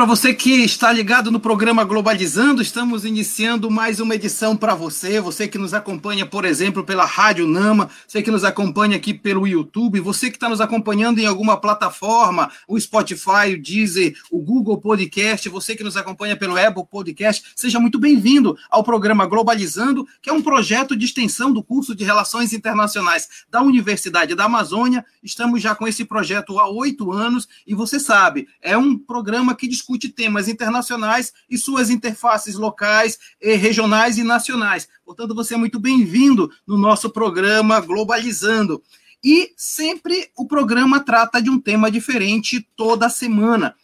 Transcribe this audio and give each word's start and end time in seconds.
Para 0.00 0.06
você 0.06 0.32
que 0.32 0.64
está 0.64 0.90
ligado 0.90 1.30
no 1.30 1.38
programa 1.38 1.84
Globalizando, 1.84 2.62
estamos 2.62 3.04
iniciando 3.04 3.70
mais 3.70 4.00
uma 4.00 4.14
edição 4.14 4.56
para 4.56 4.74
você. 4.74 5.20
Você 5.20 5.46
que 5.46 5.58
nos 5.58 5.74
acompanha, 5.74 6.24
por 6.24 6.46
exemplo, 6.46 6.82
pela 6.82 7.04
Rádio 7.04 7.46
Nama, 7.46 7.90
você 8.08 8.22
que 8.22 8.30
nos 8.30 8.42
acompanha 8.42 8.96
aqui 8.96 9.12
pelo 9.12 9.46
YouTube, 9.46 10.00
você 10.00 10.30
que 10.30 10.38
está 10.38 10.48
nos 10.48 10.58
acompanhando 10.58 11.18
em 11.18 11.26
alguma 11.26 11.60
plataforma, 11.60 12.50
o 12.66 12.80
Spotify, 12.80 13.52
o 13.52 13.62
Deezer, 13.62 14.16
o 14.30 14.40
Google 14.40 14.80
Podcast, 14.80 15.46
você 15.50 15.76
que 15.76 15.84
nos 15.84 15.98
acompanha 15.98 16.34
pelo 16.34 16.56
Apple 16.56 16.86
Podcast, 16.90 17.52
seja 17.54 17.78
muito 17.78 17.98
bem-vindo 17.98 18.56
ao 18.70 18.82
programa 18.82 19.26
Globalizando, 19.26 20.08
que 20.22 20.30
é 20.30 20.32
um 20.32 20.40
projeto 20.40 20.96
de 20.96 21.04
extensão 21.04 21.52
do 21.52 21.62
curso 21.62 21.94
de 21.94 22.04
Relações 22.04 22.54
Internacionais 22.54 23.28
da 23.50 23.60
Universidade 23.60 24.34
da 24.34 24.46
Amazônia. 24.46 25.04
Estamos 25.22 25.60
já 25.60 25.74
com 25.74 25.86
esse 25.86 26.06
projeto 26.06 26.58
há 26.58 26.66
oito 26.70 27.12
anos 27.12 27.46
e 27.66 27.74
você 27.74 28.00
sabe, 28.00 28.48
é 28.62 28.78
um 28.78 28.96
programa 28.96 29.54
que 29.54 29.68
discute 29.68 29.89
temas 29.98 30.48
internacionais 30.48 31.32
e 31.48 31.58
suas 31.58 31.90
interfaces 31.90 32.54
locais, 32.54 33.18
regionais 33.40 34.18
e 34.18 34.22
nacionais. 34.22 34.88
Portanto, 35.04 35.34
você 35.34 35.54
é 35.54 35.56
muito 35.56 35.80
bem-vindo 35.80 36.50
no 36.66 36.78
nosso 36.78 37.10
programa 37.10 37.80
Globalizando. 37.80 38.82
E 39.22 39.52
sempre 39.56 40.30
o 40.36 40.46
programa 40.46 41.00
trata 41.00 41.42
de 41.42 41.50
um 41.50 41.60
tema 41.60 41.90
diferente 41.90 42.66
toda 42.74 43.10
semana. 43.10 43.74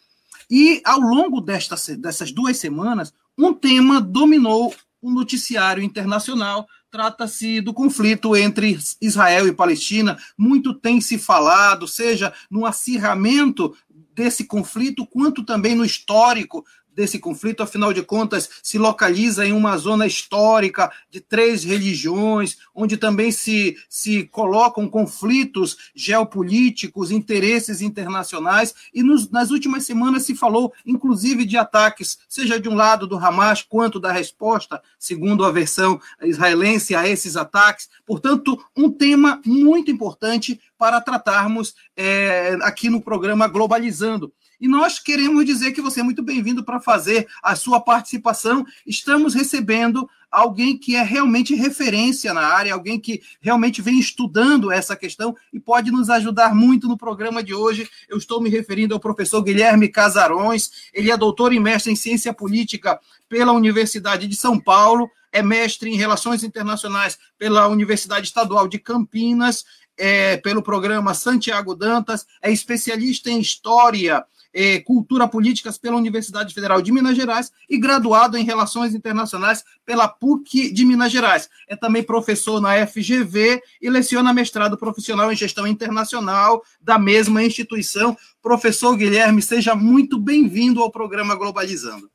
E 0.49 0.81
ao 0.83 0.99
longo 0.99 1.41
destas, 1.41 1.87
dessas 1.97 2.31
duas 2.31 2.57
semanas, 2.57 3.13
um 3.37 3.53
tema 3.53 4.01
dominou 4.01 4.73
o 5.01 5.11
noticiário 5.11 5.83
internacional. 5.83 6.67
Trata-se 6.89 7.61
do 7.61 7.73
conflito 7.73 8.35
entre 8.35 8.79
Israel 8.99 9.47
e 9.47 9.53
Palestina. 9.53 10.17
Muito 10.37 10.73
tem 10.73 10.99
se 11.01 11.19
falado, 11.19 11.87
seja 11.87 12.33
no 12.49 12.65
acirramento 12.65 13.75
desse 14.17 14.45
conflito, 14.45 15.05
quanto 15.05 15.45
também 15.45 15.75
no 15.75 15.85
histórico 15.85 16.65
desse 16.97 17.19
conflito, 17.19 17.61
afinal 17.61 17.93
de 17.93 18.01
contas, 18.01 18.49
se 18.63 18.79
localiza 18.79 19.45
em 19.45 19.53
uma 19.53 19.77
zona 19.77 20.07
histórica 20.07 20.91
de 21.11 21.21
três 21.21 21.63
religiões, 21.63 22.57
onde 22.73 22.97
também 22.97 23.31
se, 23.31 23.77
se 23.87 24.23
colocam 24.23 24.89
conflitos 24.89 25.77
geopolíticos, 25.95 27.11
interesses 27.11 27.81
internacionais, 27.81 28.73
e 28.91 29.03
nos, 29.03 29.29
nas 29.29 29.51
últimas 29.51 29.85
semanas 29.85 30.23
se 30.23 30.33
falou, 30.33 30.73
inclusive, 30.83 31.45
de 31.45 31.55
ataques, 31.55 32.17
seja 32.27 32.59
de 32.59 32.67
um 32.67 32.73
lado 32.73 33.05
do 33.05 33.15
Hamas, 33.15 33.61
quanto 33.61 33.99
da 33.99 34.11
resposta, 34.11 34.81
segundo 34.97 35.45
a 35.45 35.51
versão 35.51 36.01
israelense, 36.23 36.95
a 36.95 37.07
esses 37.07 37.37
ataques. 37.37 37.89
Portanto, 38.07 38.57
um 38.75 38.89
tema 38.89 39.39
muito 39.45 39.91
importante 39.91 40.59
para 40.79 40.99
tratarmos 40.99 41.75
é, 41.95 42.57
aqui 42.63 42.89
no 42.89 42.99
programa 42.99 43.47
Globalizando. 43.47 44.33
E 44.59 44.67
nós 44.67 44.97
queremos 44.97 45.45
dizer 45.45 45.71
que 45.71 45.81
você 45.81 45.99
é 45.99 46.03
muito 46.03 46.23
bem-vindo 46.23 46.63
para 46.63 46.79
fazer 46.79 47.27
a 47.43 47.55
sua 47.55 47.79
participação. 47.79 48.65
Estamos 48.85 49.35
recebendo 49.35 50.09
alguém 50.31 50.75
que 50.75 50.95
é 50.95 51.03
realmente 51.03 51.53
referência 51.53 52.33
na 52.33 52.41
área, 52.41 52.73
alguém 52.73 52.99
que 52.99 53.21
realmente 53.39 53.81
vem 53.81 53.99
estudando 53.99 54.71
essa 54.71 54.95
questão 54.95 55.35
e 55.53 55.59
pode 55.59 55.91
nos 55.91 56.09
ajudar 56.09 56.55
muito 56.55 56.87
no 56.87 56.97
programa 56.97 57.43
de 57.43 57.53
hoje. 57.53 57.87
Eu 58.09 58.17
estou 58.17 58.41
me 58.41 58.49
referindo 58.49 58.95
ao 58.95 58.99
professor 58.99 59.43
Guilherme 59.43 59.89
Casarões, 59.89 60.89
ele 60.91 61.11
é 61.11 61.17
doutor 61.17 61.53
e 61.53 61.59
mestre 61.59 61.91
em 61.91 61.95
ciência 61.95 62.33
política 62.33 62.99
pela 63.29 63.51
Universidade 63.51 64.27
de 64.27 64.35
São 64.35 64.59
Paulo, 64.59 65.09
é 65.31 65.43
mestre 65.43 65.89
em 65.89 65.97
relações 65.97 66.43
internacionais 66.43 67.17
pela 67.37 67.67
Universidade 67.67 68.27
Estadual 68.27 68.67
de 68.67 68.79
Campinas, 68.79 69.65
é, 69.97 70.37
pelo 70.37 70.61
programa 70.61 71.13
Santiago 71.13 71.75
Dantas, 71.75 72.25
é 72.41 72.51
especialista 72.51 73.29
em 73.29 73.39
história 73.39 74.25
eh, 74.53 74.79
Cultura 74.79 75.27
Políticas 75.27 75.77
pela 75.77 75.97
Universidade 75.97 76.51
Federal 76.51 76.81
de 76.81 76.91
Minas 76.91 77.15
Gerais 77.15 77.51
e 77.69 77.77
graduado 77.77 78.37
em 78.37 78.43
Relações 78.43 78.95
Internacionais 78.95 79.63
pela 79.85 80.07
PUC 80.07 80.71
de 80.71 80.83
Minas 80.83 81.11
Gerais. 81.11 81.47
É 81.67 81.75
também 81.75 82.01
professor 82.01 82.59
na 82.59 82.85
FGV 82.87 83.61
e 83.79 83.89
leciona 83.89 84.33
mestrado 84.33 84.75
profissional 84.75 85.31
em 85.31 85.35
Gestão 85.35 85.67
Internacional 85.67 86.63
da 86.81 86.97
mesma 86.97 87.43
instituição. 87.43 88.17
Professor 88.41 88.97
Guilherme, 88.97 89.43
seja 89.43 89.75
muito 89.75 90.19
bem-vindo 90.19 90.81
ao 90.81 90.91
programa 90.91 91.35
Globalizando. 91.35 92.09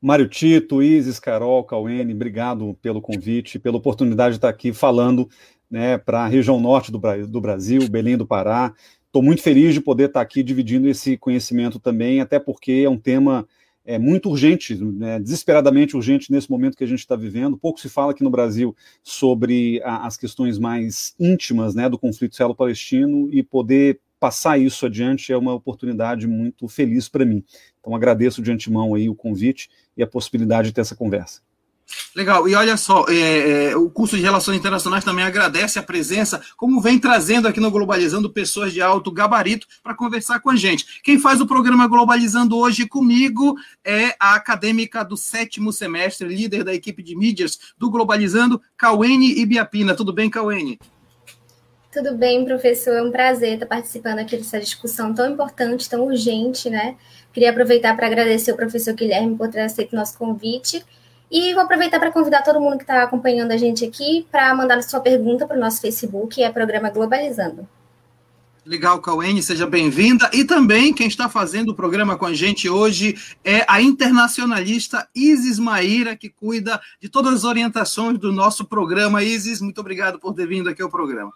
Mário 0.00 0.28
Tito, 0.28 0.82
Isis, 0.82 1.18
Carol, 1.18 1.64
Cauene, 1.64 2.12
obrigado 2.12 2.76
pelo 2.82 3.00
convite, 3.00 3.58
pela 3.58 3.78
oportunidade 3.78 4.32
de 4.32 4.36
estar 4.38 4.50
aqui 4.50 4.70
falando 4.70 5.30
né, 5.70 5.98
para 5.98 6.24
a 6.24 6.28
região 6.28 6.60
norte 6.60 6.92
do, 6.92 7.00
do 7.26 7.40
Brasil, 7.40 7.88
Belém 7.88 8.16
do 8.16 8.26
Pará, 8.26 8.74
Estou 9.14 9.22
muito 9.22 9.42
feliz 9.42 9.72
de 9.72 9.80
poder 9.80 10.08
estar 10.08 10.20
aqui 10.20 10.42
dividindo 10.42 10.88
esse 10.88 11.16
conhecimento 11.16 11.78
também, 11.78 12.20
até 12.20 12.40
porque 12.40 12.82
é 12.84 12.90
um 12.90 12.98
tema 12.98 13.46
é, 13.84 13.96
muito 13.96 14.28
urgente, 14.28 14.74
né, 14.74 15.20
desesperadamente 15.20 15.94
urgente 15.94 16.32
nesse 16.32 16.50
momento 16.50 16.76
que 16.76 16.82
a 16.82 16.86
gente 16.88 16.98
está 16.98 17.14
vivendo. 17.14 17.56
Pouco 17.56 17.78
se 17.78 17.88
fala 17.88 18.10
aqui 18.10 18.24
no 18.24 18.30
Brasil 18.30 18.74
sobre 19.04 19.80
a, 19.84 20.04
as 20.04 20.16
questões 20.16 20.58
mais 20.58 21.14
íntimas 21.16 21.76
né, 21.76 21.88
do 21.88 21.96
conflito 21.96 22.32
israelo-palestino 22.32 23.28
e 23.32 23.40
poder 23.40 24.00
passar 24.18 24.58
isso 24.58 24.84
adiante 24.84 25.32
é 25.32 25.36
uma 25.36 25.54
oportunidade 25.54 26.26
muito 26.26 26.66
feliz 26.66 27.08
para 27.08 27.24
mim. 27.24 27.44
Então 27.78 27.94
agradeço 27.94 28.42
de 28.42 28.50
antemão 28.50 28.96
aí 28.96 29.08
o 29.08 29.14
convite 29.14 29.70
e 29.96 30.02
a 30.02 30.08
possibilidade 30.08 30.70
de 30.70 30.74
ter 30.74 30.80
essa 30.80 30.96
conversa. 30.96 31.40
Legal, 32.14 32.48
e 32.48 32.54
olha 32.54 32.76
só, 32.76 33.04
é, 33.08 33.70
é, 33.70 33.76
o 33.76 33.90
curso 33.90 34.16
de 34.16 34.22
Relações 34.22 34.56
Internacionais 34.56 35.04
também 35.04 35.24
agradece 35.24 35.78
a 35.78 35.82
presença, 35.82 36.40
como 36.56 36.80
vem 36.80 36.98
trazendo 36.98 37.48
aqui 37.48 37.58
no 37.58 37.70
Globalizando 37.70 38.30
pessoas 38.30 38.72
de 38.72 38.80
alto 38.80 39.10
gabarito 39.10 39.66
para 39.82 39.94
conversar 39.94 40.40
com 40.40 40.50
a 40.50 40.56
gente. 40.56 41.02
Quem 41.02 41.18
faz 41.18 41.40
o 41.40 41.46
programa 41.46 41.88
Globalizando 41.88 42.56
hoje 42.56 42.86
comigo 42.86 43.56
é 43.84 44.14
a 44.18 44.34
acadêmica 44.34 45.04
do 45.04 45.16
sétimo 45.16 45.72
semestre, 45.72 46.28
líder 46.28 46.62
da 46.62 46.72
equipe 46.72 47.02
de 47.02 47.16
mídias 47.16 47.58
do 47.76 47.90
Globalizando, 47.90 48.62
Cauene 48.76 49.40
Ibiapina. 49.40 49.94
Tudo 49.94 50.12
bem, 50.12 50.30
Cauene? 50.30 50.78
Tudo 51.92 52.16
bem, 52.16 52.44
professor. 52.44 52.94
É 52.94 53.02
um 53.02 53.10
prazer 53.10 53.54
estar 53.54 53.66
participando 53.66 54.20
aqui 54.20 54.36
dessa 54.36 54.58
discussão 54.58 55.12
tão 55.12 55.32
importante, 55.32 55.88
tão 55.88 56.06
urgente, 56.06 56.70
né? 56.70 56.96
Queria 57.32 57.50
aproveitar 57.50 57.96
para 57.96 58.06
agradecer 58.06 58.52
ao 58.52 58.56
professor 58.56 58.94
Guilherme 58.94 59.36
por 59.36 59.48
ter 59.48 59.60
aceito 59.60 59.92
o 59.92 59.96
nosso 59.96 60.16
convite 60.16 60.84
e 61.34 61.52
vou 61.52 61.64
aproveitar 61.64 61.98
para 61.98 62.12
convidar 62.12 62.42
todo 62.42 62.60
mundo 62.60 62.76
que 62.76 62.84
está 62.84 63.02
acompanhando 63.02 63.50
a 63.50 63.56
gente 63.56 63.84
aqui 63.84 64.24
para 64.30 64.54
mandar 64.54 64.80
sua 64.84 65.00
pergunta 65.00 65.48
para 65.48 65.56
o 65.56 65.60
nosso 65.60 65.80
Facebook, 65.80 66.40
é 66.40 66.48
programa 66.48 66.90
Globalizando. 66.90 67.68
Legal, 68.64 69.00
Cauene, 69.00 69.42
seja 69.42 69.66
bem-vinda. 69.66 70.30
E 70.32 70.44
também 70.44 70.94
quem 70.94 71.08
está 71.08 71.28
fazendo 71.28 71.70
o 71.70 71.74
programa 71.74 72.16
com 72.16 72.24
a 72.24 72.32
gente 72.32 72.68
hoje 72.68 73.16
é 73.44 73.64
a 73.68 73.82
internacionalista 73.82 75.08
Isis 75.12 75.58
Maíra, 75.58 76.14
que 76.14 76.30
cuida 76.30 76.80
de 77.00 77.08
todas 77.08 77.34
as 77.34 77.44
orientações 77.44 78.16
do 78.16 78.32
nosso 78.32 78.64
programa. 78.64 79.24
Isis, 79.24 79.60
muito 79.60 79.80
obrigado 79.80 80.20
por 80.20 80.34
ter 80.34 80.46
vindo 80.46 80.70
aqui 80.70 80.82
ao 80.82 80.88
programa. 80.88 81.32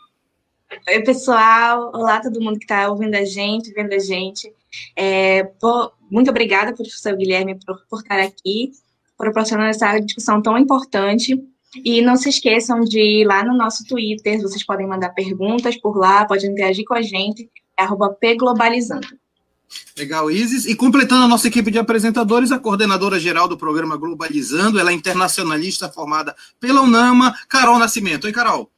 Oi, 0.87 1.03
pessoal. 1.03 1.91
Olá, 1.93 2.21
todo 2.21 2.41
mundo 2.41 2.57
que 2.57 2.65
está 2.67 2.89
ouvindo 2.89 3.17
a 3.17 3.25
gente, 3.25 3.73
vendo 3.73 3.93
a 3.93 3.99
gente. 3.99 4.55
É, 4.95 5.43
por, 5.61 5.93
muito 6.09 6.31
obrigada, 6.31 6.73
professor 6.73 7.17
Guilherme, 7.17 7.59
por, 7.67 7.85
por 7.91 8.01
estar 8.01 8.21
aqui 8.21 8.71
proporcionando 9.19 9.71
essa 9.71 9.99
discussão 9.99 10.41
tão 10.41 10.57
importante. 10.57 11.37
E 11.85 12.01
não 12.01 12.17
se 12.17 12.31
esqueçam 12.31 12.81
de 12.81 12.99
ir 12.99 13.27
lá 13.27 13.45
no 13.45 13.55
nosso 13.55 13.85
Twitter, 13.85 14.41
vocês 14.41 14.65
podem 14.65 14.87
mandar 14.87 15.11
perguntas 15.11 15.77
por 15.79 15.99
lá, 15.99 16.25
podem 16.25 16.51
interagir 16.51 16.85
com 16.87 16.95
a 16.95 17.03
gente, 17.03 17.51
é 17.79 17.87
pglobalizando. 18.21 19.07
Legal, 19.97 20.31
Isis. 20.31 20.65
E 20.65 20.75
completando 20.75 21.25
a 21.25 21.29
nossa 21.29 21.47
equipe 21.47 21.71
de 21.71 21.79
apresentadores, 21.79 22.51
a 22.53 22.59
coordenadora 22.59 23.21
geral 23.21 23.47
do 23.47 23.59
programa 23.59 23.99
Globalizando, 23.99 24.79
ela 24.79 24.91
é 24.91 24.95
internacionalista 24.95 25.91
formada 25.91 26.35
pela 26.59 26.81
UNAMA, 26.81 27.35
Carol 27.49 27.79
Nascimento. 27.79 28.25
Oi, 28.25 28.33
Carol. 28.33 28.71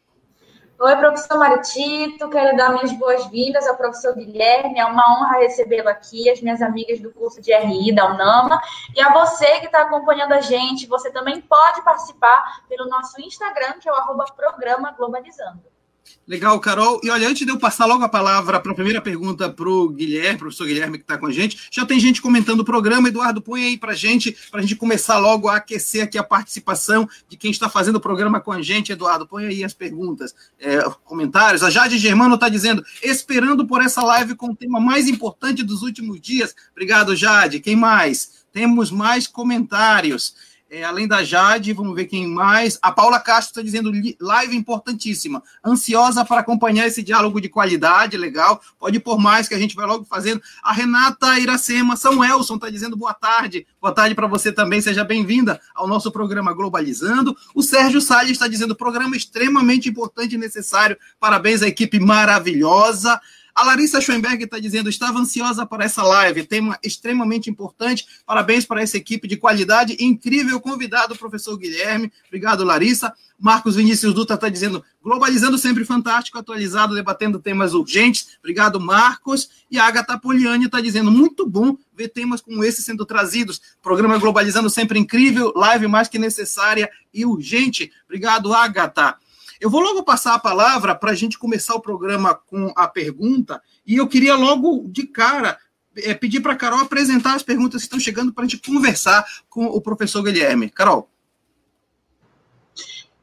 Oi, 0.82 0.96
professor 0.96 1.36
Maritito, 1.36 2.30
quero 2.30 2.56
dar 2.56 2.72
minhas 2.72 2.90
boas-vindas 2.92 3.66
ao 3.66 3.76
professor 3.76 4.14
Guilherme, 4.14 4.78
é 4.78 4.84
uma 4.86 5.02
honra 5.12 5.40
recebê-lo 5.40 5.90
aqui, 5.90 6.30
as 6.30 6.40
minhas 6.40 6.62
amigas 6.62 6.98
do 7.00 7.12
curso 7.12 7.38
de 7.42 7.54
RI 7.54 7.94
da 7.94 8.10
UNAMA, 8.10 8.58
e 8.96 8.98
a 8.98 9.12
você 9.12 9.60
que 9.60 9.66
está 9.66 9.82
acompanhando 9.82 10.32
a 10.32 10.40
gente, 10.40 10.86
você 10.86 11.10
também 11.10 11.38
pode 11.42 11.84
participar 11.84 12.64
pelo 12.66 12.88
nosso 12.88 13.20
Instagram, 13.20 13.74
que 13.78 13.90
é 13.90 13.92
o 13.92 13.94
arroba 13.94 14.24
programa 14.34 14.92
Globalizando. 14.92 15.60
Legal, 16.26 16.60
Carol. 16.60 17.00
E 17.02 17.10
olha, 17.10 17.28
antes 17.28 17.44
de 17.44 17.52
eu 17.52 17.58
passar 17.58 17.86
logo 17.86 18.04
a 18.04 18.08
palavra 18.08 18.60
para 18.60 18.70
a 18.70 18.74
primeira 18.74 19.00
pergunta 19.00 19.50
para 19.50 19.68
o 19.68 19.88
Guilherme, 19.88 20.38
professor 20.38 20.66
Guilherme, 20.66 20.98
que 20.98 21.04
está 21.04 21.18
com 21.18 21.26
a 21.26 21.32
gente, 21.32 21.68
já 21.70 21.84
tem 21.84 21.98
gente 21.98 22.22
comentando 22.22 22.60
o 22.60 22.64
programa. 22.64 23.08
Eduardo, 23.08 23.42
põe 23.42 23.64
aí 23.64 23.76
para 23.76 23.92
a 23.92 23.96
gente, 23.96 24.36
para 24.50 24.60
a 24.60 24.62
gente 24.62 24.76
começar 24.76 25.18
logo 25.18 25.48
a 25.48 25.56
aquecer 25.56 26.04
aqui 26.04 26.16
a 26.16 26.22
participação 26.22 27.08
de 27.28 27.36
quem 27.36 27.50
está 27.50 27.68
fazendo 27.68 27.96
o 27.96 28.00
programa 28.00 28.40
com 28.40 28.52
a 28.52 28.62
gente. 28.62 28.92
Eduardo, 28.92 29.26
põe 29.26 29.46
aí 29.46 29.64
as 29.64 29.74
perguntas, 29.74 30.34
é, 30.60 30.78
comentários. 31.04 31.62
A 31.64 31.70
Jade 31.70 31.98
Germano 31.98 32.36
está 32.36 32.48
dizendo, 32.48 32.84
esperando 33.02 33.66
por 33.66 33.82
essa 33.82 34.02
live 34.02 34.36
com 34.36 34.50
o 34.50 34.56
tema 34.56 34.78
mais 34.78 35.08
importante 35.08 35.64
dos 35.64 35.82
últimos 35.82 36.20
dias. 36.20 36.54
Obrigado, 36.70 37.16
Jade. 37.16 37.58
Quem 37.58 37.74
mais? 37.74 38.40
Temos 38.52 38.90
mais 38.90 39.26
comentários. 39.26 40.34
É, 40.72 40.84
além 40.84 41.08
da 41.08 41.24
Jade, 41.24 41.72
vamos 41.72 41.96
ver 41.96 42.04
quem 42.04 42.28
mais. 42.28 42.78
A 42.80 42.92
Paula 42.92 43.18
Castro 43.18 43.50
está 43.50 43.60
dizendo 43.60 43.90
live 44.20 44.56
importantíssima. 44.56 45.42
Ansiosa 45.64 46.24
para 46.24 46.42
acompanhar 46.42 46.86
esse 46.86 47.02
diálogo 47.02 47.40
de 47.40 47.48
qualidade, 47.48 48.16
legal. 48.16 48.62
Pode 48.78 49.00
pôr 49.00 49.18
mais 49.18 49.48
que 49.48 49.54
a 49.54 49.58
gente 49.58 49.74
vai 49.74 49.84
logo 49.84 50.04
fazendo. 50.04 50.40
A 50.62 50.72
Renata 50.72 51.40
Iracema 51.40 51.96
São 51.96 52.22
Elson 52.24 52.54
está 52.54 52.70
dizendo 52.70 52.96
boa 52.96 53.12
tarde. 53.12 53.66
Boa 53.80 53.92
tarde 53.92 54.14
para 54.14 54.28
você 54.28 54.52
também. 54.52 54.80
Seja 54.80 55.02
bem-vinda 55.02 55.60
ao 55.74 55.88
nosso 55.88 56.12
programa 56.12 56.52
Globalizando. 56.52 57.36
O 57.52 57.64
Sérgio 57.64 58.00
Salles 58.00 58.30
está 58.30 58.46
dizendo 58.46 58.76
programa 58.76 59.16
extremamente 59.16 59.88
importante 59.88 60.36
e 60.36 60.38
necessário. 60.38 60.96
Parabéns 61.18 61.62
à 61.62 61.66
equipe 61.66 61.98
maravilhosa. 61.98 63.20
A 63.54 63.64
Larissa 63.64 64.00
Schoenberg 64.00 64.44
está 64.44 64.58
dizendo: 64.58 64.88
estava 64.88 65.18
ansiosa 65.18 65.66
para 65.66 65.84
essa 65.84 66.02
live, 66.02 66.44
tema 66.44 66.78
extremamente 66.82 67.50
importante. 67.50 68.06
Parabéns 68.26 68.64
para 68.64 68.82
essa 68.82 68.96
equipe 68.96 69.26
de 69.26 69.36
qualidade. 69.36 69.96
Incrível 70.00 70.60
convidado, 70.60 71.16
professor 71.16 71.56
Guilherme. 71.56 72.12
Obrigado, 72.26 72.64
Larissa. 72.64 73.12
Marcos 73.38 73.74
Vinícius 73.74 74.12
Dutra 74.12 74.34
está 74.34 74.48
dizendo: 74.48 74.84
globalizando 75.02 75.56
sempre 75.56 75.84
fantástico, 75.84 76.38
atualizado, 76.38 76.94
debatendo 76.94 77.40
temas 77.40 77.72
urgentes. 77.72 78.38
Obrigado, 78.38 78.78
Marcos. 78.78 79.48
E 79.70 79.78
a 79.78 79.86
Agatha 79.86 80.18
Poliani 80.18 80.66
está 80.66 80.80
dizendo: 80.80 81.10
muito 81.10 81.46
bom 81.46 81.76
ver 81.96 82.08
temas 82.08 82.40
como 82.40 82.62
esse 82.62 82.82
sendo 82.82 83.06
trazidos. 83.06 83.60
Programa 83.82 84.18
Globalizando 84.18 84.68
sempre 84.68 84.98
incrível, 84.98 85.52
live 85.56 85.88
mais 85.88 86.08
que 86.08 86.18
necessária 86.18 86.90
e 87.12 87.24
urgente. 87.24 87.90
Obrigado, 88.06 88.52
Agatha. 88.52 89.16
Eu 89.60 89.68
vou 89.68 89.80
logo 89.80 90.02
passar 90.02 90.34
a 90.34 90.38
palavra 90.38 90.94
para 90.94 91.10
a 91.10 91.14
gente 91.14 91.38
começar 91.38 91.74
o 91.74 91.80
programa 91.80 92.34
com 92.34 92.72
a 92.74 92.88
pergunta, 92.88 93.60
e 93.86 93.96
eu 93.96 94.08
queria 94.08 94.34
logo 94.34 94.88
de 94.88 95.06
cara 95.06 95.58
é, 95.96 96.14
pedir 96.14 96.40
para 96.40 96.54
a 96.54 96.56
Carol 96.56 96.80
apresentar 96.80 97.34
as 97.34 97.42
perguntas 97.42 97.82
que 97.82 97.86
estão 97.86 98.00
chegando 98.00 98.32
para 98.32 98.44
a 98.44 98.48
gente 98.48 98.62
conversar 98.66 99.24
com 99.48 99.66
o 99.66 99.80
professor 99.80 100.22
Guilherme. 100.22 100.70
Carol. 100.70 101.10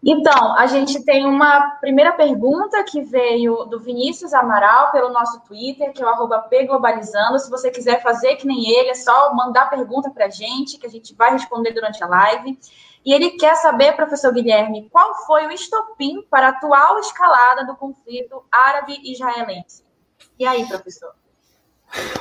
Então, 0.10 0.58
a 0.58 0.66
gente 0.68 1.04
tem 1.04 1.26
uma 1.26 1.72
primeira 1.82 2.14
pergunta 2.14 2.82
que 2.86 3.02
veio 3.02 3.66
do 3.66 3.78
Vinícius 3.78 4.34
Amaral 4.34 4.90
pelo 4.94 5.10
nosso 5.10 5.42
Twitter, 5.42 5.92
que 5.92 6.02
é 6.02 6.08
o 6.08 6.42
pglobalizando. 6.44 7.38
Se 7.38 7.50
você 7.50 7.70
quiser 7.70 8.02
fazer 8.02 8.38
que 8.38 8.48
nem 8.48 8.70
ele, 8.70 8.92
é 8.92 8.96
só 8.96 9.36
mandar 9.36 9.70
pergunta 9.70 10.10
para 10.10 10.28
a 10.28 10.30
gente, 10.30 10.78
que 10.78 10.88
a 10.88 10.90
gente 10.90 11.14
vai 11.14 11.34
responder 11.34 11.74
durante 11.74 12.02
a 12.02 12.08
live. 12.08 12.58
E 13.06 13.14
ele 13.14 13.32
quer 13.32 13.56
saber, 13.56 13.98
professor 13.98 14.34
Guilherme, 14.34 14.90
qual 14.90 15.14
foi 15.26 15.46
o 15.46 15.52
estopim 15.52 16.22
para 16.30 16.48
a 16.48 16.50
atual 16.52 17.00
escalada 17.00 17.66
do 17.66 17.76
conflito 17.76 18.46
árabe-israelense? 18.50 19.84
E 20.40 20.46
aí, 20.46 20.66
professor? 20.68 21.12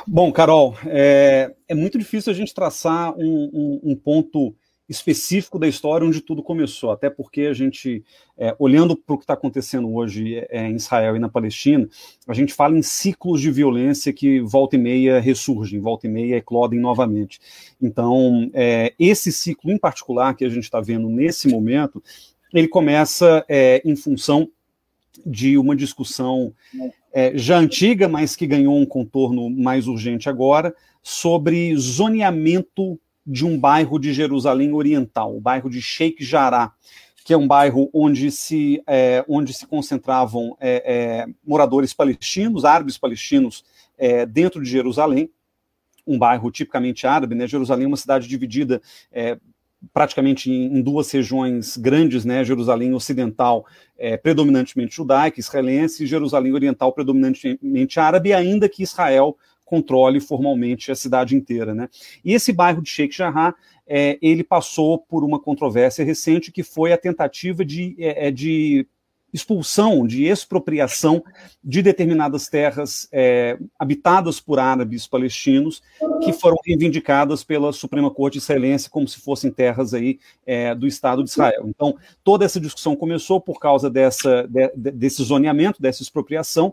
Bom, 0.04 0.32
Carol, 0.32 0.74
é, 0.86 1.54
é, 1.68 1.74
muito 1.74 1.96
difícil 1.98 2.32
a 2.32 2.34
gente 2.34 2.52
traçar 2.52 3.14
um, 3.16 3.20
um, 3.52 3.92
um 3.92 3.96
ponto 3.96 4.56
específico 4.88 5.58
da 5.58 5.66
história 5.66 6.06
onde 6.06 6.20
tudo 6.20 6.42
começou, 6.42 6.90
até 6.90 7.10
porque 7.10 7.42
a 7.42 7.52
gente, 7.52 8.04
é, 8.38 8.54
olhando 8.58 8.96
para 8.96 9.14
o 9.14 9.18
que 9.18 9.24
está 9.24 9.34
acontecendo 9.34 9.92
hoje 9.92 10.46
é, 10.48 10.68
em 10.68 10.76
Israel 10.76 11.16
e 11.16 11.18
na 11.18 11.28
Palestina, 11.28 11.88
a 12.26 12.32
gente 12.32 12.54
fala 12.54 12.78
em 12.78 12.82
ciclos 12.82 13.40
de 13.40 13.50
violência 13.50 14.12
que 14.12 14.40
volta 14.40 14.76
e 14.76 14.78
meia 14.78 15.18
ressurgem, 15.18 15.80
volta 15.80 16.06
e 16.06 16.10
meia 16.10 16.36
eclodem 16.36 16.78
novamente. 16.78 17.40
Então, 17.82 18.48
é, 18.54 18.94
esse 18.98 19.32
ciclo 19.32 19.72
em 19.72 19.78
particular 19.78 20.34
que 20.34 20.44
a 20.44 20.48
gente 20.48 20.64
está 20.64 20.80
vendo 20.80 21.08
nesse 21.08 21.48
momento, 21.48 22.02
ele 22.54 22.68
começa 22.68 23.44
é, 23.48 23.82
em 23.84 23.96
função 23.96 24.48
de 25.24 25.58
uma 25.58 25.74
discussão 25.74 26.52
é, 27.12 27.36
já 27.36 27.58
antiga, 27.58 28.08
mas 28.08 28.36
que 28.36 28.46
ganhou 28.46 28.78
um 28.78 28.86
contorno 28.86 29.50
mais 29.50 29.88
urgente 29.88 30.28
agora, 30.28 30.74
sobre 31.02 31.74
zoneamento 31.76 33.00
de 33.26 33.44
um 33.44 33.58
bairro 33.58 33.98
de 33.98 34.12
Jerusalém 34.12 34.72
Oriental, 34.72 35.36
o 35.36 35.40
bairro 35.40 35.68
de 35.68 35.82
Sheikh 35.82 36.24
Jarrah, 36.24 36.72
que 37.24 37.32
é 37.32 37.36
um 37.36 37.48
bairro 37.48 37.90
onde 37.92 38.30
se, 38.30 38.80
é, 38.86 39.24
onde 39.28 39.52
se 39.52 39.66
concentravam 39.66 40.56
é, 40.60 40.82
é, 40.86 41.26
moradores 41.44 41.92
palestinos, 41.92 42.64
árabes 42.64 42.96
palestinos, 42.96 43.64
é, 43.98 44.24
dentro 44.24 44.62
de 44.62 44.70
Jerusalém, 44.70 45.28
um 46.06 46.16
bairro 46.16 46.52
tipicamente 46.52 47.04
árabe, 47.04 47.34
né? 47.34 47.48
Jerusalém 47.48 47.84
é 47.84 47.88
uma 47.88 47.96
cidade 47.96 48.28
dividida 48.28 48.80
é, 49.10 49.36
praticamente 49.92 50.50
em, 50.50 50.80
duas 50.80 51.10
regiões 51.10 51.76
grandes, 51.76 52.24
né? 52.24 52.44
Jerusalém 52.44 52.94
Ocidental, 52.94 53.66
é, 53.98 54.16
predominantemente 54.16 54.94
judaica, 54.94 55.40
israelense, 55.40 56.04
e 56.04 56.06
Jerusalém 56.06 56.52
Oriental, 56.52 56.92
predominantemente 56.92 57.98
árabe, 57.98 58.32
ainda 58.32 58.68
que 58.68 58.84
Israel 58.84 59.36
controle 59.66 60.20
formalmente 60.20 60.90
a 60.90 60.94
cidade 60.94 61.36
inteira. 61.36 61.74
Né? 61.74 61.88
E 62.24 62.32
esse 62.32 62.52
bairro 62.52 62.80
de 62.80 62.88
Sheikh 62.88 63.14
Jarrah, 63.14 63.54
é, 63.86 64.18
ele 64.22 64.42
passou 64.42 64.98
por 64.98 65.22
uma 65.22 65.38
controvérsia 65.38 66.04
recente 66.04 66.50
que 66.50 66.62
foi 66.62 66.92
a 66.92 66.98
tentativa 66.98 67.64
de, 67.64 67.94
é, 67.98 68.28
é 68.28 68.30
de 68.30 68.86
expulsão, 69.32 70.06
de 70.06 70.24
expropriação 70.24 71.22
de 71.62 71.82
determinadas 71.82 72.48
terras 72.48 73.08
é, 73.12 73.58
habitadas 73.78 74.40
por 74.40 74.58
árabes 74.58 75.06
palestinos 75.06 75.82
que 76.22 76.32
foram 76.32 76.56
reivindicadas 76.64 77.44
pela 77.44 77.72
Suprema 77.72 78.10
Corte 78.10 78.38
israelense 78.38 78.88
como 78.88 79.06
se 79.06 79.20
fossem 79.20 79.50
terras 79.50 79.92
aí 79.92 80.18
é, 80.46 80.74
do 80.74 80.86
Estado 80.86 81.22
de 81.22 81.30
Israel. 81.30 81.64
Então, 81.66 81.96
toda 82.24 82.44
essa 82.44 82.58
discussão 82.58 82.96
começou 82.96 83.40
por 83.40 83.60
causa 83.60 83.90
dessa, 83.90 84.46
de, 84.48 84.92
desse 84.92 85.22
zoneamento, 85.22 85.82
dessa 85.82 86.02
expropriação, 86.02 86.72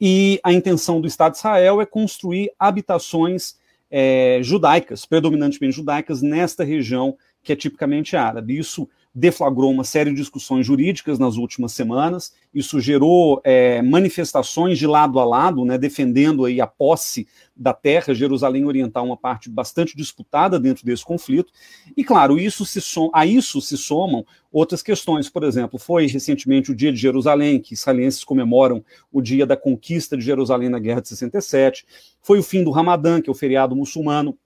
e 0.00 0.40
a 0.42 0.52
intenção 0.52 1.00
do 1.00 1.06
Estado 1.06 1.32
de 1.32 1.38
Israel 1.38 1.80
é 1.80 1.86
construir 1.86 2.50
habitações 2.58 3.56
é, 3.90 4.38
judaicas, 4.42 5.04
predominantemente 5.04 5.76
judaicas, 5.76 6.22
nesta 6.22 6.64
região 6.64 7.16
que 7.42 7.52
é 7.52 7.56
tipicamente 7.56 8.16
árabe. 8.16 8.58
Isso 8.58 8.88
deflagrou 9.12 9.72
uma 9.72 9.82
série 9.82 10.10
de 10.10 10.16
discussões 10.16 10.64
jurídicas 10.64 11.18
nas 11.18 11.36
últimas 11.36 11.72
semanas. 11.72 12.32
Isso 12.54 12.78
gerou 12.80 13.40
é, 13.42 13.82
manifestações 13.82 14.78
de 14.78 14.86
lado 14.86 15.18
a 15.18 15.24
lado, 15.24 15.64
né, 15.64 15.76
defendendo 15.76 16.44
aí 16.44 16.60
a 16.60 16.66
posse 16.66 17.26
da 17.56 17.72
terra. 17.72 18.14
Jerusalém 18.14 18.64
Oriental, 18.64 19.04
uma 19.04 19.16
parte 19.16 19.50
bastante 19.50 19.96
disputada 19.96 20.60
dentro 20.60 20.84
desse 20.84 21.04
conflito. 21.04 21.52
E 21.96 22.04
claro, 22.04 22.38
isso 22.38 22.64
se 22.64 22.80
som 22.80 23.10
a 23.12 23.26
isso 23.26 23.60
se 23.60 23.76
somam 23.76 24.24
outras 24.52 24.80
questões. 24.80 25.28
Por 25.28 25.42
exemplo, 25.42 25.76
foi 25.76 26.06
recentemente 26.06 26.70
o 26.70 26.74
Dia 26.74 26.92
de 26.92 26.98
Jerusalém, 26.98 27.58
que 27.58 27.74
israelenses 27.74 28.22
comemoram 28.22 28.84
o 29.12 29.20
dia 29.20 29.44
da 29.44 29.56
conquista 29.56 30.16
de 30.16 30.24
Jerusalém 30.24 30.68
na 30.68 30.78
Guerra 30.78 31.02
de 31.02 31.08
67. 31.08 31.84
Foi 32.22 32.38
o 32.38 32.44
fim 32.44 32.62
do 32.62 32.70
Ramadã, 32.70 33.20
que 33.20 33.28
é 33.28 33.32
o 33.32 33.34
feriado 33.34 33.74
muçulmano, 33.74 34.38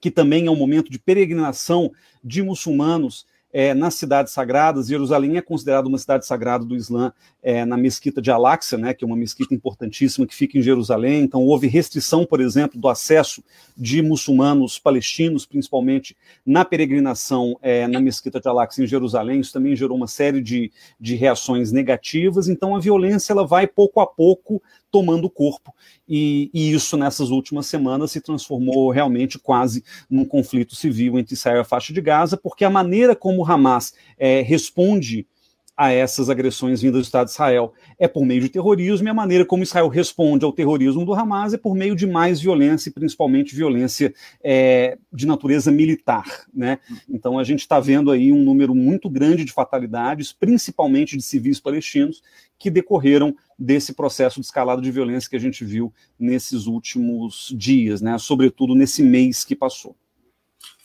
que 0.00 0.10
também 0.10 0.46
é 0.46 0.50
um 0.50 0.56
momento 0.56 0.90
de 0.90 0.98
peregrinação 0.98 1.92
de 2.24 2.42
muçulmanos 2.42 3.26
é, 3.52 3.74
nas 3.74 3.94
cidades 3.94 4.32
sagradas. 4.32 4.88
Jerusalém 4.88 5.36
é 5.36 5.42
considerada 5.42 5.88
uma 5.88 5.98
cidade 5.98 6.26
sagrada 6.26 6.64
do 6.64 6.76
Islã 6.76 7.12
é, 7.42 7.64
na 7.64 7.76
mesquita 7.76 8.20
de 8.20 8.30
Al-Aqsa, 8.30 8.76
né, 8.76 8.92
que 8.92 9.04
é 9.04 9.06
uma 9.06 9.16
mesquita 9.16 9.54
importantíssima 9.54 10.26
que 10.26 10.34
fica 10.34 10.58
em 10.58 10.62
Jerusalém. 10.62 11.22
Então, 11.22 11.42
houve 11.42 11.66
restrição, 11.66 12.24
por 12.24 12.40
exemplo, 12.40 12.78
do 12.78 12.88
acesso 12.88 13.42
de 13.76 14.02
muçulmanos 14.02 14.78
palestinos, 14.78 15.46
principalmente 15.46 16.16
na 16.44 16.64
peregrinação 16.64 17.58
é, 17.62 17.86
na 17.86 18.00
mesquita 18.00 18.40
de 18.40 18.48
Al-Aqsa 18.48 18.82
em 18.82 18.86
Jerusalém. 18.86 19.40
Isso 19.40 19.52
também 19.52 19.74
gerou 19.74 19.96
uma 19.96 20.08
série 20.08 20.40
de, 20.40 20.70
de 21.00 21.14
reações 21.14 21.72
negativas. 21.72 22.48
Então, 22.48 22.76
a 22.76 22.80
violência 22.80 23.32
ela 23.32 23.46
vai 23.46 23.66
pouco 23.66 24.00
a 24.00 24.06
pouco 24.06 24.62
tomando 24.90 25.30
corpo. 25.30 25.74
E, 26.08 26.50
e, 26.52 26.72
isso, 26.72 26.96
nessas 26.96 27.30
últimas 27.30 27.66
semanas, 27.66 28.10
se 28.10 28.20
transformou 28.20 28.90
realmente 28.90 29.38
quase 29.38 29.84
num 30.08 30.24
conflito 30.24 30.74
civil 30.74 31.18
entre 31.18 31.34
Israel 31.34 31.58
e 31.58 31.60
a 31.60 31.64
faixa 31.64 31.92
de 31.92 32.00
Gaza, 32.00 32.36
porque 32.36 32.64
a 32.64 32.70
maneira 32.70 33.14
como 33.14 33.42
o 33.42 33.46
Hamas 33.46 33.92
é, 34.18 34.40
responde 34.40 35.26
a 35.78 35.92
essas 35.92 36.28
agressões 36.28 36.82
vindas 36.82 37.02
do 37.02 37.04
Estado 37.04 37.26
de 37.26 37.34
Israel 37.34 37.72
é 38.00 38.08
por 38.08 38.26
meio 38.26 38.40
de 38.40 38.48
terrorismo, 38.48 39.06
e 39.06 39.10
a 39.10 39.14
maneira 39.14 39.44
como 39.44 39.62
Israel 39.62 39.86
responde 39.86 40.44
ao 40.44 40.52
terrorismo 40.52 41.04
do 41.04 41.14
Hamas 41.14 41.54
é 41.54 41.56
por 41.56 41.72
meio 41.72 41.94
de 41.94 42.04
mais 42.04 42.40
violência, 42.40 42.88
e 42.88 42.92
principalmente 42.92 43.54
violência 43.54 44.12
é, 44.42 44.98
de 45.12 45.24
natureza 45.24 45.70
militar. 45.70 46.24
Né? 46.52 46.80
Então 47.08 47.38
a 47.38 47.44
gente 47.44 47.60
está 47.60 47.78
vendo 47.78 48.10
aí 48.10 48.32
um 48.32 48.42
número 48.42 48.74
muito 48.74 49.08
grande 49.08 49.44
de 49.44 49.52
fatalidades, 49.52 50.32
principalmente 50.32 51.16
de 51.16 51.22
civis 51.22 51.60
palestinos, 51.60 52.24
que 52.58 52.72
decorreram 52.72 53.36
desse 53.58 53.92
processo 53.92 54.40
de 54.40 54.46
escalada 54.46 54.80
de 54.80 54.90
violência 54.90 55.28
que 55.28 55.36
a 55.36 55.40
gente 55.40 55.64
viu 55.64 55.92
nesses 56.18 56.66
últimos 56.66 57.52
dias, 57.56 58.00
né? 58.00 58.16
sobretudo 58.18 58.74
nesse 58.74 59.02
mês 59.02 59.44
que 59.44 59.56
passou. 59.56 59.96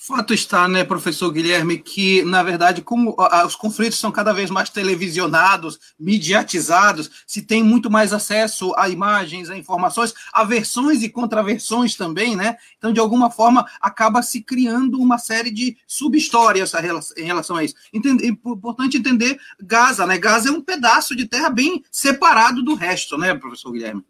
Fato 0.05 0.33
está, 0.33 0.67
né, 0.67 0.83
professor 0.83 1.31
Guilherme, 1.31 1.77
que, 1.77 2.23
na 2.23 2.43
verdade, 2.43 2.81
como 2.81 3.15
os 3.45 3.55
conflitos 3.55 3.97
são 3.97 4.11
cada 4.11 4.33
vez 4.33 4.49
mais 4.49 4.69
televisionados, 4.69 5.79
mediatizados, 5.97 7.09
se 7.25 7.41
tem 7.41 7.63
muito 7.63 7.89
mais 7.89 8.11
acesso 8.11 8.73
a 8.75 8.89
imagens, 8.89 9.49
a 9.49 9.57
informações, 9.57 10.13
a 10.33 10.43
versões 10.43 11.03
e 11.03 11.09
contraversões 11.09 11.95
também, 11.95 12.35
né? 12.35 12.57
Então, 12.77 12.91
de 12.91 12.99
alguma 12.99 13.31
forma, 13.31 13.65
acaba 13.79 14.21
se 14.21 14.41
criando 14.41 14.99
uma 14.99 15.17
série 15.17 15.49
de 15.49 15.77
sub-histórias 15.87 16.73
em 17.15 17.23
relação 17.23 17.55
a 17.55 17.63
isso. 17.63 17.75
É 17.93 18.27
importante 18.27 18.97
entender 18.97 19.39
Gaza, 19.57 20.05
né? 20.05 20.17
Gaza 20.17 20.49
é 20.49 20.51
um 20.51 20.61
pedaço 20.61 21.15
de 21.15 21.25
terra 21.25 21.49
bem 21.49 21.81
separado 21.89 22.61
do 22.61 22.75
resto, 22.75 23.17
né, 23.17 23.33
professor 23.33 23.71
Guilherme? 23.71 24.03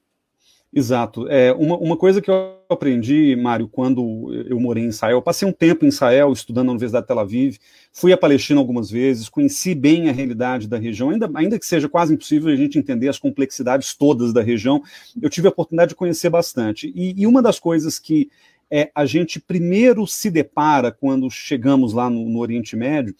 Exato. 0.76 1.28
É, 1.30 1.54
uma, 1.54 1.78
uma 1.78 1.96
coisa 1.96 2.20
que 2.20 2.32
eu 2.32 2.58
aprendi, 2.68 3.36
Mário, 3.36 3.68
quando 3.68 4.34
eu 4.48 4.60
morei 4.60 4.84
em 4.84 4.88
Israel, 4.88 5.18
eu 5.18 5.22
passei 5.22 5.48
um 5.48 5.52
tempo 5.52 5.86
em 5.86 5.90
Israel 5.90 6.34
estudando 6.34 6.66
na 6.66 6.72
Universidade 6.72 7.04
de 7.04 7.08
Tel 7.10 7.20
Aviv, 7.20 7.58
fui 7.92 8.12
à 8.12 8.18
Palestina 8.18 8.60
algumas 8.60 8.90
vezes, 8.90 9.30
conheci 9.30 9.76
bem 9.76 10.10
a 10.10 10.12
realidade 10.12 10.68
da 10.68 10.80
região, 10.80 11.12
ainda, 11.12 11.30
ainda 11.36 11.60
que 11.60 11.66
seja 11.68 11.88
quase 11.88 12.16
impossível 12.16 12.52
a 12.52 12.56
gente 12.56 12.80
entender 12.80 13.08
as 13.08 13.20
complexidades 13.20 13.94
todas 13.94 14.34
da 14.34 14.42
região, 14.42 14.82
eu 15.22 15.30
tive 15.30 15.48
a 15.48 15.52
oportunidade 15.52 15.90
de 15.90 15.96
conhecer 15.96 16.32
bastante. 16.32 16.92
E, 16.96 17.22
e 17.22 17.28
uma 17.28 17.42
das 17.42 17.60
coisas 17.60 18.00
que 18.00 18.32
é, 18.72 18.90
a 18.96 19.06
gente 19.06 19.40
primeiro 19.40 20.08
se 20.08 20.32
depara 20.32 20.92
quando 20.92 21.30
chegamos 21.30 21.94
lá 21.94 22.10
no, 22.10 22.28
no 22.28 22.40
Oriente 22.40 22.76
Médio 22.76 23.16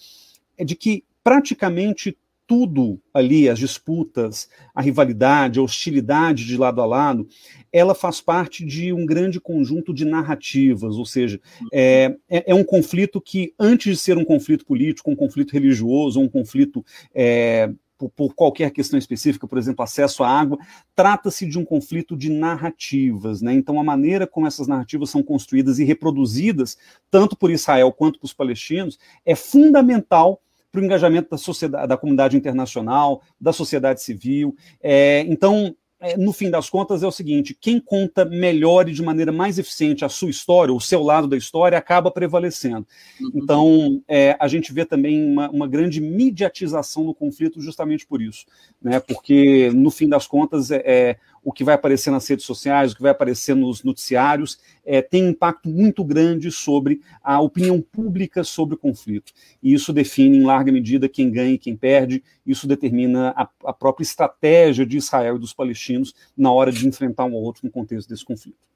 é 0.58 0.66
de 0.66 0.76
que 0.76 1.04
praticamente 1.24 2.18
tudo 2.54 3.02
ali, 3.12 3.50
as 3.50 3.58
disputas, 3.58 4.48
a 4.76 4.82
rivalidade, 4.84 5.58
a 5.58 5.64
hostilidade 5.64 6.46
de 6.46 6.56
lado 6.56 6.82
a 6.82 6.86
lado, 6.86 7.28
ela 7.72 7.96
faz 7.96 8.22
parte 8.22 8.64
de 8.64 8.94
um 8.94 9.08
grande 9.08 9.42
conjunto 9.42 9.92
de 9.92 10.06
narrativas, 10.06 10.96
ou 10.96 11.04
seja, 11.04 11.42
é, 11.74 12.16
é, 12.30 12.52
é 12.52 12.54
um 12.54 12.64
conflito 12.64 13.20
que, 13.20 13.56
antes 13.60 13.94
de 13.94 13.98
ser 13.98 14.20
um 14.20 14.24
conflito 14.24 14.68
político, 14.68 15.10
um 15.10 15.16
conflito 15.16 15.52
religioso, 15.52 16.20
um 16.20 16.30
conflito 16.30 16.86
é, 17.12 17.72
por, 17.98 18.12
por, 18.12 18.36
qualquer 18.36 18.70
questão 18.70 19.00
específica, 19.00 19.48
por 19.48 19.58
exemplo, 19.58 19.84
acesso 19.84 20.24
à 20.24 20.30
água, 20.30 20.60
trata-se 20.96 21.48
de 21.48 21.58
um 21.58 21.66
conflito 21.66 22.16
de 22.16 22.30
narrativas. 22.30 23.42
Né? 23.42 23.54
Então, 23.54 23.80
a 23.80 23.84
maneira 23.84 24.28
como 24.28 24.46
essas 24.46 24.68
narrativas 24.68 25.10
são 25.10 25.24
construídas 25.24 25.80
e 25.80 25.84
reproduzidas, 25.84 26.78
tanto 27.10 27.36
por 27.36 27.50
Israel 27.50 27.92
quanto 27.92 28.20
por 28.20 28.28
os 28.28 28.34
palestinos, 28.34 29.00
é 29.26 29.34
fundamental 29.34 30.40
para 30.74 30.82
o 30.82 30.84
engajamento 30.84 31.30
da 31.30 31.38
sociedade, 31.38 31.88
da 31.88 31.96
comunidade 31.96 32.36
internacional, 32.36 33.22
da 33.40 33.54
sociedade 33.54 34.02
civil. 34.02 34.56
É, 34.82 35.24
então, 35.28 35.76
é, 36.00 36.18
no 36.18 36.34
fim 36.34 36.50
das 36.50 36.68
contas, 36.68 37.04
é 37.04 37.08
o 37.08 37.12
seguinte: 37.12 37.56
quem 37.62 37.80
conta 37.80 38.26
melhor 38.26 38.90
e 38.90 38.92
de 38.92 39.04
maneira 39.04 39.32
mais 39.32 39.60
eficiente 39.60 40.04
a 40.04 40.10
sua 40.10 40.32
história, 40.32 40.74
o 40.74 40.82
seu 40.82 41.04
lado 41.04 41.28
da 41.28 41.38
história, 41.38 41.78
acaba 41.78 42.10
prevalecendo. 42.10 42.88
Uhum. 43.22 43.32
Então, 43.36 44.04
é, 44.08 44.36
a 44.40 44.48
gente 44.48 44.74
vê 44.74 44.84
também 44.84 45.24
uma, 45.24 45.50
uma, 45.52 45.68
grande 45.68 46.02
mediatização 46.02 47.06
do 47.06 47.14
conflito 47.14 47.62
justamente 47.62 48.06
por 48.08 48.20
isso, 48.20 48.46
né? 48.82 49.00
Porque, 49.00 49.70
no 49.76 49.92
fim 49.92 50.10
das 50.10 50.26
contas, 50.26 50.72
é, 50.72 50.82
é 50.84 51.18
o 51.44 51.52
que 51.52 51.64
vai 51.64 51.76
aparecer 51.76 52.10
nas 52.10 52.28
redes 52.28 52.46
sociais, 52.46 52.92
o 52.92 52.96
que 52.96 53.02
vai 53.02 53.12
aparecer 53.12 53.56
nos 53.56 53.84
noticiários, 53.84 54.60
é, 54.86 55.02
tem 55.02 55.26
um 55.26 55.30
impacto 55.30 55.70
muito 55.70 56.04
grande 56.04 56.52
sobre 56.52 57.02
a 57.22 57.40
opinião 57.42 57.82
pública 57.82 58.44
sobre 58.44 58.76
o 58.76 58.78
conflito. 58.78 59.34
E 59.62 59.74
isso 59.74 59.92
define, 59.92 60.38
em 60.38 60.44
larga 60.44 60.72
medida, 60.72 61.10
quem 61.10 61.30
ganha 61.30 61.54
e 61.54 61.58
quem 61.58 61.76
perde, 61.76 62.24
isso 62.46 62.68
determina 62.68 63.30
a, 63.36 63.48
a 63.66 63.74
própria 63.74 64.04
estratégia 64.04 64.86
de 64.86 64.98
Israel 64.98 65.36
e 65.36 65.40
dos 65.40 65.54
palestinos 65.54 66.14
na 66.36 66.52
hora 66.52 66.72
de 66.72 66.88
enfrentar 66.88 67.26
um 67.26 67.36
ao 67.36 67.42
outro 67.42 67.66
no 67.66 67.72
contexto 67.72 68.08
desse 68.10 68.24
conflito. 68.24 68.73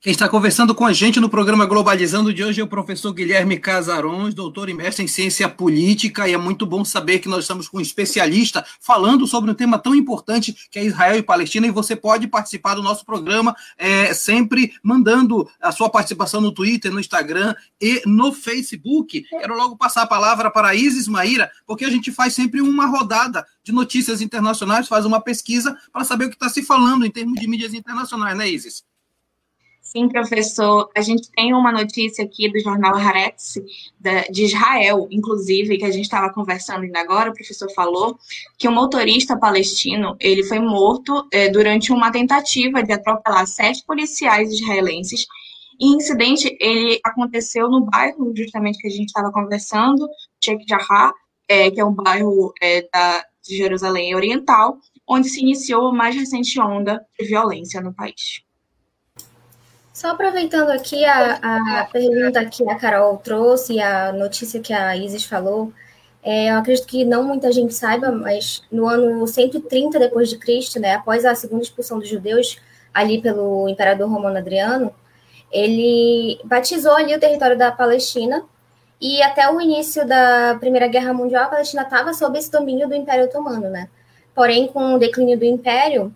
Quem 0.00 0.12
está 0.12 0.28
conversando 0.28 0.76
com 0.76 0.86
a 0.86 0.92
gente 0.92 1.18
no 1.18 1.28
programa 1.28 1.66
Globalizando 1.66 2.32
de 2.32 2.44
hoje 2.44 2.60
é 2.60 2.64
o 2.64 2.68
professor 2.68 3.12
Guilherme 3.12 3.58
Casarões, 3.58 4.32
doutor 4.32 4.68
e 4.68 4.72
mestre 4.72 5.04
em 5.04 5.08
ciência 5.08 5.48
política, 5.48 6.28
e 6.28 6.32
é 6.32 6.38
muito 6.38 6.64
bom 6.64 6.84
saber 6.84 7.18
que 7.18 7.28
nós 7.28 7.42
estamos 7.42 7.68
com 7.68 7.78
um 7.78 7.80
especialista 7.80 8.64
falando 8.80 9.26
sobre 9.26 9.50
um 9.50 9.54
tema 9.54 9.76
tão 9.76 9.96
importante 9.96 10.54
que 10.70 10.78
é 10.78 10.84
Israel 10.84 11.18
e 11.18 11.22
Palestina, 11.22 11.66
e 11.66 11.72
você 11.72 11.96
pode 11.96 12.28
participar 12.28 12.76
do 12.76 12.82
nosso 12.82 13.04
programa 13.04 13.56
é, 13.76 14.14
sempre 14.14 14.72
mandando 14.84 15.50
a 15.60 15.72
sua 15.72 15.90
participação 15.90 16.40
no 16.40 16.52
Twitter, 16.52 16.92
no 16.92 17.00
Instagram 17.00 17.52
e 17.80 18.00
no 18.06 18.32
Facebook. 18.32 19.24
Quero 19.28 19.56
logo 19.56 19.76
passar 19.76 20.02
a 20.02 20.06
palavra 20.06 20.48
para 20.48 20.76
Isis 20.76 21.08
Maíra, 21.08 21.50
porque 21.66 21.84
a 21.84 21.90
gente 21.90 22.12
faz 22.12 22.34
sempre 22.34 22.60
uma 22.60 22.86
rodada 22.86 23.44
de 23.64 23.72
notícias 23.72 24.20
internacionais, 24.20 24.86
faz 24.86 25.04
uma 25.04 25.20
pesquisa 25.20 25.76
para 25.92 26.04
saber 26.04 26.26
o 26.26 26.28
que 26.28 26.36
está 26.36 26.48
se 26.48 26.62
falando 26.62 27.04
em 27.04 27.10
termos 27.10 27.40
de 27.40 27.48
mídias 27.48 27.74
internacionais, 27.74 28.38
né, 28.38 28.48
Isis? 28.48 28.86
Sim, 29.90 30.06
professor. 30.06 30.90
A 30.94 31.00
gente 31.00 31.30
tem 31.30 31.54
uma 31.54 31.72
notícia 31.72 32.22
aqui 32.22 32.52
do 32.52 32.60
jornal 32.60 32.94
Haaretz, 32.94 33.54
de 34.30 34.44
Israel, 34.44 35.08
inclusive, 35.10 35.78
que 35.78 35.84
a 35.86 35.90
gente 35.90 36.04
estava 36.04 36.30
conversando 36.30 36.82
ainda 36.82 37.00
agora, 37.00 37.30
o 37.30 37.32
professor 37.32 37.72
falou, 37.72 38.18
que 38.58 38.68
um 38.68 38.72
motorista 38.72 39.34
palestino 39.38 40.14
ele 40.20 40.44
foi 40.44 40.58
morto 40.58 41.26
é, 41.32 41.48
durante 41.48 41.90
uma 41.90 42.12
tentativa 42.12 42.82
de 42.82 42.92
atropelar 42.92 43.46
sete 43.46 43.82
policiais 43.86 44.52
israelenses. 44.52 45.24
E 45.80 45.86
incidente 45.86 46.54
ele 46.60 47.00
aconteceu 47.02 47.70
no 47.70 47.86
bairro, 47.86 48.30
justamente 48.36 48.78
que 48.78 48.88
a 48.88 48.90
gente 48.90 49.06
estava 49.06 49.32
conversando, 49.32 50.06
Sheikh 50.44 50.66
Jarrah, 50.68 51.14
é, 51.48 51.70
que 51.70 51.80
é 51.80 51.84
um 51.84 51.94
bairro 51.94 52.52
é, 52.60 52.86
da, 52.92 53.24
de 53.42 53.56
Jerusalém 53.56 54.14
Oriental, 54.14 54.76
onde 55.08 55.30
se 55.30 55.40
iniciou 55.40 55.88
a 55.88 55.94
mais 55.94 56.14
recente 56.14 56.60
onda 56.60 57.02
de 57.18 57.26
violência 57.26 57.80
no 57.80 57.94
país. 57.94 58.46
Só 59.98 60.10
aproveitando 60.10 60.70
aqui 60.70 61.04
a, 61.04 61.80
a 61.80 61.84
pergunta 61.86 62.44
que 62.44 62.62
a 62.70 62.76
Carol 62.76 63.16
trouxe 63.16 63.72
e 63.72 63.80
a 63.80 64.12
notícia 64.12 64.60
que 64.60 64.72
a 64.72 64.96
Isis 64.96 65.24
falou, 65.24 65.72
é, 66.22 66.50
eu 66.50 66.56
acredito 66.58 66.86
que 66.86 67.04
não 67.04 67.24
muita 67.24 67.50
gente 67.50 67.74
saiba, 67.74 68.12
mas 68.12 68.62
no 68.70 68.86
ano 68.86 69.26
130 69.26 69.98
depois 69.98 70.28
de 70.28 70.38
Cristo, 70.38 70.78
né, 70.78 70.94
após 70.94 71.24
a 71.24 71.34
segunda 71.34 71.64
expulsão 71.64 71.98
dos 71.98 72.08
judeus 72.08 72.60
ali 72.94 73.20
pelo 73.20 73.68
imperador 73.68 74.08
romano 74.08 74.38
Adriano, 74.38 74.94
ele 75.50 76.40
batizou 76.44 76.92
ali 76.94 77.12
o 77.12 77.18
território 77.18 77.58
da 77.58 77.72
Palestina 77.72 78.44
e 79.00 79.20
até 79.20 79.50
o 79.50 79.60
início 79.60 80.06
da 80.06 80.56
Primeira 80.60 80.86
Guerra 80.86 81.12
Mundial 81.12 81.46
a 81.46 81.48
Palestina 81.48 81.82
estava 81.82 82.14
sob 82.14 82.38
esse 82.38 82.52
domínio 82.52 82.86
do 82.86 82.94
Império 82.94 83.24
Otomano, 83.24 83.68
né? 83.68 83.88
Porém, 84.32 84.68
com 84.68 84.94
o 84.94 84.98
declínio 85.00 85.36
do 85.36 85.44
Império, 85.44 86.14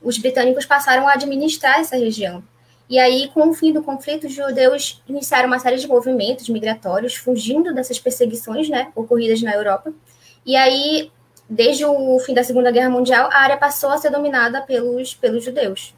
os 0.00 0.18
britânicos 0.18 0.64
passaram 0.64 1.08
a 1.08 1.14
administrar 1.14 1.80
essa 1.80 1.96
região. 1.96 2.44
E 2.88 2.98
aí, 2.98 3.28
com 3.34 3.50
o 3.50 3.54
fim 3.54 3.72
do 3.72 3.82
conflito, 3.82 4.26
os 4.26 4.32
judeus 4.32 5.02
iniciaram 5.06 5.46
uma 5.46 5.58
série 5.58 5.76
de 5.76 5.86
movimentos 5.86 6.48
migratórios, 6.48 7.16
fugindo 7.16 7.74
dessas 7.74 7.98
perseguições 7.98 8.68
né, 8.68 8.90
ocorridas 8.94 9.42
na 9.42 9.54
Europa. 9.54 9.92
E 10.46 10.56
aí, 10.56 11.10
desde 11.48 11.84
o 11.84 12.18
fim 12.20 12.32
da 12.32 12.42
Segunda 12.42 12.70
Guerra 12.70 12.88
Mundial, 12.88 13.28
a 13.30 13.40
área 13.40 13.56
passou 13.58 13.90
a 13.90 13.98
ser 13.98 14.10
dominada 14.10 14.62
pelos, 14.62 15.14
pelos 15.14 15.44
judeus. 15.44 15.94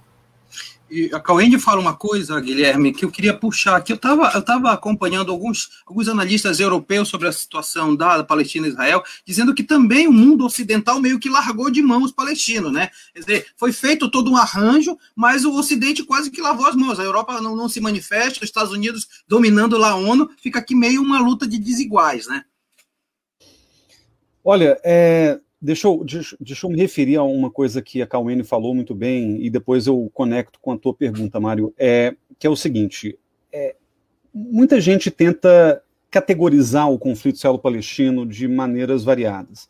A 1.13 1.21
Cauende 1.21 1.59
fala 1.59 1.81
uma 1.81 1.95
coisa, 1.95 2.41
Guilherme, 2.41 2.93
que 2.93 3.05
eu 3.05 3.11
queria 3.11 3.33
puxar 3.33 3.77
aqui. 3.77 3.93
Eu 3.93 3.97
estava 3.97 4.33
eu 4.35 4.43
tava 4.43 4.73
acompanhando 4.73 5.31
alguns, 5.31 5.83
alguns 5.87 6.09
analistas 6.09 6.59
europeus 6.59 7.09
sobre 7.09 7.29
a 7.29 7.33
situação 7.33 7.95
da 7.95 8.25
Palestina 8.25 8.67
e 8.67 8.71
Israel, 8.71 9.03
dizendo 9.25 9.55
que 9.55 9.63
também 9.63 10.09
o 10.09 10.13
mundo 10.13 10.45
ocidental 10.45 11.01
meio 11.01 11.21
que 11.21 11.29
largou 11.29 11.71
de 11.71 11.81
mão 11.81 12.03
os 12.03 12.11
palestinos, 12.11 12.73
né? 12.73 12.91
Quer 13.15 13.21
dizer, 13.21 13.47
foi 13.57 13.73
feito 13.73 14.11
todo 14.11 14.33
um 14.33 14.37
arranjo, 14.37 14.99
mas 15.15 15.45
o 15.45 15.55
Ocidente 15.55 16.03
quase 16.03 16.31
que 16.31 16.41
lavou 16.41 16.67
as 16.67 16.75
mãos. 16.75 16.99
A 16.99 17.05
Europa 17.05 17.41
não, 17.41 17.55
não 17.55 17.69
se 17.69 17.81
manifesta, 17.81 18.39
os 18.39 18.45
Estados 18.45 18.73
Unidos 18.73 19.07
dominando 19.29 19.79
lá 19.79 19.91
a 19.91 19.97
ONU, 19.97 20.29
fica 20.43 20.59
aqui 20.59 20.75
meio 20.75 21.03
uma 21.03 21.21
luta 21.21 21.47
de 21.47 21.59
desiguais, 21.59 22.27
né? 22.27 22.45
Olha, 24.43 24.81
é, 24.83 25.39
Deixa 25.63 25.87
eu, 25.87 26.03
deixa, 26.03 26.37
deixa, 26.41 26.67
eu 26.67 26.71
me 26.71 26.79
referir 26.79 27.17
a 27.17 27.23
uma 27.23 27.51
coisa 27.51 27.83
que 27.83 28.01
a 28.01 28.07
Cauene 28.07 28.43
falou 28.43 28.75
muito 28.75 28.95
bem, 28.95 29.45
e 29.45 29.51
depois 29.51 29.87
eu 29.87 30.11
conecto 30.15 30.59
com 30.59 30.73
a 30.73 30.79
tua 30.79 30.95
pergunta, 30.95 31.39
Mário, 31.39 31.75
é, 31.79 32.15
que 32.39 32.47
é 32.47 32.51
o 32.51 32.57
seguinte: 32.57 33.19
é, 33.53 33.77
muita 34.33 34.81
gente 34.81 35.11
tenta 35.11 35.83
categorizar 36.11 36.91
o 36.91 36.99
conflito 36.99 37.37
israelo-palestino 37.37 38.27
de 38.27 38.49
maneiras 38.49 39.05
variadas. 39.05 39.69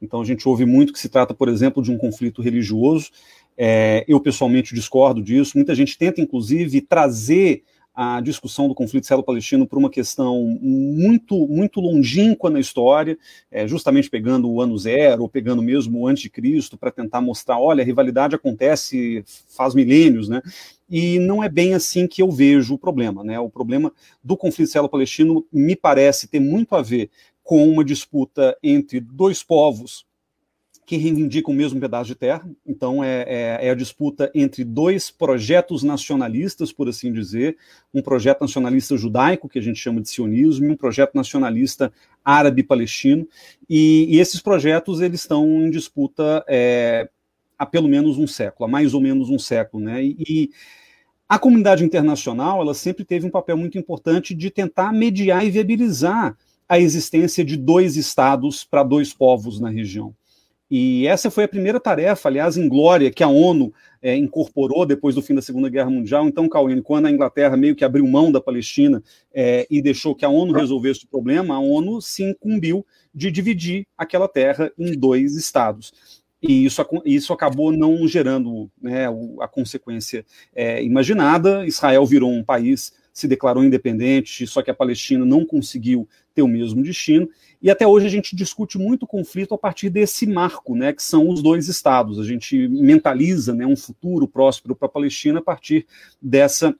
Então 0.00 0.20
a 0.20 0.24
gente 0.24 0.48
ouve 0.48 0.64
muito 0.64 0.92
que 0.92 0.98
se 0.98 1.08
trata, 1.08 1.34
por 1.34 1.48
exemplo, 1.48 1.82
de 1.82 1.90
um 1.90 1.98
conflito 1.98 2.40
religioso. 2.40 3.10
É, 3.56 4.04
eu 4.08 4.20
pessoalmente 4.20 4.74
discordo 4.74 5.22
disso. 5.22 5.52
Muita 5.56 5.74
gente 5.74 5.98
tenta, 5.98 6.20
inclusive, 6.20 6.80
trazer 6.80 7.62
a 7.94 8.20
discussão 8.20 8.68
do 8.68 8.74
conflito 8.74 9.04
israelo-palestino 9.04 9.66
por 9.66 9.78
uma 9.78 9.90
questão 9.90 10.58
muito 10.60 11.46
muito 11.46 11.80
longínqua 11.80 12.48
na 12.48 12.58
história, 12.58 13.18
é, 13.50 13.66
justamente 13.68 14.08
pegando 14.08 14.50
o 14.50 14.60
ano 14.60 14.78
zero, 14.78 15.22
ou 15.22 15.28
pegando 15.28 15.62
mesmo 15.62 16.00
o 16.00 16.06
anticristo, 16.06 16.78
para 16.78 16.90
tentar 16.90 17.20
mostrar, 17.20 17.58
olha, 17.58 17.82
a 17.82 17.86
rivalidade 17.86 18.34
acontece 18.34 19.24
faz 19.48 19.74
milênios, 19.74 20.28
né? 20.28 20.40
E 20.88 21.18
não 21.18 21.42
é 21.42 21.48
bem 21.48 21.74
assim 21.74 22.06
que 22.06 22.22
eu 22.22 22.30
vejo 22.30 22.74
o 22.74 22.78
problema, 22.78 23.22
né? 23.22 23.38
O 23.38 23.50
problema 23.50 23.92
do 24.22 24.36
conflito 24.36 24.68
israelo-palestino 24.68 25.44
me 25.52 25.76
parece 25.76 26.28
ter 26.28 26.40
muito 26.40 26.74
a 26.74 26.82
ver 26.82 27.10
com 27.42 27.68
uma 27.68 27.84
disputa 27.84 28.56
entre 28.62 29.00
dois 29.00 29.42
povos 29.42 30.06
que 30.92 30.98
reivindicam 30.98 31.54
o 31.54 31.56
mesmo 31.56 31.80
pedaço 31.80 32.08
de 32.08 32.14
terra. 32.14 32.46
Então, 32.66 33.02
é, 33.02 33.22
é, 33.26 33.66
é, 33.66 33.70
a 33.70 33.74
disputa 33.74 34.30
entre 34.34 34.62
dois 34.62 35.10
projetos 35.10 35.82
nacionalistas, 35.82 36.70
por 36.70 36.86
assim 36.86 37.10
dizer: 37.10 37.56
um 37.94 38.02
projeto 38.02 38.42
nacionalista 38.42 38.94
judaico, 38.94 39.48
que 39.48 39.58
a 39.58 39.62
gente 39.62 39.78
chama 39.78 40.02
de 40.02 40.10
sionismo, 40.10 40.66
e 40.66 40.68
um 40.68 40.76
projeto 40.76 41.14
nacionalista 41.14 41.90
árabe-palestino. 42.22 43.26
E, 43.70 44.04
e, 44.14 44.20
esses 44.20 44.42
projetos 44.42 45.00
eles 45.00 45.20
estão 45.20 45.46
em 45.62 45.70
disputa 45.70 46.44
é, 46.46 47.08
há 47.58 47.64
pelo 47.64 47.88
menos 47.88 48.18
um 48.18 48.26
século, 48.26 48.68
há 48.68 48.70
mais 48.70 48.92
ou 48.92 49.00
menos 49.00 49.30
um 49.30 49.38
século. 49.38 49.82
Né? 49.82 50.04
E, 50.04 50.16
e 50.28 50.50
a 51.26 51.38
comunidade 51.38 51.82
internacional 51.82 52.60
ela 52.60 52.74
sempre 52.74 53.02
teve 53.02 53.26
um 53.26 53.30
papel 53.30 53.56
muito 53.56 53.78
importante 53.78 54.34
de 54.34 54.50
tentar 54.50 54.92
mediar 54.92 55.42
e 55.42 55.50
viabilizar 55.50 56.36
a 56.68 56.78
existência 56.78 57.42
de 57.42 57.56
dois 57.56 57.96
estados 57.96 58.62
para 58.62 58.82
dois 58.82 59.14
povos 59.14 59.58
na 59.58 59.70
região. 59.70 60.14
E 60.74 61.06
essa 61.06 61.30
foi 61.30 61.44
a 61.44 61.48
primeira 61.48 61.78
tarefa, 61.78 62.30
aliás, 62.30 62.56
em 62.56 62.66
glória, 62.66 63.10
que 63.10 63.22
a 63.22 63.28
ONU 63.28 63.74
é, 64.00 64.16
incorporou 64.16 64.86
depois 64.86 65.14
do 65.14 65.20
fim 65.20 65.34
da 65.34 65.42
Segunda 65.42 65.68
Guerra 65.68 65.90
Mundial. 65.90 66.26
Então, 66.26 66.48
Cauene, 66.48 66.80
quando 66.80 67.04
a 67.04 67.10
Inglaterra 67.10 67.58
meio 67.58 67.76
que 67.76 67.84
abriu 67.84 68.06
mão 68.06 68.32
da 68.32 68.40
Palestina 68.40 69.02
é, 69.34 69.66
e 69.70 69.82
deixou 69.82 70.14
que 70.14 70.24
a 70.24 70.30
ONU 70.30 70.54
resolvesse 70.54 71.04
o 71.04 71.08
problema, 71.08 71.56
a 71.56 71.60
ONU 71.60 72.00
se 72.00 72.22
incumbiu 72.22 72.86
de 73.14 73.30
dividir 73.30 73.86
aquela 73.98 74.26
terra 74.26 74.72
em 74.78 74.98
dois 74.98 75.36
estados. 75.36 75.92
E 76.40 76.64
isso, 76.64 76.82
isso 77.04 77.34
acabou 77.34 77.70
não 77.70 78.08
gerando 78.08 78.70
né, 78.80 79.08
a 79.40 79.46
consequência 79.46 80.24
é, 80.54 80.82
imaginada. 80.82 81.66
Israel 81.66 82.06
virou 82.06 82.32
um 82.32 82.42
país, 82.42 82.94
se 83.12 83.28
declarou 83.28 83.62
independente, 83.62 84.46
só 84.46 84.62
que 84.62 84.70
a 84.70 84.74
Palestina 84.74 85.26
não 85.26 85.44
conseguiu 85.44 86.08
ter 86.34 86.40
o 86.40 86.48
mesmo 86.48 86.82
destino. 86.82 87.28
E 87.62 87.70
até 87.70 87.86
hoje 87.86 88.06
a 88.06 88.10
gente 88.10 88.34
discute 88.34 88.76
muito 88.76 89.04
o 89.04 89.06
conflito 89.06 89.54
a 89.54 89.58
partir 89.58 89.88
desse 89.88 90.26
marco, 90.26 90.74
né, 90.74 90.92
que 90.92 91.02
são 91.02 91.28
os 91.28 91.40
dois 91.40 91.68
estados. 91.68 92.18
A 92.18 92.24
gente 92.24 92.66
mentaliza 92.66 93.54
né, 93.54 93.64
um 93.64 93.76
futuro 93.76 94.26
próspero 94.26 94.74
para 94.74 94.86
a 94.86 94.90
Palestina 94.90 95.38
a 95.38 95.42
partir 95.42 95.86
dessa 96.20 96.74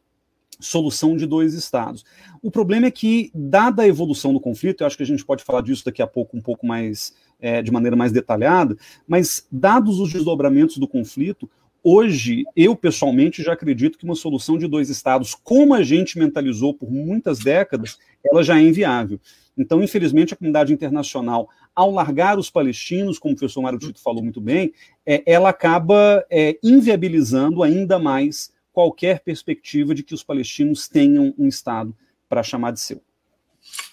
solução 0.58 1.16
de 1.16 1.24
dois 1.24 1.54
estados. 1.54 2.04
O 2.42 2.50
problema 2.50 2.86
é 2.86 2.90
que, 2.90 3.30
dada 3.34 3.82
a 3.82 3.88
evolução 3.88 4.32
do 4.32 4.40
conflito, 4.40 4.80
eu 4.80 4.86
acho 4.86 4.96
que 4.96 5.02
a 5.02 5.06
gente 5.06 5.24
pode 5.24 5.44
falar 5.44 5.60
disso 5.60 5.84
daqui 5.84 6.02
a 6.02 6.06
pouco 6.06 6.36
um 6.36 6.40
pouco 6.40 6.66
mais 6.66 7.14
é, 7.40 7.62
de 7.62 7.70
maneira 7.70 7.96
mais 7.96 8.12
detalhada, 8.12 8.76
mas 9.06 9.46
dados 9.50 9.98
os 9.98 10.12
desdobramentos 10.12 10.78
do 10.78 10.86
conflito, 10.86 11.50
hoje 11.82 12.44
eu 12.54 12.76
pessoalmente 12.76 13.42
já 13.42 13.52
acredito 13.52 13.98
que 13.98 14.04
uma 14.04 14.14
solução 14.14 14.56
de 14.56 14.68
dois 14.68 14.88
estados, 14.88 15.34
como 15.34 15.74
a 15.74 15.82
gente 15.82 16.18
mentalizou 16.18 16.72
por 16.74 16.90
muitas 16.90 17.40
décadas, 17.40 17.98
ela 18.24 18.42
já 18.42 18.58
é 18.58 18.62
inviável. 18.62 19.20
Então, 19.56 19.82
infelizmente, 19.82 20.32
a 20.32 20.36
comunidade 20.36 20.72
internacional, 20.72 21.48
ao 21.74 21.90
largar 21.90 22.38
os 22.38 22.50
palestinos, 22.50 23.18
como 23.18 23.34
o 23.34 23.36
professor 23.36 23.60
Mário 23.60 23.78
Tito 23.78 24.00
falou 24.00 24.22
muito 24.22 24.40
bem, 24.40 24.72
é, 25.04 25.22
ela 25.26 25.50
acaba 25.50 26.24
é, 26.30 26.58
inviabilizando 26.62 27.62
ainda 27.62 27.98
mais 27.98 28.52
qualquer 28.72 29.20
perspectiva 29.20 29.94
de 29.94 30.02
que 30.02 30.14
os 30.14 30.22
palestinos 30.22 30.88
tenham 30.88 31.34
um 31.38 31.46
Estado 31.46 31.94
para 32.28 32.42
chamar 32.42 32.72
de 32.72 32.80
seu. 32.80 33.02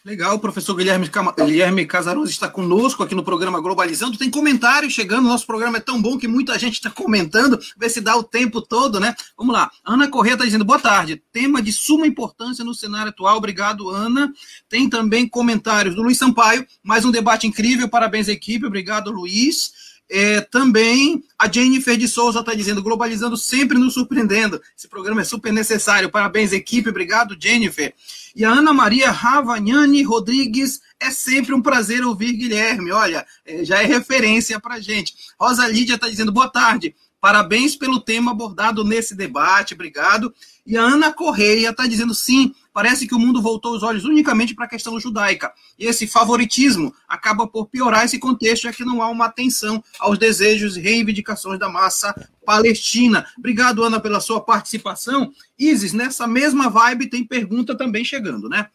Legal, 0.05 0.35
o 0.35 0.39
professor 0.39 0.75
Guilherme, 0.75 1.09
Guilherme 1.45 1.85
Casaroso 1.85 2.31
está 2.31 2.47
conosco 2.47 3.03
aqui 3.03 3.13
no 3.13 3.23
programa 3.23 3.59
Globalizando. 3.59 4.17
Tem 4.17 4.29
comentários 4.29 4.93
chegando, 4.93 5.27
nosso 5.27 5.45
programa 5.45 5.77
é 5.77 5.81
tão 5.81 6.01
bom 6.01 6.17
que 6.17 6.27
muita 6.27 6.57
gente 6.57 6.75
está 6.75 6.89
comentando, 6.89 7.59
ver 7.77 7.89
se 7.89 7.99
dá 7.99 8.15
o 8.15 8.23
tempo 8.23 8.61
todo, 8.61 8.99
né? 8.99 9.13
Vamos 9.37 9.53
lá. 9.53 9.69
Ana 9.85 10.07
Corrêa 10.07 10.33
está 10.33 10.45
dizendo, 10.45 10.63
boa 10.63 10.79
tarde, 10.79 11.21
tema 11.31 11.61
de 11.61 11.73
suma 11.73 12.07
importância 12.07 12.63
no 12.63 12.73
cenário 12.73 13.09
atual. 13.09 13.37
Obrigado, 13.37 13.89
Ana. 13.89 14.33
Tem 14.69 14.89
também 14.89 15.27
comentários 15.27 15.95
do 15.95 16.01
Luiz 16.01 16.17
Sampaio, 16.17 16.65
mais 16.81 17.03
um 17.03 17.11
debate 17.11 17.45
incrível, 17.45 17.89
parabéns, 17.89 18.29
equipe. 18.29 18.65
Obrigado, 18.65 19.11
Luiz. 19.11 19.88
É, 20.11 20.41
também 20.41 21.23
a 21.37 21.51
Jennifer 21.51 21.95
de 21.95 22.07
Souza 22.07 22.39
está 22.39 22.55
dizendo, 22.55 22.81
globalizando 22.81 23.37
sempre 23.37 23.77
nos 23.77 23.93
surpreendendo. 23.93 24.59
Esse 24.75 24.87
programa 24.87 25.21
é 25.21 25.23
super 25.23 25.53
necessário. 25.53 26.09
Parabéns, 26.09 26.51
equipe. 26.51 26.89
Obrigado, 26.89 27.37
Jennifer. 27.39 27.93
E 28.35 28.43
a 28.43 28.49
Ana 28.49 28.73
Maria 28.73 29.11
Ravagnani 29.11 30.01
Rodrigues, 30.01 30.81
é 30.99 31.11
sempre 31.11 31.53
um 31.53 31.61
prazer 31.61 32.03
ouvir 32.03 32.33
Guilherme. 32.33 32.91
Olha, 32.91 33.25
é, 33.45 33.63
já 33.63 33.81
é 33.81 33.85
referência 33.85 34.59
para 34.59 34.79
gente. 34.79 35.13
Rosa 35.39 35.67
Lídia 35.67 35.95
está 35.95 36.09
dizendo, 36.09 36.31
boa 36.31 36.49
tarde. 36.49 36.95
Parabéns 37.21 37.75
pelo 37.75 37.99
tema 37.99 38.31
abordado 38.31 38.83
nesse 38.83 39.13
debate, 39.13 39.73
obrigado. 39.73 40.33
E 40.65 40.77
a 40.77 40.81
Ana 40.81 41.11
Correia 41.11 41.69
está 41.69 41.85
dizendo 41.85 42.13
sim, 42.13 42.53
parece 42.73 43.07
que 43.07 43.15
o 43.15 43.19
mundo 43.19 43.41
voltou 43.41 43.75
os 43.75 43.83
olhos 43.83 44.05
unicamente 44.05 44.55
para 44.55 44.65
a 44.65 44.69
questão 44.69 44.99
judaica. 44.99 45.53
E 45.77 45.85
esse 45.85 46.07
favoritismo 46.07 46.93
acaba 47.07 47.47
por 47.47 47.67
piorar 47.67 48.05
esse 48.05 48.19
contexto, 48.19 48.63
já 48.63 48.73
que 48.73 48.85
não 48.85 49.01
há 49.01 49.09
uma 49.09 49.25
atenção 49.25 49.83
aos 49.99 50.17
desejos 50.17 50.77
e 50.77 50.81
reivindicações 50.81 51.59
da 51.59 51.69
massa 51.69 52.13
palestina. 52.45 53.25
Obrigado, 53.37 53.83
Ana, 53.83 53.99
pela 53.99 54.19
sua 54.19 54.41
participação. 54.41 55.31
Isis, 55.57 55.93
nessa 55.93 56.27
mesma 56.27 56.69
vibe 56.69 57.09
tem 57.09 57.25
pergunta 57.25 57.75
também 57.77 58.03
chegando, 58.03 58.49
né? 58.49 58.67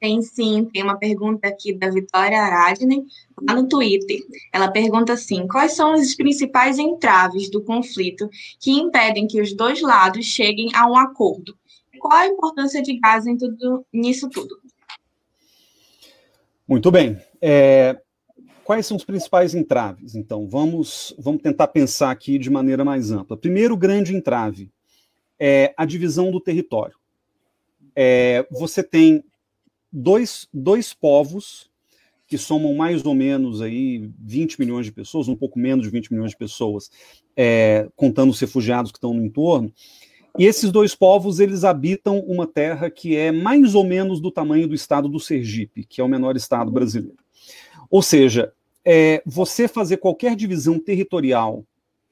Tem 0.00 0.20
sim, 0.20 0.68
tem 0.70 0.82
uma 0.82 0.98
pergunta 0.98 1.48
aqui 1.48 1.72
da 1.72 1.88
Vitória 1.88 2.38
Aradne, 2.38 3.06
lá 3.40 3.54
no 3.54 3.66
Twitter. 3.66 4.20
Ela 4.52 4.68
pergunta 4.68 5.14
assim: 5.14 5.46
quais 5.48 5.74
são 5.74 5.94
os 5.94 6.14
principais 6.14 6.78
entraves 6.78 7.50
do 7.50 7.62
conflito 7.62 8.28
que 8.60 8.70
impedem 8.70 9.26
que 9.26 9.40
os 9.40 9.54
dois 9.54 9.80
lados 9.80 10.26
cheguem 10.26 10.68
a 10.74 10.86
um 10.86 10.96
acordo? 10.96 11.56
Qual 12.04 12.18
a 12.18 12.26
importância 12.26 12.82
de 12.82 13.00
Gaza 13.00 13.30
em 13.30 13.38
tudo, 13.38 13.82
nisso 13.90 14.28
tudo? 14.28 14.60
Muito 16.68 16.90
bem. 16.90 17.18
É, 17.40 17.98
quais 18.62 18.84
são 18.84 18.94
os 18.94 19.06
principais 19.06 19.54
entraves? 19.54 20.14
Então, 20.14 20.46
vamos, 20.46 21.14
vamos 21.18 21.40
tentar 21.40 21.68
pensar 21.68 22.10
aqui 22.10 22.38
de 22.38 22.50
maneira 22.50 22.84
mais 22.84 23.10
ampla. 23.10 23.38
Primeiro 23.38 23.74
grande 23.74 24.14
entrave 24.14 24.70
é 25.40 25.72
a 25.78 25.86
divisão 25.86 26.30
do 26.30 26.38
território. 26.38 26.94
É, 27.96 28.46
você 28.50 28.82
tem 28.82 29.24
dois, 29.90 30.46
dois 30.52 30.92
povos 30.92 31.70
que 32.26 32.36
somam 32.36 32.74
mais 32.74 33.02
ou 33.06 33.14
menos 33.14 33.62
aí 33.62 34.10
20 34.20 34.60
milhões 34.60 34.84
de 34.84 34.92
pessoas, 34.92 35.26
um 35.26 35.36
pouco 35.36 35.58
menos 35.58 35.86
de 35.86 35.90
20 35.90 36.12
milhões 36.12 36.32
de 36.32 36.36
pessoas, 36.36 36.90
é, 37.34 37.88
contando 37.96 38.28
os 38.28 38.40
refugiados 38.40 38.92
que 38.92 38.98
estão 38.98 39.14
no 39.14 39.24
entorno. 39.24 39.72
E 40.36 40.46
esses 40.46 40.72
dois 40.72 40.94
povos, 40.94 41.38
eles 41.38 41.62
habitam 41.62 42.18
uma 42.20 42.46
terra 42.46 42.90
que 42.90 43.16
é 43.16 43.30
mais 43.30 43.74
ou 43.74 43.84
menos 43.84 44.20
do 44.20 44.32
tamanho 44.32 44.66
do 44.66 44.74
estado 44.74 45.08
do 45.08 45.20
Sergipe, 45.20 45.84
que 45.84 46.00
é 46.00 46.04
o 46.04 46.08
menor 46.08 46.36
estado 46.36 46.72
brasileiro. 46.72 47.18
Ou 47.88 48.02
seja, 48.02 48.52
é, 48.84 49.22
você 49.24 49.68
fazer 49.68 49.98
qualquer 49.98 50.34
divisão 50.34 50.78
territorial 50.78 51.64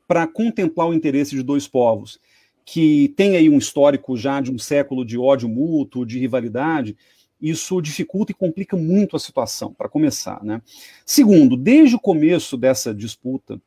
para 0.06 0.26
contemplar 0.26 0.88
o 0.88 0.94
interesse 0.94 1.34
de 1.34 1.42
dois 1.42 1.66
povos, 1.66 2.20
que 2.64 3.12
tem 3.16 3.36
aí 3.36 3.48
um 3.48 3.58
histórico 3.58 4.16
já 4.16 4.40
de 4.40 4.52
um 4.52 4.58
século 4.58 5.04
de 5.04 5.18
ódio 5.18 5.48
mútuo, 5.48 6.06
de 6.06 6.18
rivalidade, 6.18 6.96
isso 7.40 7.82
dificulta 7.82 8.30
e 8.30 8.36
complica 8.36 8.76
muito 8.76 9.16
a 9.16 9.18
situação, 9.18 9.74
para 9.74 9.88
começar. 9.88 10.44
Né? 10.44 10.62
Segundo, 11.04 11.56
desde 11.56 11.96
o 11.96 12.00
começo 12.00 12.56
dessa 12.56 12.94
disputa, 12.94 13.60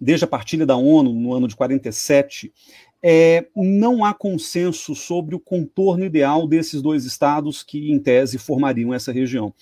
desde 0.00 0.24
a 0.24 0.28
partilha 0.28 0.66
da 0.66 0.76
ONU 0.76 1.12
no 1.12 1.32
ano 1.32 1.46
de 1.46 1.54
47, 1.54 2.52
é, 3.06 3.44
não 3.54 4.02
há 4.02 4.14
consenso 4.14 4.94
sobre 4.94 5.34
o 5.34 5.38
contorno 5.38 6.06
ideal 6.06 6.48
desses 6.48 6.80
dois 6.80 7.04
estados 7.04 7.62
que, 7.62 7.92
em 7.92 7.98
tese, 7.98 8.38
formariam 8.38 8.94
essa 8.94 9.12
região. 9.12 9.52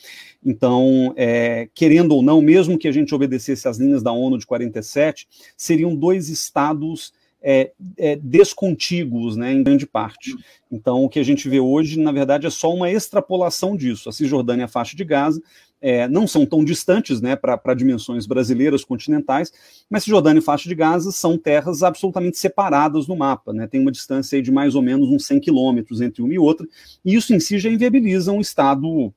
Então, 0.47 1.13
é, 1.17 1.69
querendo 1.75 2.13
ou 2.13 2.23
não, 2.23 2.41
mesmo 2.41 2.79
que 2.79 2.87
a 2.87 2.93
gente 2.93 3.13
obedecesse 3.13 3.67
às 3.67 3.79
linhas 3.79 4.01
da 4.01 4.13
ONU 4.13 4.39
de 4.39 4.47
47, 4.47 5.27
seriam 5.57 5.97
dois 5.97 6.29
estados 6.29 7.13
é, 7.43 7.73
é, 7.99 8.15
descontíguos, 8.15 9.37
né, 9.37 9.53
em 9.53 9.65
grande 9.65 9.87
parte. 9.87 10.37
Então, 10.71 11.03
o 11.03 11.09
que 11.09 11.19
a 11.19 11.25
gente 11.25 11.49
vê 11.49 11.59
hoje, 11.59 11.99
na 11.99 12.13
verdade, 12.13 12.47
é 12.47 12.51
só 12.51 12.73
uma 12.73 12.93
extrapolação 12.93 13.77
disso. 13.77 14.09
A 14.09 14.13
Cisjordânia 14.13 14.63
e 14.63 14.67
a 14.67 14.69
faixa 14.69 14.97
de 14.97 15.05
Gaza 15.05 15.43
é, 15.83 16.07
não 16.07 16.27
são 16.27 16.47
tão 16.47 16.65
distantes 16.65 17.21
né, 17.21 17.35
para 17.35 17.75
dimensões 17.75 18.25
brasileiras, 18.25 18.85
continentais, 18.85 19.53
mas 19.91 20.05
Cisjordânia 20.05 20.39
e 20.39 20.43
faixa 20.43 20.69
de 20.69 20.75
Gaza 20.75 21.11
são 21.11 21.37
terras 21.37 21.83
absolutamente 21.83 22.39
separadas 22.39 23.09
no 23.09 23.17
mapa. 23.17 23.53
Né, 23.53 23.67
tem 23.67 23.81
uma 23.81 23.91
distância 23.91 24.41
de 24.41 24.53
mais 24.53 24.77
ou 24.77 24.81
menos 24.81 25.09
uns 25.09 25.27
100 25.27 25.41
quilômetros 25.41 26.01
entre 26.01 26.23
uma 26.23 26.33
e 26.33 26.39
outra, 26.39 26.67
e 27.05 27.15
isso 27.15 27.35
em 27.35 27.41
si 27.41 27.59
já 27.59 27.69
inviabiliza 27.69 28.31
um 28.31 28.41
Estado 28.41 29.13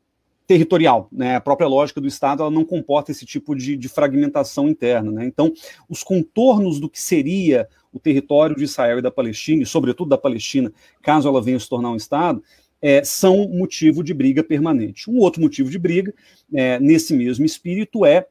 territorial, 0.47 1.07
né? 1.11 1.35
A 1.35 1.41
própria 1.41 1.67
lógica 1.67 1.99
do 1.99 2.07
Estado 2.07 2.43
ela 2.43 2.51
não 2.51 2.63
comporta 2.63 3.11
esse 3.11 3.25
tipo 3.25 3.55
de, 3.55 3.75
de 3.75 3.89
fragmentação 3.89 4.69
interna, 4.69 5.11
né? 5.11 5.25
Então, 5.25 5.51
os 5.89 6.03
contornos 6.03 6.79
do 6.79 6.89
que 6.89 7.01
seria 7.01 7.67
o 7.91 7.99
território 7.99 8.55
de 8.55 8.63
Israel 8.63 8.99
e 8.99 9.01
da 9.01 9.09
Palestina, 9.09 9.63
e 9.63 9.65
sobretudo 9.65 10.09
da 10.09 10.17
Palestina, 10.17 10.71
caso 11.01 11.27
ela 11.27 11.41
venha 11.41 11.59
se 11.59 11.67
tornar 11.67 11.89
um 11.89 11.95
Estado, 11.95 12.43
é, 12.87 13.03
são 13.03 13.49
motivo 13.49 14.03
de 14.03 14.13
briga 14.13 14.43
permanente. 14.43 15.09
Um 15.09 15.17
outro 15.17 15.41
motivo 15.41 15.71
de 15.71 15.79
briga, 15.79 16.13
é, 16.53 16.79
nesse 16.79 17.15
mesmo 17.15 17.43
espírito, 17.43 18.05
é 18.05 18.27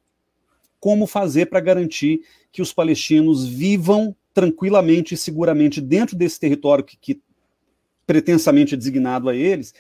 como 0.79 1.09
fazer 1.09 1.47
para 1.47 1.59
garantir 1.59 2.21
que 2.53 2.63
os 2.63 2.73
palestinos 2.73 3.45
vivam 3.45 4.15
tranquilamente 4.33 5.13
e 5.13 5.17
seguramente 5.17 5.81
dentro 5.81 6.15
desse 6.15 6.39
território 6.39 6.85
que, 6.85 6.97
que 6.97 7.21
pretensamente 8.07 8.75
é 8.75 8.77
designado 8.77 9.29
a 9.29 9.35
eles 9.35 9.75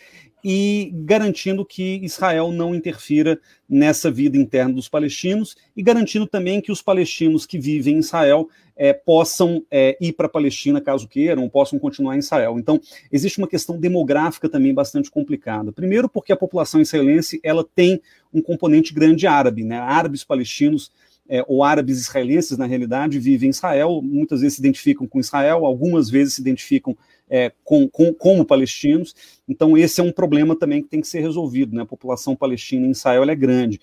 e 0.44 0.92
garantindo 0.92 1.64
que 1.64 2.00
Israel 2.02 2.52
não 2.52 2.74
interfira 2.74 3.40
nessa 3.66 4.10
vida 4.10 4.36
interna 4.36 4.74
dos 4.74 4.90
palestinos 4.90 5.56
e 5.74 5.82
garantindo 5.82 6.26
também 6.26 6.60
que 6.60 6.70
os 6.70 6.82
palestinos 6.82 7.46
que 7.46 7.58
vivem 7.58 7.94
em 7.94 8.00
Israel 8.00 8.46
é, 8.76 8.92
possam 8.92 9.64
é, 9.70 9.96
ir 9.98 10.12
para 10.12 10.26
a 10.26 10.28
Palestina 10.28 10.82
caso 10.82 11.08
queiram, 11.08 11.48
possam 11.48 11.78
continuar 11.78 12.16
em 12.16 12.18
Israel. 12.18 12.58
Então, 12.58 12.78
existe 13.10 13.38
uma 13.38 13.48
questão 13.48 13.78
demográfica 13.78 14.46
também 14.46 14.74
bastante 14.74 15.10
complicada. 15.10 15.72
Primeiro, 15.72 16.10
porque 16.10 16.32
a 16.32 16.36
população 16.36 16.78
israelense 16.78 17.40
ela 17.42 17.64
tem 17.64 18.02
um 18.32 18.42
componente 18.42 18.92
grande 18.92 19.26
árabe, 19.26 19.64
né? 19.64 19.78
Árabes 19.78 20.24
palestinos 20.24 20.92
é, 21.26 21.42
ou 21.48 21.64
árabes 21.64 22.00
israelenses, 22.00 22.58
na 22.58 22.66
realidade, 22.66 23.18
vivem 23.18 23.46
em 23.46 23.50
Israel, 23.50 24.02
muitas 24.02 24.40
vezes 24.40 24.56
se 24.56 24.60
identificam 24.60 25.06
com 25.06 25.18
Israel, 25.18 25.64
algumas 25.64 26.10
vezes 26.10 26.34
se 26.34 26.40
identificam 26.40 26.96
é, 27.28 27.52
com, 27.62 27.88
com, 27.88 28.12
como 28.12 28.44
palestinos. 28.44 29.14
Então, 29.48 29.76
esse 29.76 30.00
é 30.00 30.04
um 30.04 30.12
problema 30.12 30.56
também 30.56 30.82
que 30.82 30.88
tem 30.88 31.00
que 31.00 31.08
ser 31.08 31.20
resolvido. 31.20 31.74
Né? 31.74 31.82
A 31.82 31.86
população 31.86 32.36
palestina 32.36 32.86
em 32.86 32.90
Israel 32.90 33.24
é 33.24 33.34
grande. 33.34 33.80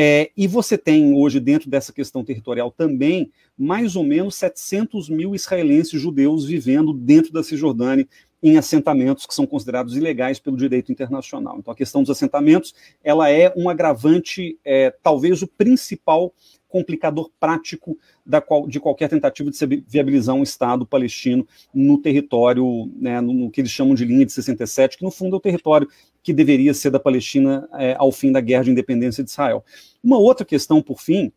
É, 0.00 0.30
e 0.36 0.46
você 0.46 0.78
tem 0.78 1.12
hoje, 1.12 1.40
dentro 1.40 1.68
dessa 1.68 1.92
questão 1.92 2.22
territorial 2.22 2.70
também, 2.70 3.32
mais 3.58 3.96
ou 3.96 4.04
menos 4.04 4.36
700 4.36 5.08
mil 5.08 5.34
israelenses 5.34 6.00
judeus 6.00 6.46
vivendo 6.46 6.92
dentro 6.92 7.32
da 7.32 7.42
Cisjordânia 7.42 8.06
em 8.42 8.56
assentamentos 8.56 9.26
que 9.26 9.34
são 9.34 9.46
considerados 9.46 9.96
ilegais 9.96 10.38
pelo 10.38 10.56
direito 10.56 10.92
internacional. 10.92 11.56
Então, 11.58 11.72
a 11.72 11.76
questão 11.76 12.02
dos 12.02 12.10
assentamentos, 12.10 12.74
ela 13.02 13.30
é 13.30 13.52
um 13.56 13.68
agravante, 13.68 14.58
é, 14.64 14.94
talvez 15.02 15.42
o 15.42 15.48
principal 15.48 16.32
complicador 16.68 17.30
prático 17.40 17.98
qual, 18.46 18.68
de 18.68 18.78
qualquer 18.78 19.08
tentativa 19.08 19.50
de 19.50 19.56
se 19.56 19.66
viabilizar 19.66 20.36
um 20.36 20.42
Estado 20.42 20.86
palestino 20.86 21.46
no 21.72 21.98
território, 21.98 22.90
né, 22.94 23.20
no, 23.20 23.32
no, 23.32 23.50
que 23.50 23.60
eles 23.60 23.70
chamam 23.70 23.94
de 23.94 24.04
linha 24.04 24.26
de 24.26 24.32
67, 24.32 24.98
que 24.98 25.04
no 25.04 25.10
fundo 25.10 25.34
é 25.34 25.38
o 25.38 25.40
território 25.40 25.88
que 26.22 26.32
deveria 26.32 26.74
ser 26.74 26.90
da 26.90 27.00
Palestina 27.00 27.66
é, 27.72 27.96
ao 27.98 28.12
fim 28.12 28.30
da 28.30 28.40
guerra 28.40 28.64
de 28.64 28.70
independência 28.70 29.24
de 29.24 29.30
Israel. 29.30 29.64
Uma 30.04 30.18
outra 30.18 30.44
questão, 30.44 30.82
por 30.82 31.00
fim, 31.00 31.32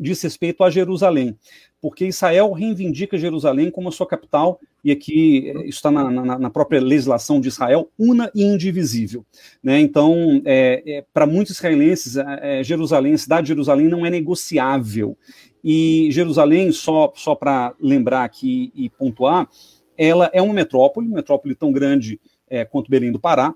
diz 0.00 0.20
respeito 0.22 0.64
a 0.64 0.70
Jerusalém, 0.70 1.36
porque 1.80 2.06
Israel 2.06 2.50
reivindica 2.52 3.18
Jerusalém 3.18 3.70
como 3.70 3.88
a 3.88 3.92
sua 3.92 4.06
capital, 4.06 4.58
e 4.84 4.92
aqui 4.92 5.48
é, 5.48 5.52
isso 5.60 5.78
está 5.78 5.90
na, 5.90 6.10
na, 6.10 6.38
na, 6.38 6.50
própria 6.50 6.80
legislação 6.80 7.40
de 7.40 7.48
Israel, 7.48 7.90
una 7.98 8.30
e 8.34 8.44
indivisível. 8.44 9.24
Né? 9.62 9.80
Então, 9.80 10.42
é, 10.44 10.82
é, 10.86 11.04
para 11.12 11.26
muitos 11.26 11.54
israelenses, 11.54 12.16
é, 12.16 12.60
é, 12.60 12.64
Jerusalém, 12.64 13.14
a 13.14 13.18
cidade 13.18 13.46
de 13.46 13.48
Jerusalém 13.48 13.88
não 13.88 14.04
é 14.04 14.10
negociável. 14.10 15.16
E 15.64 16.08
Jerusalém, 16.12 16.70
só, 16.70 17.10
só 17.16 17.34
para 17.34 17.74
lembrar 17.80 18.24
aqui 18.24 18.70
e 18.74 18.90
pontuar, 18.90 19.48
ela 19.96 20.30
é 20.34 20.42
uma 20.42 20.52
metrópole, 20.52 21.08
metrópole 21.08 21.54
tão 21.54 21.72
grande 21.72 22.20
é, 22.46 22.64
quanto 22.64 22.90
Belém 22.90 23.10
do 23.10 23.18
Pará. 23.18 23.54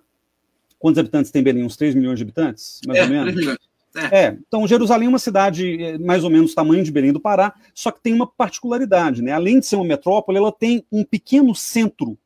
Quantos 0.79 0.99
habitantes 0.99 1.31
tem 1.31 1.43
Belém? 1.43 1.64
Uns 1.64 1.77
3 1.77 1.95
milhões 1.95 2.19
de 2.19 2.23
habitantes, 2.23 2.81
mais 2.87 3.03
ou 3.03 3.09
menos? 3.09 3.59
É. 3.96 4.24
é. 4.24 4.38
então 4.46 4.66
Jerusalém 4.66 5.07
é 5.07 5.09
uma 5.09 5.18
cidade 5.18 5.83
é, 5.83 5.98
mais 5.98 6.22
ou 6.22 6.31
menos 6.31 6.55
tamanho 6.55 6.85
de 6.85 6.92
Belém 6.92 7.12
do 7.12 7.20
Pará, 7.20 7.55
só 7.74 7.90
que 7.90 8.03
tem 8.03 8.12
uma 8.12 8.27
particularidade, 8.27 9.22
né? 9.22 9.33
Além 9.33 9.61
de 9.61 9.66
ser 9.66 9.77
uma 9.77 9.85
metrópole, 9.85 10.38
ela 10.38 10.53
tem 10.53 10.85
um 10.92 11.05
pequeno 11.05 11.55
centro 11.55 12.18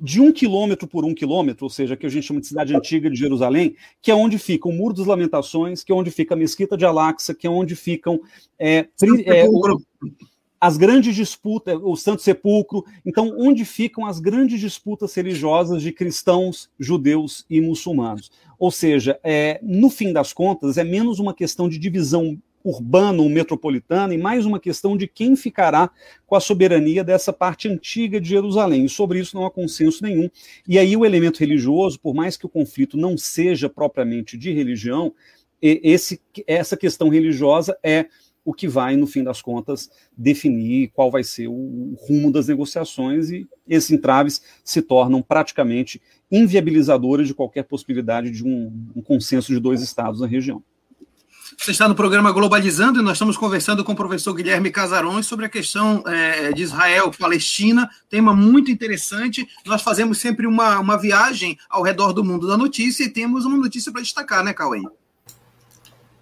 de 0.00 0.20
um 0.20 0.30
quilômetro 0.30 0.86
por 0.86 1.04
um 1.04 1.14
quilômetro, 1.14 1.64
ou 1.64 1.70
seja, 1.70 1.96
que 1.96 2.06
a 2.06 2.08
gente 2.08 2.26
chama 2.26 2.40
de 2.40 2.46
cidade 2.46 2.76
antiga 2.76 3.10
de 3.10 3.16
Jerusalém, 3.16 3.74
que 4.02 4.10
é 4.10 4.14
onde 4.14 4.38
fica 4.38 4.68
o 4.68 4.72
Muro 4.72 4.94
das 4.94 5.06
Lamentações, 5.06 5.82
que 5.82 5.90
é 5.90 5.94
onde 5.94 6.10
fica 6.10 6.34
a 6.34 6.36
Mesquita 6.36 6.76
de 6.76 6.84
Al-Aqsa, 6.84 7.34
que 7.34 7.46
é 7.46 7.50
onde 7.50 7.74
ficam 7.74 8.20
é, 8.58 8.86
é, 9.24 9.48
o, 9.48 9.80
as 10.60 10.76
grandes 10.76 11.14
disputas, 11.14 11.78
o 11.82 11.96
Santo 11.96 12.22
Sepulcro, 12.22 12.84
então 13.04 13.34
onde 13.38 13.64
ficam 13.64 14.06
as 14.06 14.18
grandes 14.18 14.60
disputas 14.60 15.14
religiosas 15.14 15.82
de 15.82 15.92
cristãos, 15.92 16.70
judeus 16.78 17.44
e 17.48 17.60
muçulmanos. 17.60 18.30
Ou 18.58 18.70
seja, 18.70 19.18
é, 19.22 19.60
no 19.62 19.90
fim 19.90 20.12
das 20.12 20.32
contas, 20.32 20.78
é 20.78 20.84
menos 20.84 21.18
uma 21.18 21.34
questão 21.34 21.68
de 21.68 21.78
divisão 21.78 22.38
urbana 22.64 23.22
ou 23.22 23.28
metropolitana 23.28 24.12
e 24.12 24.18
mais 24.18 24.44
uma 24.44 24.58
questão 24.58 24.96
de 24.96 25.06
quem 25.06 25.36
ficará 25.36 25.88
com 26.26 26.34
a 26.34 26.40
soberania 26.40 27.04
dessa 27.04 27.32
parte 27.32 27.68
antiga 27.68 28.20
de 28.20 28.28
Jerusalém. 28.28 28.84
E 28.84 28.88
sobre 28.88 29.20
isso 29.20 29.36
não 29.36 29.46
há 29.46 29.50
consenso 29.50 30.02
nenhum. 30.02 30.28
E 30.66 30.78
aí 30.78 30.96
o 30.96 31.04
elemento 31.04 31.38
religioso, 31.38 32.00
por 32.00 32.12
mais 32.12 32.36
que 32.36 32.46
o 32.46 32.48
conflito 32.48 32.96
não 32.96 33.16
seja 33.16 33.68
propriamente 33.68 34.36
de 34.36 34.52
religião, 34.52 35.14
esse, 35.62 36.20
essa 36.46 36.76
questão 36.76 37.08
religiosa 37.08 37.76
é 37.82 38.06
o 38.46 38.54
que 38.54 38.68
vai, 38.68 38.94
no 38.96 39.08
fim 39.08 39.24
das 39.24 39.42
contas, 39.42 39.90
definir 40.16 40.92
qual 40.94 41.10
vai 41.10 41.24
ser 41.24 41.48
o 41.48 41.96
rumo 41.98 42.30
das 42.30 42.46
negociações 42.46 43.28
e 43.28 43.44
esses 43.68 43.90
entraves 43.90 44.40
se 44.64 44.80
tornam 44.80 45.20
praticamente 45.20 46.00
inviabilizadores 46.30 47.26
de 47.26 47.34
qualquer 47.34 47.64
possibilidade 47.64 48.30
de 48.30 48.44
um, 48.44 48.72
um 48.94 49.02
consenso 49.02 49.52
de 49.52 49.58
dois 49.58 49.82
estados 49.82 50.20
na 50.20 50.28
região. 50.28 50.62
Você 51.58 51.72
está 51.72 51.88
no 51.88 51.94
programa 51.94 52.30
Globalizando 52.30 53.00
e 53.00 53.02
nós 53.02 53.14
estamos 53.14 53.36
conversando 53.36 53.82
com 53.82 53.92
o 53.92 53.96
professor 53.96 54.32
Guilherme 54.32 54.70
Casarões 54.70 55.26
sobre 55.26 55.46
a 55.46 55.48
questão 55.48 56.04
é, 56.06 56.52
de 56.52 56.62
Israel-Palestina, 56.62 57.90
tema 58.08 58.32
muito 58.32 58.70
interessante. 58.70 59.46
Nós 59.64 59.82
fazemos 59.82 60.18
sempre 60.18 60.46
uma, 60.46 60.78
uma 60.78 60.96
viagem 60.96 61.58
ao 61.68 61.82
redor 61.82 62.12
do 62.12 62.22
mundo 62.22 62.46
da 62.46 62.56
notícia 62.56 63.02
e 63.02 63.08
temos 63.08 63.44
uma 63.44 63.56
notícia 63.56 63.90
para 63.90 64.02
destacar, 64.02 64.44
né, 64.44 64.52
Cauê? 64.52 64.82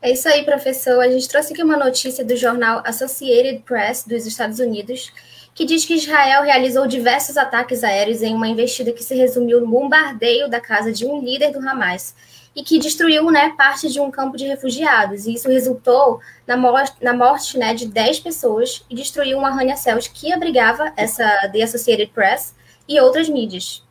É 0.05 0.11
isso 0.11 0.29
aí, 0.29 0.45
professor. 0.45 1.01
A 1.01 1.09
gente 1.09 1.27
trouxe 1.27 1.55
aqui 1.55 1.63
uma 1.63 1.79
notícia 1.79 2.23
do 2.23 2.37
jornal 2.37 2.83
Associated 2.85 3.63
Press 3.63 4.05
dos 4.07 4.27
Estados 4.27 4.59
Unidos, 4.59 5.11
que 5.55 5.65
diz 5.65 5.87
que 5.87 5.95
Israel 5.95 6.43
realizou 6.43 6.87
diversos 6.87 7.39
ataques 7.39 7.83
aéreos 7.83 8.21
em 8.21 8.35
uma 8.35 8.47
investida 8.47 8.93
que 8.93 9.03
se 9.03 9.15
resumiu 9.15 9.63
no 9.63 9.67
bombardeio 9.67 10.47
da 10.47 10.61
casa 10.61 10.93
de 10.93 11.07
um 11.07 11.23
líder 11.23 11.53
do 11.53 11.59
Hamas 11.67 12.15
e 12.55 12.63
que 12.63 12.79
destruiu 12.79 13.31
né, 13.31 13.55
parte 13.57 13.91
de 13.91 13.99
um 13.99 14.11
campo 14.11 14.37
de 14.37 14.47
refugiados. 14.47 15.25
E 15.25 15.33
isso 15.33 15.49
resultou 15.49 16.21
na 16.47 16.55
morte, 16.55 16.93
na 17.01 17.15
morte 17.15 17.57
né, 17.57 17.73
de 17.73 17.87
10 17.87 18.21
pessoas 18.21 18.85
e 18.91 18.95
destruiu 18.95 19.39
um 19.39 19.47
arranha-céus 19.47 20.07
que 20.07 20.31
abrigava 20.31 20.93
essa 20.99 21.49
The 21.51 21.63
Associated 21.63 22.13
Press 22.13 22.55
e 22.87 23.01
outras 23.01 23.27
mídias. 23.31 23.83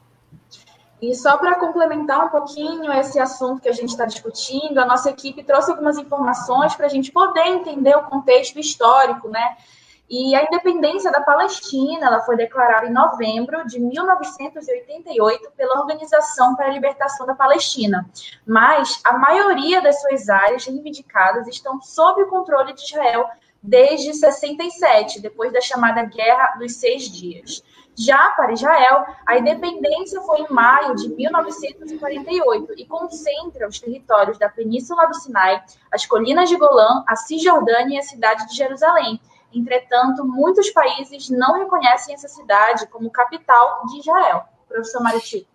E 1.04 1.14
só 1.16 1.36
para 1.36 1.60
complementar 1.60 2.26
um 2.26 2.30
pouquinho 2.30 2.90
esse 2.94 3.20
assunto 3.20 3.62
que 3.62 3.68
a 3.68 3.74
gente 3.74 3.90
está 3.90 4.06
discutindo, 4.06 4.78
a 4.78 4.86
nossa 4.86 5.10
equipe 5.10 5.44
trouxe 5.44 5.70
algumas 5.70 5.98
informações 5.98 6.76
para 6.76 6.86
a 6.86 6.90
gente 6.90 7.12
poder 7.12 7.46
entender 7.46 7.94
o 7.98 8.04
contexto 8.04 8.58
histórico, 8.58 9.28
né? 9.28 9.58
E 10.10 10.34
a 10.34 10.44
independência 10.44 11.12
da 11.12 11.20
Palestina, 11.20 12.08
ela 12.08 12.22
foi 12.22 12.38
declarada 12.38 12.86
em 12.86 12.94
novembro 12.94 13.68
de 13.68 13.82
1988 13.82 15.52
pela 15.58 15.82
Organização 15.82 16.56
para 16.56 16.68
a 16.68 16.72
Libertação 16.72 17.26
da 17.26 17.36
Palestina. 17.36 18.10
Mas 18.48 19.02
a 19.04 19.18
maioria 19.18 19.82
das 19.82 20.00
suas 20.00 20.30
áreas 20.30 20.66
reivindicadas 20.66 21.50
estão 21.50 21.82
sob 21.82 22.22
o 22.22 22.28
controle 22.28 22.72
de 22.72 22.82
Israel 22.82 23.28
desde 23.64 24.14
67, 24.14 25.22
depois 25.22 25.54
da 25.54 25.62
chamada 25.62 26.04
Guerra 26.04 26.58
dos 26.60 26.76
Seis 26.76 27.10
Dias. 27.10 27.64
Já 27.96 28.32
para 28.32 28.52
Israel, 28.52 29.06
a 29.26 29.38
independência 29.38 30.20
foi 30.22 30.42
em 30.42 30.50
maio 30.50 30.96
de 30.96 31.10
1948 31.10 32.74
e 32.76 32.86
concentra 32.86 33.68
os 33.68 33.80
territórios 33.80 34.38
da 34.40 34.50
Península 34.50 35.06
do 35.06 35.14
Sinai, 35.14 35.64
as 35.92 36.06
colinas 36.06 36.50
de 36.50 36.58
Golã, 36.58 37.04
a 37.08 37.16
Cisjordânia 37.16 37.96
e 37.96 38.00
a 38.00 38.04
cidade 38.04 38.48
de 38.50 38.56
Jerusalém. 38.56 39.22
Entretanto, 39.54 40.26
muitos 40.26 40.72
países 40.72 41.30
não 41.30 41.54
reconhecem 41.54 42.16
essa 42.16 42.28
cidade 42.28 42.88
como 42.88 43.12
capital 43.12 43.86
de 43.86 44.00
Israel. 44.00 44.44
Professor 44.68 45.04
Mariti. 45.04 45.48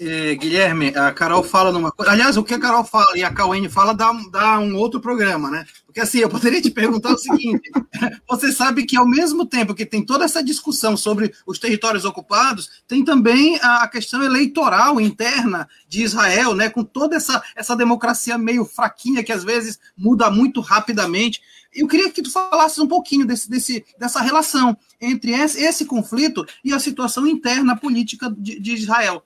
É, 0.00 0.36
Guilherme, 0.36 0.88
a 0.96 1.10
Carol 1.12 1.42
fala 1.42 1.72
numa 1.72 1.90
coisa. 1.90 2.12
Aliás, 2.12 2.36
o 2.36 2.44
que 2.44 2.54
a 2.54 2.60
Carol 2.60 2.84
fala 2.84 3.18
e 3.18 3.24
a 3.24 3.32
Cauene 3.32 3.68
fala 3.68 3.92
dá, 3.92 4.12
dá 4.30 4.60
um 4.60 4.76
outro 4.76 5.00
programa, 5.00 5.50
né? 5.50 5.66
Porque 5.84 5.98
assim, 6.00 6.18
eu 6.18 6.28
poderia 6.28 6.62
te 6.62 6.70
perguntar 6.70 7.12
o 7.12 7.18
seguinte: 7.18 7.68
você 8.28 8.52
sabe 8.52 8.86
que 8.86 8.96
ao 8.96 9.08
mesmo 9.08 9.44
tempo 9.44 9.74
que 9.74 9.84
tem 9.84 10.06
toda 10.06 10.24
essa 10.24 10.40
discussão 10.40 10.96
sobre 10.96 11.34
os 11.44 11.58
territórios 11.58 12.04
ocupados, 12.04 12.82
tem 12.86 13.04
também 13.04 13.58
a 13.60 13.88
questão 13.88 14.22
eleitoral 14.22 15.00
interna 15.00 15.68
de 15.88 16.04
Israel, 16.04 16.54
né? 16.54 16.70
Com 16.70 16.84
toda 16.84 17.16
essa, 17.16 17.42
essa 17.56 17.74
democracia 17.74 18.38
meio 18.38 18.64
fraquinha 18.64 19.24
que 19.24 19.32
às 19.32 19.42
vezes 19.42 19.80
muda 19.96 20.30
muito 20.30 20.60
rapidamente. 20.60 21.42
Eu 21.74 21.88
queria 21.88 22.10
que 22.10 22.22
tu 22.22 22.30
falasses 22.30 22.78
um 22.78 22.86
pouquinho 22.86 23.26
desse, 23.26 23.50
desse, 23.50 23.84
dessa 23.98 24.20
relação 24.20 24.76
entre 25.00 25.32
esse, 25.32 25.60
esse 25.60 25.84
conflito 25.84 26.46
e 26.64 26.72
a 26.72 26.78
situação 26.78 27.26
interna 27.26 27.76
política 27.76 28.32
de, 28.38 28.60
de 28.60 28.74
Israel. 28.74 29.24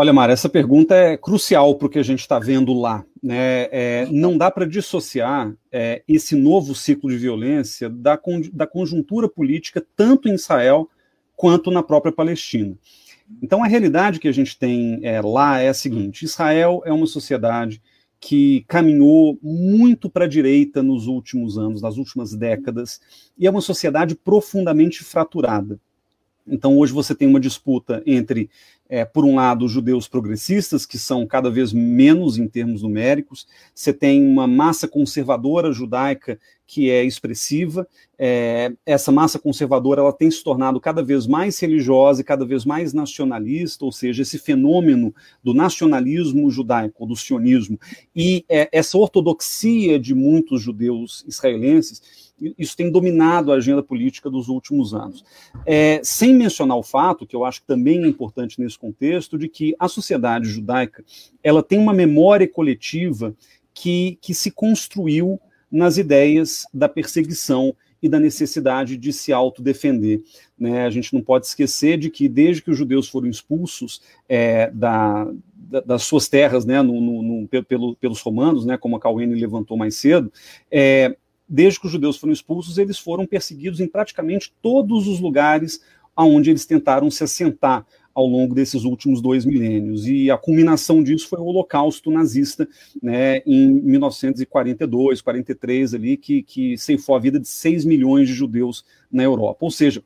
Olha, 0.00 0.12
Mara, 0.12 0.32
essa 0.32 0.48
pergunta 0.48 0.94
é 0.94 1.16
crucial 1.16 1.74
para 1.74 1.88
o 1.88 1.90
que 1.90 1.98
a 1.98 2.04
gente 2.04 2.20
está 2.20 2.38
vendo 2.38 2.72
lá. 2.72 3.04
Né? 3.20 3.62
É, 3.72 4.06
não 4.12 4.38
dá 4.38 4.48
para 4.48 4.64
dissociar 4.64 5.52
é, 5.72 6.04
esse 6.06 6.36
novo 6.36 6.72
ciclo 6.72 7.10
de 7.10 7.16
violência 7.16 7.90
da, 7.90 8.16
da 8.52 8.64
conjuntura 8.64 9.28
política, 9.28 9.84
tanto 9.96 10.28
em 10.28 10.34
Israel 10.34 10.88
quanto 11.34 11.72
na 11.72 11.82
própria 11.82 12.12
Palestina. 12.12 12.78
Então, 13.42 13.64
a 13.64 13.66
realidade 13.66 14.20
que 14.20 14.28
a 14.28 14.32
gente 14.32 14.56
tem 14.56 15.00
é, 15.02 15.20
lá 15.20 15.58
é 15.58 15.68
a 15.68 15.74
seguinte: 15.74 16.24
Israel 16.24 16.80
é 16.84 16.92
uma 16.92 17.08
sociedade 17.08 17.82
que 18.20 18.64
caminhou 18.68 19.36
muito 19.42 20.08
para 20.08 20.26
a 20.26 20.28
direita 20.28 20.80
nos 20.80 21.08
últimos 21.08 21.58
anos, 21.58 21.82
nas 21.82 21.96
últimas 21.96 22.32
décadas, 22.36 23.00
e 23.36 23.48
é 23.48 23.50
uma 23.50 23.60
sociedade 23.60 24.14
profundamente 24.14 25.02
fraturada. 25.02 25.80
Então, 26.50 26.78
hoje 26.78 26.92
você 26.92 27.14
tem 27.14 27.28
uma 27.28 27.40
disputa 27.40 28.02
entre 28.06 28.50
é, 28.88 29.04
por 29.04 29.24
um 29.24 29.34
lado, 29.34 29.66
os 29.66 29.72
judeus 29.72 30.08
progressistas, 30.08 30.86
que 30.86 30.96
são 30.96 31.26
cada 31.26 31.50
vez 31.50 31.72
menos 31.72 32.38
em 32.38 32.48
termos 32.48 32.82
numéricos, 32.82 33.46
você 33.74 33.92
tem 33.92 34.26
uma 34.26 34.46
massa 34.46 34.88
conservadora 34.88 35.72
judaica 35.72 36.40
que 36.66 36.90
é 36.90 37.02
expressiva, 37.02 37.86
é, 38.18 38.72
essa 38.84 39.10
massa 39.10 39.38
conservadora 39.38 40.02
ela 40.02 40.12
tem 40.12 40.30
se 40.30 40.42
tornado 40.44 40.78
cada 40.80 41.02
vez 41.02 41.26
mais 41.26 41.58
religiosa 41.58 42.20
e 42.20 42.24
cada 42.24 42.44
vez 42.44 42.64
mais 42.64 42.92
nacionalista, 42.92 43.84
ou 43.84 43.92
seja, 43.92 44.22
esse 44.22 44.38
fenômeno 44.38 45.14
do 45.42 45.54
nacionalismo 45.54 46.50
judaico, 46.50 47.06
do 47.06 47.16
sionismo, 47.16 47.78
e 48.14 48.44
é, 48.48 48.68
essa 48.70 48.98
ortodoxia 48.98 49.98
de 49.98 50.14
muitos 50.14 50.60
judeus 50.60 51.24
israelenses, 51.26 52.27
isso 52.58 52.76
tem 52.76 52.90
dominado 52.90 53.52
a 53.52 53.56
agenda 53.56 53.82
política 53.82 54.30
dos 54.30 54.48
últimos 54.48 54.94
anos. 54.94 55.24
É, 55.66 56.00
sem 56.02 56.34
mencionar 56.34 56.76
o 56.76 56.82
fato, 56.82 57.26
que 57.26 57.34
eu 57.34 57.44
acho 57.44 57.60
que 57.60 57.66
também 57.66 58.04
é 58.04 58.08
importante 58.08 58.60
nesse 58.60 58.78
contexto, 58.78 59.38
de 59.38 59.48
que 59.48 59.74
a 59.78 59.88
sociedade 59.88 60.48
judaica 60.48 61.04
ela 61.42 61.62
tem 61.62 61.78
uma 61.78 61.92
memória 61.92 62.48
coletiva 62.48 63.34
que, 63.74 64.18
que 64.20 64.34
se 64.34 64.50
construiu 64.50 65.40
nas 65.70 65.98
ideias 65.98 66.64
da 66.72 66.88
perseguição 66.88 67.74
e 68.02 68.08
da 68.08 68.18
necessidade 68.20 68.96
de 68.96 69.12
se 69.12 69.32
autodefender. 69.32 70.22
Né? 70.58 70.86
A 70.86 70.90
gente 70.90 71.12
não 71.12 71.20
pode 71.20 71.46
esquecer 71.46 71.98
de 71.98 72.10
que, 72.10 72.28
desde 72.28 72.62
que 72.62 72.70
os 72.70 72.78
judeus 72.78 73.08
foram 73.08 73.28
expulsos 73.28 74.00
é, 74.28 74.70
da, 74.70 75.30
da, 75.54 75.80
das 75.80 76.02
suas 76.04 76.28
terras 76.28 76.64
né, 76.64 76.80
no, 76.80 77.00
no, 77.00 77.22
no, 77.22 77.48
pelo, 77.48 77.96
pelos 77.96 78.20
romanos, 78.20 78.64
né, 78.64 78.76
como 78.76 78.96
a 78.96 79.00
Cauene 79.00 79.34
levantou 79.34 79.76
mais 79.76 79.96
cedo, 79.96 80.32
é, 80.70 81.16
desde 81.48 81.80
que 81.80 81.86
os 81.86 81.92
judeus 81.92 82.16
foram 82.16 82.32
expulsos, 82.32 82.78
eles 82.78 82.98
foram 82.98 83.26
perseguidos 83.26 83.80
em 83.80 83.88
praticamente 83.88 84.52
todos 84.60 85.06
os 85.06 85.20
lugares 85.20 85.80
aonde 86.14 86.50
eles 86.50 86.66
tentaram 86.66 87.10
se 87.10 87.22
assentar 87.24 87.86
ao 88.12 88.26
longo 88.26 88.52
desses 88.52 88.82
últimos 88.82 89.22
dois 89.22 89.44
milênios. 89.44 90.04
E 90.04 90.28
a 90.28 90.36
culminação 90.36 91.00
disso 91.04 91.28
foi 91.28 91.38
o 91.38 91.44
Holocausto 91.44 92.10
nazista, 92.10 92.68
né, 93.00 93.38
em 93.46 93.70
1942, 93.70 95.22
43, 95.22 95.94
ali, 95.94 96.16
que, 96.16 96.42
que 96.42 96.76
ceifou 96.76 97.14
a 97.14 97.20
vida 97.20 97.38
de 97.38 97.46
6 97.46 97.84
milhões 97.84 98.26
de 98.26 98.34
judeus 98.34 98.84
na 99.10 99.22
Europa. 99.22 99.58
Ou 99.60 99.70
seja, 99.70 100.02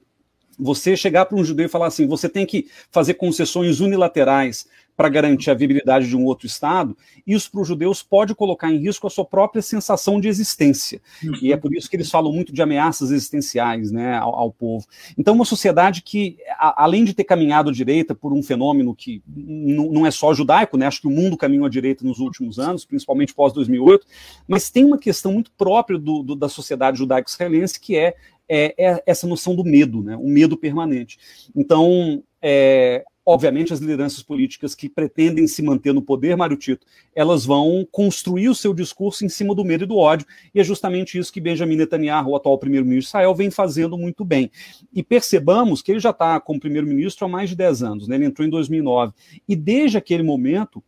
você 0.59 0.95
chegar 0.95 1.25
para 1.25 1.39
um 1.39 1.45
judeu 1.45 1.65
e 1.65 1.71
falar 1.71 1.87
assim, 1.87 2.07
você 2.07 2.29
tem 2.29 2.45
que 2.45 2.69
fazer 2.91 3.15
concessões 3.15 3.81
unilaterais 3.81 4.67
para 4.97 5.09
garantir 5.09 5.51
a 5.51 5.55
viabilidade 5.55 6.09
de 6.09 6.17
um 6.17 6.25
outro 6.25 6.47
Estado, 6.47 6.97
isso 7.27 7.51
para 7.51 7.61
os 7.61 7.69
judeus 7.69 8.03
pode 8.03 8.35
colocar 8.35 8.71
em 8.71 8.79
risco 8.79 9.07
a 9.07 9.11
sua 9.11 9.25
própria 9.25 9.63
sensação 9.63 10.21
de 10.21 10.29
existência. 10.29 11.01
Uhum. 11.23 11.33
E 11.41 11.53
é 11.53 11.57
por 11.57 11.75
isso 11.75 11.89
que 11.89 11.97
eles 11.97 12.11
falam 12.11 12.33
muito 12.33 12.53
de 12.53 12.63
ameaças 12.63 13.11
existenciais 13.11 13.91
né, 13.91 14.17
ao, 14.19 14.35
ao 14.35 14.53
povo. 14.53 14.87
Então, 15.17 15.35
uma 15.35 15.45
sociedade 15.45 16.03
que, 16.03 16.37
a, 16.59 16.85
além 16.85 17.05
de 17.05 17.15
ter 17.15 17.25
caminhado 17.25 17.71
à 17.71 17.73
direita 17.73 18.15
por 18.15 18.33
um 18.33 18.43
fenômeno 18.43 18.95
que 18.95 19.23
não 19.27 20.07
é 20.07 20.11
só 20.11 20.35
judaico, 20.35 20.77
né, 20.77 20.87
acho 20.87 21.01
que 21.01 21.09
o 21.09 21.11
mundo 21.11 21.37
caminhou 21.37 21.67
à 21.67 21.71
direita 21.71 22.05
nos 22.05 22.19
últimos 22.19 22.59
anos, 22.59 22.85
principalmente 22.85 23.35
pós-2008, 23.35 24.01
mas 24.47 24.71
tem 24.71 24.85
uma 24.85 24.99
questão 24.99 25.33
muito 25.33 25.51
própria 25.53 25.99
do, 25.99 26.23
do, 26.23 26.37
da 26.37 26.49
sociedade 26.49 26.99
judaico-israelense 26.99 27.81
que 27.81 27.97
é 27.97 28.15
é, 28.49 28.75
é, 28.77 29.03
essa 29.07 29.27
noção 29.27 29.55
do 29.55 29.65
medo, 29.65 30.03
né? 30.03 30.15
o 30.17 30.29
medo 30.29 30.59
permanente. 30.59 31.19
Então, 31.57 32.23
é, 32.41 33.03
obviamente, 33.25 33.73
as 33.73 33.79
lideranças 33.79 34.23
políticas 34.23 34.75
que 34.75 34.89
pretendem 34.89 35.47
se 35.47 35.63
manter 35.63 35.93
no 35.93 36.03
poder, 36.03 36.37
Mário 36.37 36.57
Tito, 36.57 36.87
elas 37.15 37.45
vão 37.45 37.87
construir 37.91 38.49
o 38.49 38.55
seu 38.55 38.75
discurso 38.75 39.25
em 39.25 39.29
cima 39.29 39.55
do 39.55 39.65
medo 39.65 39.85
e 39.85 39.87
do 39.87 39.97
ódio, 39.97 40.27
e 40.55 40.61
é 40.61 40.65
justamente 40.65 41.19
isso 41.19 41.33
que 41.33 41.41
Benjamin 41.41 41.77
Netanyahu, 41.77 42.31
o 42.31 42.37
atual 42.37 42.59
primeiro-ministro 42.59 43.03
de 43.03 43.09
Israel, 43.09 43.35
vem 43.35 43.51
fazendo 43.51 43.97
muito 43.97 44.25
bem. 44.25 44.51
E 44.93 45.03
percebamos 45.03 45.83
que 45.83 45.93
ele 45.93 46.01
já 46.01 46.11
está 46.11 46.41
como 46.41 46.61
primeiro-ministro 46.61 47.25
há 47.25 47.29
mais 47.29 47.51
de 47.51 47.57
10 47.57 47.83
anos, 47.83 48.09
né? 48.09 48.17
ele 48.17 48.27
entrou 48.27 48.47
em 48.47 48.51
2009, 48.51 49.13
e 49.49 49.55
desde 49.55 49.97
aquele 49.97 50.23
momento, 50.23 50.83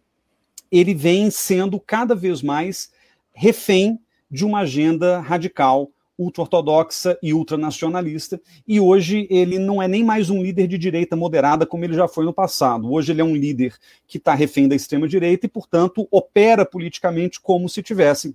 ele 0.71 0.95
vem 0.95 1.31
sendo 1.31 1.79
cada 1.79 2.15
vez 2.15 2.43
mais 2.43 2.91
refém 3.33 3.99
de 4.31 4.45
uma 4.45 4.61
agenda 4.61 5.21
radical 5.21 5.91
ultra-ortodoxa 6.19 7.19
e 7.23 7.35
ultranacionalista, 7.35 8.41
e 8.67 8.81
hoje 8.81 9.27
ele 9.31 9.59
não 9.59 9.83
é 9.83 9.89
nem 9.89 10.05
mais 10.05 10.31
um 10.31 10.43
líder 10.43 10.67
de 10.67 10.79
direita 10.79 11.17
moderada 11.17 11.67
como 11.67 11.85
ele 11.85 11.95
já 11.95 12.07
foi 12.07 12.25
no 12.25 12.33
passado. 12.33 12.93
Hoje 12.93 13.13
ele 13.13 13.21
é 13.21 13.25
um 13.25 13.35
líder 13.35 13.77
que 14.07 14.19
está 14.19 14.35
refém 14.35 14.69
da 14.69 14.77
extrema-direita 14.77 15.47
e, 15.47 15.49
portanto, 15.49 16.07
opera 16.11 16.65
politicamente 16.65 17.41
como 17.41 17.69
se 17.69 17.83
tivesse 17.83 18.35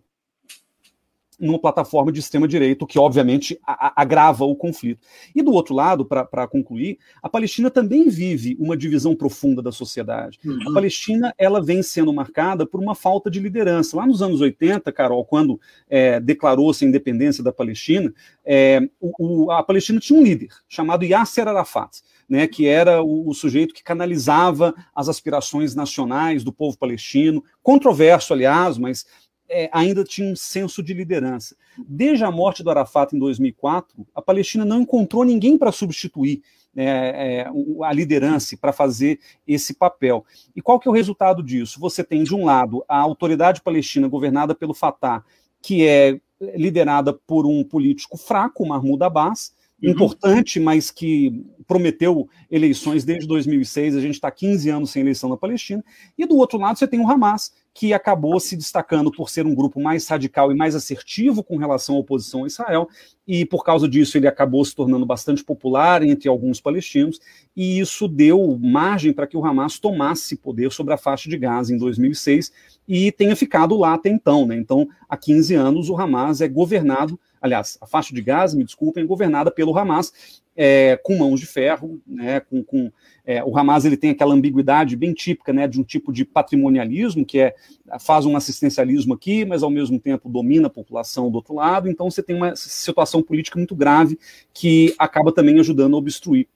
numa 1.39 1.59
plataforma 1.59 2.11
de 2.11 2.19
extrema-direita, 2.19 2.83
o 2.83 2.87
que 2.87 2.99
obviamente 2.99 3.59
agrava 3.65 4.43
o 4.43 4.55
conflito. 4.55 5.07
E 5.33 5.41
do 5.41 5.51
outro 5.53 5.73
lado, 5.73 6.05
para 6.05 6.47
concluir, 6.47 6.97
a 7.21 7.29
Palestina 7.29 7.71
também 7.71 8.09
vive 8.09 8.57
uma 8.59 8.75
divisão 8.75 9.15
profunda 9.15 9.61
da 9.61 9.71
sociedade. 9.71 10.39
Uhum. 10.43 10.69
A 10.69 10.73
Palestina 10.73 11.33
ela 11.37 11.61
vem 11.61 11.81
sendo 11.81 12.11
marcada 12.11 12.65
por 12.65 12.81
uma 12.81 12.93
falta 12.93 13.31
de 13.31 13.39
liderança. 13.39 13.95
Lá 13.95 14.05
nos 14.05 14.21
anos 14.21 14.41
80, 14.41 14.91
Carol, 14.91 15.23
quando 15.23 15.59
é, 15.89 16.19
declarou-se 16.19 16.83
a 16.83 16.87
independência 16.87 17.43
da 17.43 17.53
Palestina, 17.53 18.13
é, 18.45 18.81
o, 18.99 19.45
o, 19.45 19.51
a 19.51 19.63
Palestina 19.63 19.99
tinha 19.99 20.19
um 20.19 20.23
líder 20.23 20.49
chamado 20.67 21.05
Yasser 21.05 21.47
Arafat. 21.47 22.01
Né, 22.29 22.45
que 22.45 22.67
era 22.67 23.01
o, 23.01 23.27
o, 23.27 23.33
sujeito 23.33 23.73
que 23.73 23.81
canalizava 23.81 24.75
as 24.93 25.09
aspirações 25.09 25.73
nacionais 25.73 26.43
do 26.43 26.53
povo 26.53 26.77
palestino, 26.77 27.43
controverso, 27.63 28.33
aliás, 28.33 28.77
mas 28.77 29.03
é, 29.49 29.69
ainda 29.71 30.03
tinha 30.03 30.31
um 30.31 30.35
senso 30.35 30.83
de 30.83 30.93
liderança. 30.93 31.55
Desde 31.77 32.23
a 32.23 32.31
morte 32.31 32.63
do 32.63 32.69
Arafat 32.69 33.15
em 33.15 33.19
2004, 33.19 34.05
a 34.13 34.21
Palestina 34.21 34.63
não 34.63 34.81
encontrou 34.81 35.23
ninguém 35.23 35.57
para 35.57 35.71
substituir 35.71 36.41
é, 36.75 36.85
é, 36.85 37.51
a 37.83 37.91
liderança, 37.91 38.55
para 38.55 38.71
fazer 38.71 39.19
esse 39.47 39.73
papel. 39.73 40.23
E 40.55 40.61
qual 40.61 40.79
que 40.79 40.87
é 40.87 40.91
o 40.91 40.93
resultado 40.93 41.41
disso? 41.41 41.79
Você 41.79 42.03
tem, 42.03 42.23
de 42.23 42.35
um 42.35 42.45
lado, 42.45 42.83
a 42.87 42.97
autoridade 42.97 43.61
palestina 43.61 44.07
governada 44.07 44.53
pelo 44.53 44.73
Fatah, 44.73 45.23
que 45.61 45.85
é 45.85 46.19
liderada 46.55 47.13
por 47.13 47.45
um 47.45 47.63
político 47.63 48.17
fraco, 48.17 48.65
Mahmoud 48.65 49.03
Abbas, 49.03 49.53
uhum. 49.81 49.89
importante, 49.91 50.59
mas 50.59 50.91
que 50.91 51.43
prometeu 51.67 52.29
eleições 52.49 53.03
desde 53.03 53.27
2006, 53.27 53.95
a 53.95 54.01
gente 54.01 54.13
está 54.13 54.31
15 54.31 54.69
anos 54.69 54.91
sem 54.91 55.01
eleição 55.01 55.29
na 55.29 55.37
Palestina, 55.37 55.83
e 56.17 56.25
do 56.25 56.37
outro 56.37 56.57
lado 56.57 56.77
você 56.77 56.87
tem 56.87 56.99
o 56.99 57.09
Hamas, 57.09 57.53
que 57.79 57.93
acabou 57.93 58.37
se 58.41 58.57
destacando 58.57 59.09
por 59.09 59.29
ser 59.29 59.47
um 59.47 59.55
grupo 59.55 59.79
mais 59.79 60.05
radical 60.05 60.51
e 60.51 60.53
mais 60.53 60.75
assertivo 60.75 61.41
com 61.41 61.55
relação 61.55 61.95
à 61.95 61.99
oposição 61.99 62.43
a 62.43 62.47
Israel, 62.47 62.89
e 63.25 63.45
por 63.45 63.63
causa 63.63 63.87
disso 63.87 64.17
ele 64.17 64.27
acabou 64.27 64.65
se 64.65 64.75
tornando 64.75 65.05
bastante 65.05 65.45
popular 65.45 66.03
entre 66.03 66.27
alguns 66.27 66.59
palestinos, 66.59 67.21
e 67.55 67.79
isso 67.79 68.05
deu 68.05 68.59
margem 68.61 69.13
para 69.13 69.25
que 69.25 69.37
o 69.37 69.45
Hamas 69.45 69.79
tomasse 69.79 70.35
poder 70.35 70.73
sobre 70.73 70.93
a 70.93 70.97
faixa 70.97 71.29
de 71.29 71.37
Gaza 71.37 71.73
em 71.73 71.77
2006 71.77 72.51
e 72.85 73.13
tenha 73.13 73.33
ficado 73.33 73.77
lá 73.77 73.93
até 73.93 74.09
então. 74.09 74.45
Né? 74.45 74.57
Então, 74.57 74.85
há 75.07 75.15
15 75.15 75.55
anos, 75.55 75.89
o 75.89 75.95
Hamas 75.95 76.41
é 76.41 76.49
governado, 76.49 77.17
aliás, 77.41 77.77
a 77.81 77.87
faixa 77.87 78.13
de 78.13 78.21
Gaza, 78.21 78.57
me 78.57 78.63
desculpem, 78.63 79.03
é 79.03 79.07
governada 79.07 79.51
pelo 79.51 79.77
Hamas, 79.77 80.41
é, 80.61 80.99
com 81.01 81.17
mãos 81.17 81.39
de 81.39 81.45
ferro, 81.45 82.01
né, 82.05 82.41
com, 82.41 82.61
com 82.61 82.91
é, 83.25 83.41
o 83.43 83.57
Hamas 83.57 83.85
ele 83.85 83.95
tem 83.95 84.09
aquela 84.09 84.33
ambiguidade 84.33 84.95
bem 84.95 85.13
típica 85.13 85.53
né, 85.53 85.67
de 85.67 85.79
um 85.79 85.83
tipo 85.83 86.11
de 86.11 86.25
patrimonialismo, 86.25 87.25
que 87.25 87.39
é 87.39 87.55
faz 87.99 88.25
um 88.25 88.35
assistencialismo 88.35 89.13
aqui, 89.13 89.45
mas 89.45 89.63
ao 89.63 89.69
mesmo 89.69 89.97
tempo 89.97 90.27
domina 90.27 90.67
a 90.67 90.69
população 90.69 91.31
do 91.31 91.35
outro 91.35 91.53
lado, 91.55 91.89
então 91.89 92.11
você 92.11 92.21
tem 92.21 92.35
uma 92.35 92.57
situação 92.57 93.23
política 93.23 93.57
muito 93.57 93.73
grave 93.73 94.19
que 94.53 94.93
acaba 94.99 95.31
também 95.31 95.57
ajudando 95.59 95.95
a 95.95 95.99
obstruir 95.99 96.47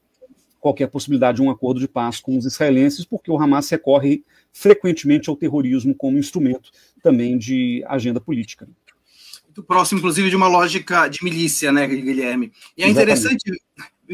qualquer 0.60 0.88
possibilidade 0.88 1.38
de 1.38 1.42
um 1.42 1.50
acordo 1.50 1.80
de 1.80 1.88
paz 1.88 2.20
com 2.20 2.38
os 2.38 2.46
israelenses, 2.46 3.06
porque 3.06 3.32
o 3.32 3.38
Hamas 3.38 3.70
recorre 3.70 4.24
frequentemente 4.52 5.30
ao 5.30 5.36
terrorismo 5.36 5.96
como 5.96 6.18
instrumento 6.18 6.72
também 7.02 7.38
de 7.38 7.84
agenda 7.88 8.20
política 8.20 8.68
muito 9.54 9.64
próximo, 9.64 10.00
inclusive, 10.00 10.32
de 10.32 10.36
uma 10.36 10.48
lógica 10.48 11.08
de 11.08 11.24
milícia, 11.24 11.72
né, 11.72 11.86
Guilherme? 11.86 12.52
E 12.76 12.84
é 12.84 12.90
interessante, 12.90 13.44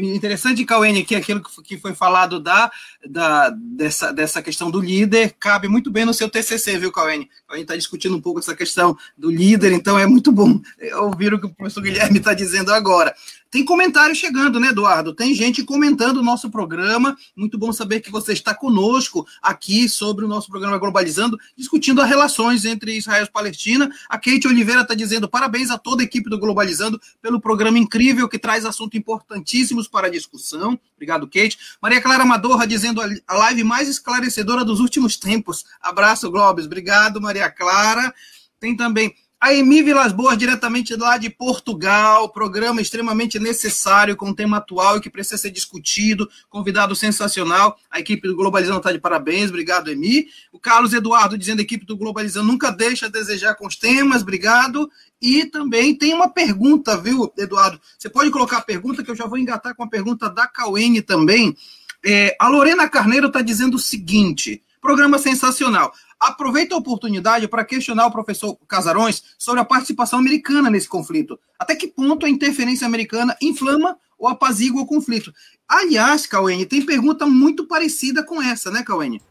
interessante, 0.00 0.64
Cauene, 0.64 1.04
que 1.04 1.14
aquilo 1.14 1.42
que 1.64 1.78
foi 1.78 1.94
falado 1.94 2.40
da, 2.40 2.70
da, 3.08 3.50
dessa, 3.50 4.12
dessa 4.12 4.42
questão 4.42 4.70
do 4.70 4.80
líder 4.80 5.34
cabe 5.38 5.68
muito 5.68 5.90
bem 5.90 6.04
no 6.04 6.14
seu 6.14 6.28
TCC, 6.28 6.78
viu, 6.78 6.92
Cauene? 6.92 7.28
A 7.48 7.54
gente 7.54 7.62
está 7.62 7.76
discutindo 7.76 8.16
um 8.16 8.20
pouco 8.20 8.40
essa 8.40 8.54
questão 8.54 8.96
do 9.16 9.30
líder, 9.30 9.72
então 9.72 9.98
é 9.98 10.06
muito 10.06 10.30
bom 10.32 10.60
ouvir 11.00 11.34
o 11.34 11.40
que 11.40 11.46
o 11.46 11.54
professor 11.54 11.82
Guilherme 11.82 12.18
está 12.18 12.34
dizendo 12.34 12.72
agora. 12.72 13.14
Tem 13.50 13.64
comentário 13.64 14.14
chegando, 14.14 14.60
né, 14.60 14.68
Eduardo? 14.68 15.12
Tem 15.12 15.34
gente 15.34 15.64
comentando 15.64 16.18
o 16.18 16.22
nosso 16.22 16.48
programa. 16.48 17.16
Muito 17.34 17.58
bom 17.58 17.72
saber 17.72 17.98
que 17.98 18.08
você 18.08 18.32
está 18.32 18.54
conosco 18.54 19.26
aqui 19.42 19.88
sobre 19.88 20.24
o 20.24 20.28
nosso 20.28 20.48
programa 20.48 20.78
Globalizando, 20.78 21.36
discutindo 21.56 22.00
as 22.00 22.08
relações 22.08 22.64
entre 22.64 22.96
Israel 22.96 23.24
e 23.24 23.30
Palestina. 23.30 23.90
A 24.08 24.16
Kate 24.16 24.46
Oliveira 24.46 24.82
está 24.82 24.94
dizendo 24.94 25.28
parabéns 25.28 25.68
a 25.70 25.76
toda 25.76 26.00
a 26.00 26.04
equipe 26.04 26.30
do 26.30 26.38
Globalizando 26.38 27.00
pelo 27.20 27.40
programa 27.40 27.76
incrível 27.76 28.28
que 28.28 28.38
traz 28.38 28.64
assuntos 28.64 28.96
importantíssimos 28.96 29.88
para 29.90 30.06
a 30.06 30.10
discussão. 30.10 30.78
Obrigado, 30.94 31.26
Kate. 31.26 31.58
Maria 31.80 32.00
Clara 32.00 32.24
Madorra 32.24 32.66
dizendo 32.66 33.00
a 33.00 33.34
live 33.34 33.64
mais 33.64 33.88
esclarecedora 33.88 34.64
dos 34.64 34.80
últimos 34.80 35.16
tempos. 35.16 35.64
Abraço, 35.80 36.30
Globes. 36.30 36.66
Obrigado, 36.66 37.20
Maria 37.20 37.50
Clara. 37.50 38.14
Tem 38.58 38.76
também 38.76 39.14
a 39.40 39.54
Emi 39.54 39.82
Vilas 39.82 40.12
Boas, 40.12 40.36
diretamente 40.36 40.94
lá 40.94 41.16
de 41.16 41.30
Portugal, 41.30 42.28
programa 42.28 42.82
extremamente 42.82 43.38
necessário, 43.38 44.14
com 44.14 44.34
tema 44.34 44.58
atual 44.58 44.98
e 44.98 45.00
que 45.00 45.08
precisa 45.08 45.38
ser 45.38 45.50
discutido, 45.50 46.28
convidado 46.50 46.94
sensacional. 46.94 47.78
A 47.90 47.98
equipe 47.98 48.28
do 48.28 48.36
Globalizando 48.36 48.76
está 48.76 48.92
de 48.92 48.98
parabéns, 48.98 49.48
obrigado, 49.48 49.90
Emi. 49.90 50.26
O 50.52 50.58
Carlos 50.58 50.92
Eduardo 50.92 51.38
dizendo 51.38 51.60
a 51.60 51.62
equipe 51.62 51.86
do 51.86 51.96
Globalizando 51.96 52.48
nunca 52.48 52.70
deixa 52.70 53.06
a 53.06 53.08
desejar 53.08 53.54
com 53.54 53.66
os 53.66 53.76
temas, 53.76 54.20
obrigado. 54.20 54.90
E 55.22 55.46
também 55.46 55.94
tem 55.94 56.12
uma 56.12 56.28
pergunta, 56.28 56.98
viu, 56.98 57.32
Eduardo? 57.38 57.80
Você 57.98 58.10
pode 58.10 58.30
colocar 58.30 58.58
a 58.58 58.62
pergunta, 58.62 59.02
que 59.02 59.10
eu 59.10 59.16
já 59.16 59.24
vou 59.24 59.38
engatar 59.38 59.74
com 59.74 59.82
a 59.82 59.88
pergunta 59.88 60.28
da 60.28 60.46
Cauene 60.46 61.00
também. 61.00 61.56
É, 62.04 62.36
a 62.38 62.46
Lorena 62.48 62.86
Carneiro 62.90 63.28
está 63.28 63.40
dizendo 63.40 63.76
o 63.76 63.78
seguinte: 63.78 64.62
programa 64.82 65.18
sensacional 65.18 65.94
aproveita 66.20 66.74
a 66.74 66.78
oportunidade 66.78 67.48
para 67.48 67.64
questionar 67.64 68.06
o 68.06 68.10
professor 68.10 68.56
Casarões 68.68 69.22
sobre 69.38 69.60
a 69.60 69.64
participação 69.64 70.18
americana 70.18 70.68
nesse 70.68 70.88
conflito. 70.88 71.40
Até 71.58 71.74
que 71.74 71.88
ponto 71.88 72.26
a 72.26 72.28
interferência 72.28 72.86
americana 72.86 73.34
inflama 73.40 73.98
ou 74.18 74.28
apazigua 74.28 74.82
o 74.82 74.86
conflito? 74.86 75.32
Aliás, 75.66 76.26
Cauene, 76.26 76.66
tem 76.66 76.84
pergunta 76.84 77.26
muito 77.26 77.66
parecida 77.66 78.22
com 78.22 78.42
essa, 78.42 78.70
né, 78.70 78.82
Cauene? 78.82 79.22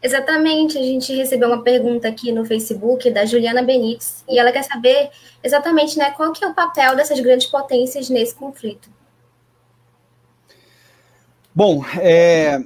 Exatamente, 0.00 0.78
a 0.78 0.82
gente 0.82 1.12
recebeu 1.14 1.48
uma 1.48 1.62
pergunta 1.62 2.06
aqui 2.06 2.30
no 2.30 2.44
Facebook 2.44 3.10
da 3.10 3.24
Juliana 3.24 3.62
Benites 3.62 4.22
e 4.28 4.38
ela 4.38 4.52
quer 4.52 4.62
saber 4.62 5.10
exatamente 5.42 5.98
né, 5.98 6.12
qual 6.12 6.32
que 6.32 6.44
é 6.44 6.48
o 6.48 6.54
papel 6.54 6.94
dessas 6.94 7.18
grandes 7.18 7.46
potências 7.46 8.08
nesse 8.08 8.34
conflito. 8.34 8.88
Bom, 11.52 11.82
é, 11.98 12.62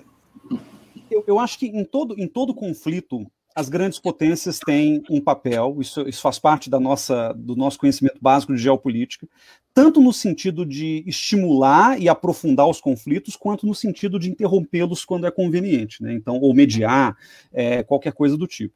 eu, 1.10 1.24
eu, 1.26 1.38
acho 1.38 1.58
que 1.58 1.66
em 1.66 1.84
todo, 1.84 2.14
em 2.18 2.26
todo 2.26 2.54
conflito 2.54 3.26
as 3.54 3.68
grandes 3.68 3.98
potências 3.98 4.58
têm 4.60 5.02
um 5.10 5.20
papel, 5.20 5.76
isso, 5.80 6.08
isso, 6.08 6.22
faz 6.22 6.38
parte 6.38 6.70
da 6.70 6.78
nossa, 6.78 7.32
do 7.32 7.56
nosso 7.56 7.78
conhecimento 7.78 8.18
básico 8.20 8.54
de 8.54 8.62
geopolítica, 8.62 9.28
tanto 9.74 10.00
no 10.00 10.12
sentido 10.12 10.64
de 10.64 11.02
estimular 11.06 12.00
e 12.00 12.08
aprofundar 12.08 12.68
os 12.68 12.80
conflitos, 12.80 13.36
quanto 13.36 13.66
no 13.66 13.74
sentido 13.74 14.18
de 14.18 14.30
interrompê-los 14.30 15.04
quando 15.04 15.26
é 15.26 15.30
conveniente, 15.30 16.02
né? 16.02 16.12
Então, 16.14 16.38
ou 16.40 16.54
mediar, 16.54 17.16
é, 17.52 17.82
qualquer 17.82 18.12
coisa 18.12 18.36
do 18.36 18.46
tipo. 18.46 18.74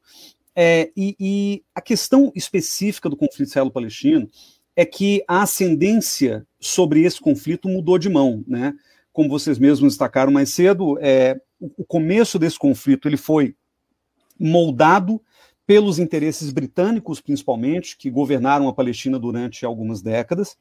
É, 0.57 0.91
e, 0.97 1.17
e, 1.19 1.63
a 1.75 1.81
questão 1.81 2.33
específica 2.35 3.09
do 3.09 3.17
conflito 3.17 3.49
israelo-palestino 3.49 4.29
é 4.77 4.85
que 4.85 5.25
a 5.27 5.43
ascendência 5.43 6.47
sobre 6.61 7.03
esse 7.03 7.21
conflito 7.21 7.69
mudou 7.69 7.99
de 7.99 8.09
mão, 8.09 8.45
né? 8.47 8.75
Como 9.13 9.29
vocês 9.29 9.59
mesmos 9.59 9.93
destacaram 9.93 10.33
mais 10.33 10.51
cedo, 10.51 10.99
é, 11.01 11.41
o 11.77 11.85
começo 11.85 12.39
desse 12.39 12.59
conflito 12.59 13.09
ele 13.09 13.17
foi 13.17 13.55
moldado 14.39 15.21
pelos 15.67 15.99
interesses 15.99 16.53
britânicos, 16.53 17.21
principalmente, 17.21 17.97
que 17.97 18.11
governaram 18.11 18.69
a 18.69 18.75
Palestina 18.75 19.19
durante 19.19 19.65
algumas 19.65 20.03
décadas, 20.03 20.57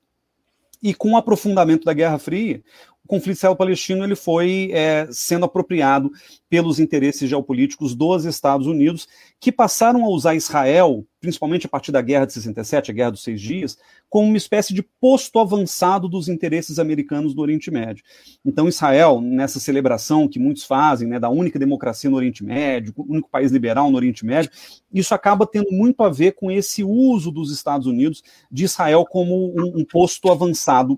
e 0.82 0.94
com 0.94 1.14
o 1.14 1.18
aprofundamento 1.18 1.86
da 1.86 1.94
Guerra 1.94 2.20
Fria, 2.20 2.62
o 3.06 3.08
conflito 3.08 3.36
israelo-palestino 3.36 4.04
ele 4.04 4.16
foi 4.16 4.70
é, 4.72 5.08
sendo 5.12 5.46
apropriado 5.46 6.10
pelos 6.50 6.80
interesses 6.80 7.30
geopolíticos 7.30 7.94
dos 7.94 8.24
Estados 8.24 8.66
Unidos, 8.66 9.08
que 9.42 9.52
passaram 9.52 10.06
a 10.06 10.08
usar 10.08 10.36
Israel, 10.36 11.06
principalmente 11.20 11.66
a 11.66 11.70
partir 11.70 11.92
da 11.92 12.02
Guerra 12.02 12.26
de 12.26 12.34
67, 12.34 12.92
a 12.92 12.94
Guerra 12.94 13.12
dos 13.12 13.24
Seis 13.24 13.42
Dias, 13.42 13.78
como 14.10 14.28
uma 14.28 14.38
espécie 14.38 14.74
de 14.74 14.82
posto 15.02 15.38
avançado 15.40 16.08
dos 16.08 16.30
interesses 16.30 16.80
americanos 16.80 17.34
do 17.34 17.42
Oriente 17.42 17.70
Médio. 17.70 18.04
Então, 18.46 18.70
Israel, 18.70 19.20
nessa 19.20 19.60
celebração 19.60 20.28
que 20.28 20.40
muitos 20.40 20.64
fazem, 20.64 21.08
né, 21.10 21.20
da 21.20 21.30
única 21.30 21.60
democracia 21.60 22.10
no 22.10 22.16
Oriente 22.16 22.44
Médio, 22.44 22.94
único 22.98 23.30
país 23.30 23.52
liberal 23.52 23.92
no 23.92 23.98
Oriente 23.98 24.26
Médio, 24.26 24.52
isso 24.94 25.14
acaba 25.14 25.46
tendo 25.46 25.72
muito 25.72 26.04
a 26.04 26.10
ver 26.10 26.34
com 26.34 26.50
esse 26.50 26.84
uso 26.86 27.32
dos 27.32 27.52
Estados 27.52 27.86
Unidos 27.86 28.24
de 28.50 28.64
Israel 28.64 29.06
como 29.06 29.48
um, 29.60 29.80
um 29.80 29.84
posto 29.84 30.32
avançado 30.32 30.98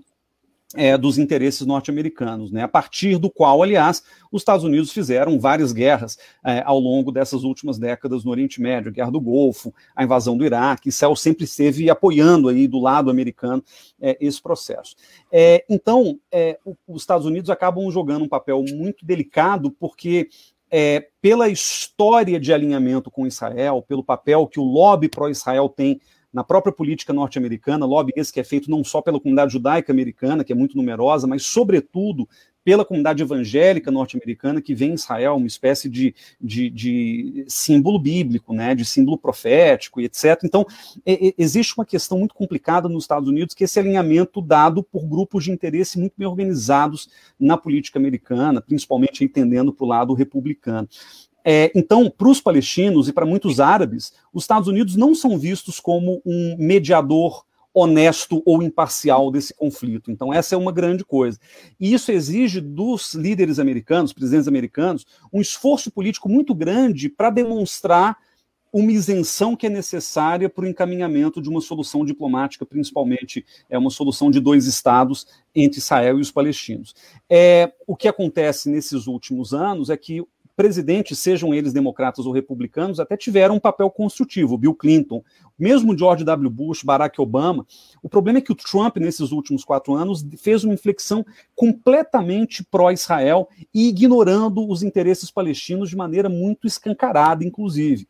é, 0.74 0.96
dos 0.98 1.16
interesses 1.16 1.66
norte-americanos, 1.66 2.50
né, 2.50 2.62
a 2.62 2.68
partir 2.68 3.18
do 3.18 3.30
qual, 3.30 3.62
aliás, 3.62 4.02
os 4.32 4.42
Estados 4.42 4.64
Unidos 4.64 4.90
fizeram 4.90 5.38
várias 5.38 5.72
guerras 5.72 6.18
é, 6.44 6.62
ao 6.64 6.78
longo 6.80 7.12
dessas 7.12 7.44
últimas 7.44 7.78
décadas 7.78 8.24
no 8.24 8.30
Oriente 8.30 8.60
Médio, 8.60 8.90
a 8.90 8.92
Guerra 8.92 9.10
do 9.10 9.20
Golfo, 9.20 9.72
a 9.94 10.02
invasão 10.02 10.36
do 10.36 10.44
Iraque, 10.44 10.88
Israel 10.88 11.14
sempre 11.14 11.44
esteve 11.44 11.88
apoiando 11.88 12.48
aí 12.48 12.66
do 12.66 12.80
lado 12.80 13.10
americano 13.10 13.62
é, 14.00 14.16
esse 14.20 14.42
processo. 14.42 14.96
É, 15.30 15.64
então, 15.70 16.18
é, 16.32 16.58
os 16.86 17.02
Estados 17.02 17.26
Unidos 17.26 17.50
acabam 17.50 17.90
jogando 17.90 18.24
um 18.24 18.28
papel 18.28 18.64
muito 18.68 19.06
delicado, 19.06 19.70
porque 19.70 20.28
é, 20.70 21.08
pela 21.22 21.48
história 21.48 22.40
de 22.40 22.52
alinhamento 22.52 23.10
com 23.10 23.26
Israel, 23.26 23.84
pelo 23.86 24.02
papel 24.02 24.46
que 24.46 24.58
o 24.58 24.64
lobby 24.64 25.08
pró-Israel 25.08 25.68
tem 25.68 26.00
na 26.36 26.44
própria 26.44 26.70
política 26.70 27.14
norte-americana, 27.14 27.86
lobby 27.86 28.12
esse 28.14 28.30
que 28.30 28.38
é 28.38 28.44
feito 28.44 28.70
não 28.70 28.84
só 28.84 29.00
pela 29.00 29.18
comunidade 29.18 29.54
judaica 29.54 29.90
americana, 29.90 30.44
que 30.44 30.52
é 30.52 30.54
muito 30.54 30.76
numerosa, 30.76 31.26
mas, 31.26 31.46
sobretudo, 31.46 32.28
pela 32.62 32.84
comunidade 32.84 33.22
evangélica 33.22 33.90
norte-americana, 33.90 34.60
que 34.60 34.74
vê 34.74 34.84
em 34.84 34.92
Israel 34.92 35.36
uma 35.36 35.46
espécie 35.46 35.88
de, 35.88 36.14
de, 36.38 36.68
de, 36.68 37.44
símbolo 37.48 37.98
bíblico, 37.98 38.52
né, 38.52 38.74
de 38.74 38.84
símbolo 38.84 39.16
profético 39.16 39.98
e 39.98 40.04
etc. 40.04 40.42
Então, 40.44 40.66
é, 41.06 41.32
existe 41.38 41.72
uma 41.74 41.86
questão 41.86 42.18
muito 42.18 42.34
complicada 42.34 42.86
nos 42.86 43.04
Estados 43.04 43.30
Unidos, 43.30 43.54
que 43.54 43.64
é 43.64 43.66
esse 43.66 43.80
alinhamento 43.80 44.42
dado 44.42 44.82
por 44.82 45.06
grupos 45.06 45.44
de 45.44 45.52
interesse 45.52 45.98
muito 45.98 46.12
bem 46.18 46.28
organizados 46.28 47.08
na 47.40 47.56
política 47.56 47.98
americana, 47.98 48.60
principalmente 48.60 49.24
entendendo 49.24 49.72
para 49.72 49.84
o 49.86 49.88
lado 49.88 50.12
republicano. 50.12 50.86
É, 51.48 51.70
então, 51.76 52.10
para 52.10 52.28
os 52.28 52.40
palestinos 52.40 53.06
e 53.08 53.12
para 53.12 53.24
muitos 53.24 53.60
árabes, 53.60 54.12
os 54.34 54.42
Estados 54.42 54.66
Unidos 54.66 54.96
não 54.96 55.14
são 55.14 55.38
vistos 55.38 55.78
como 55.78 56.20
um 56.26 56.56
mediador 56.58 57.44
honesto 57.72 58.42
ou 58.44 58.64
imparcial 58.64 59.30
desse 59.30 59.54
conflito. 59.54 60.10
Então, 60.10 60.34
essa 60.34 60.56
é 60.56 60.58
uma 60.58 60.72
grande 60.72 61.04
coisa. 61.04 61.38
E 61.78 61.94
isso 61.94 62.10
exige 62.10 62.60
dos 62.60 63.14
líderes 63.14 63.60
americanos, 63.60 64.12
presidentes 64.12 64.48
americanos, 64.48 65.06
um 65.32 65.40
esforço 65.40 65.88
político 65.90 66.28
muito 66.28 66.52
grande 66.52 67.08
para 67.08 67.30
demonstrar 67.30 68.16
uma 68.72 68.90
isenção 68.90 69.54
que 69.54 69.66
é 69.66 69.70
necessária 69.70 70.50
para 70.50 70.64
o 70.64 70.68
encaminhamento 70.68 71.40
de 71.40 71.48
uma 71.48 71.60
solução 71.60 72.04
diplomática, 72.04 72.66
principalmente 72.66 73.44
é 73.70 73.78
uma 73.78 73.90
solução 73.90 74.30
de 74.30 74.40
dois 74.40 74.66
estados 74.66 75.26
entre 75.54 75.78
Israel 75.78 76.18
e 76.18 76.20
os 76.20 76.32
palestinos. 76.32 76.94
É, 77.30 77.72
o 77.86 77.94
que 77.94 78.08
acontece 78.08 78.68
nesses 78.68 79.06
últimos 79.06 79.54
anos 79.54 79.88
é 79.90 79.96
que 79.96 80.22
presidentes, 80.56 81.18
sejam 81.18 81.52
eles 81.52 81.72
democratas 81.72 82.24
ou 82.24 82.32
republicanos, 82.32 82.98
até 82.98 83.16
tiveram 83.16 83.56
um 83.56 83.60
papel 83.60 83.90
construtivo. 83.90 84.56
Bill 84.56 84.74
Clinton, 84.74 85.22
mesmo 85.58 85.96
George 85.96 86.24
W. 86.24 86.50
Bush, 86.50 86.82
Barack 86.82 87.20
Obama. 87.20 87.66
O 88.02 88.08
problema 88.08 88.38
é 88.38 88.42
que 88.42 88.52
o 88.52 88.56
Trump, 88.56 88.96
nesses 88.96 89.30
últimos 89.30 89.64
quatro 89.64 89.94
anos, 89.94 90.26
fez 90.38 90.64
uma 90.64 90.74
inflexão 90.74 91.24
completamente 91.54 92.64
pró-Israel 92.64 93.48
e 93.72 93.88
ignorando 93.88 94.66
os 94.68 94.82
interesses 94.82 95.30
palestinos 95.30 95.90
de 95.90 95.96
maneira 95.96 96.28
muito 96.28 96.66
escancarada, 96.66 97.44
inclusive 97.44 98.08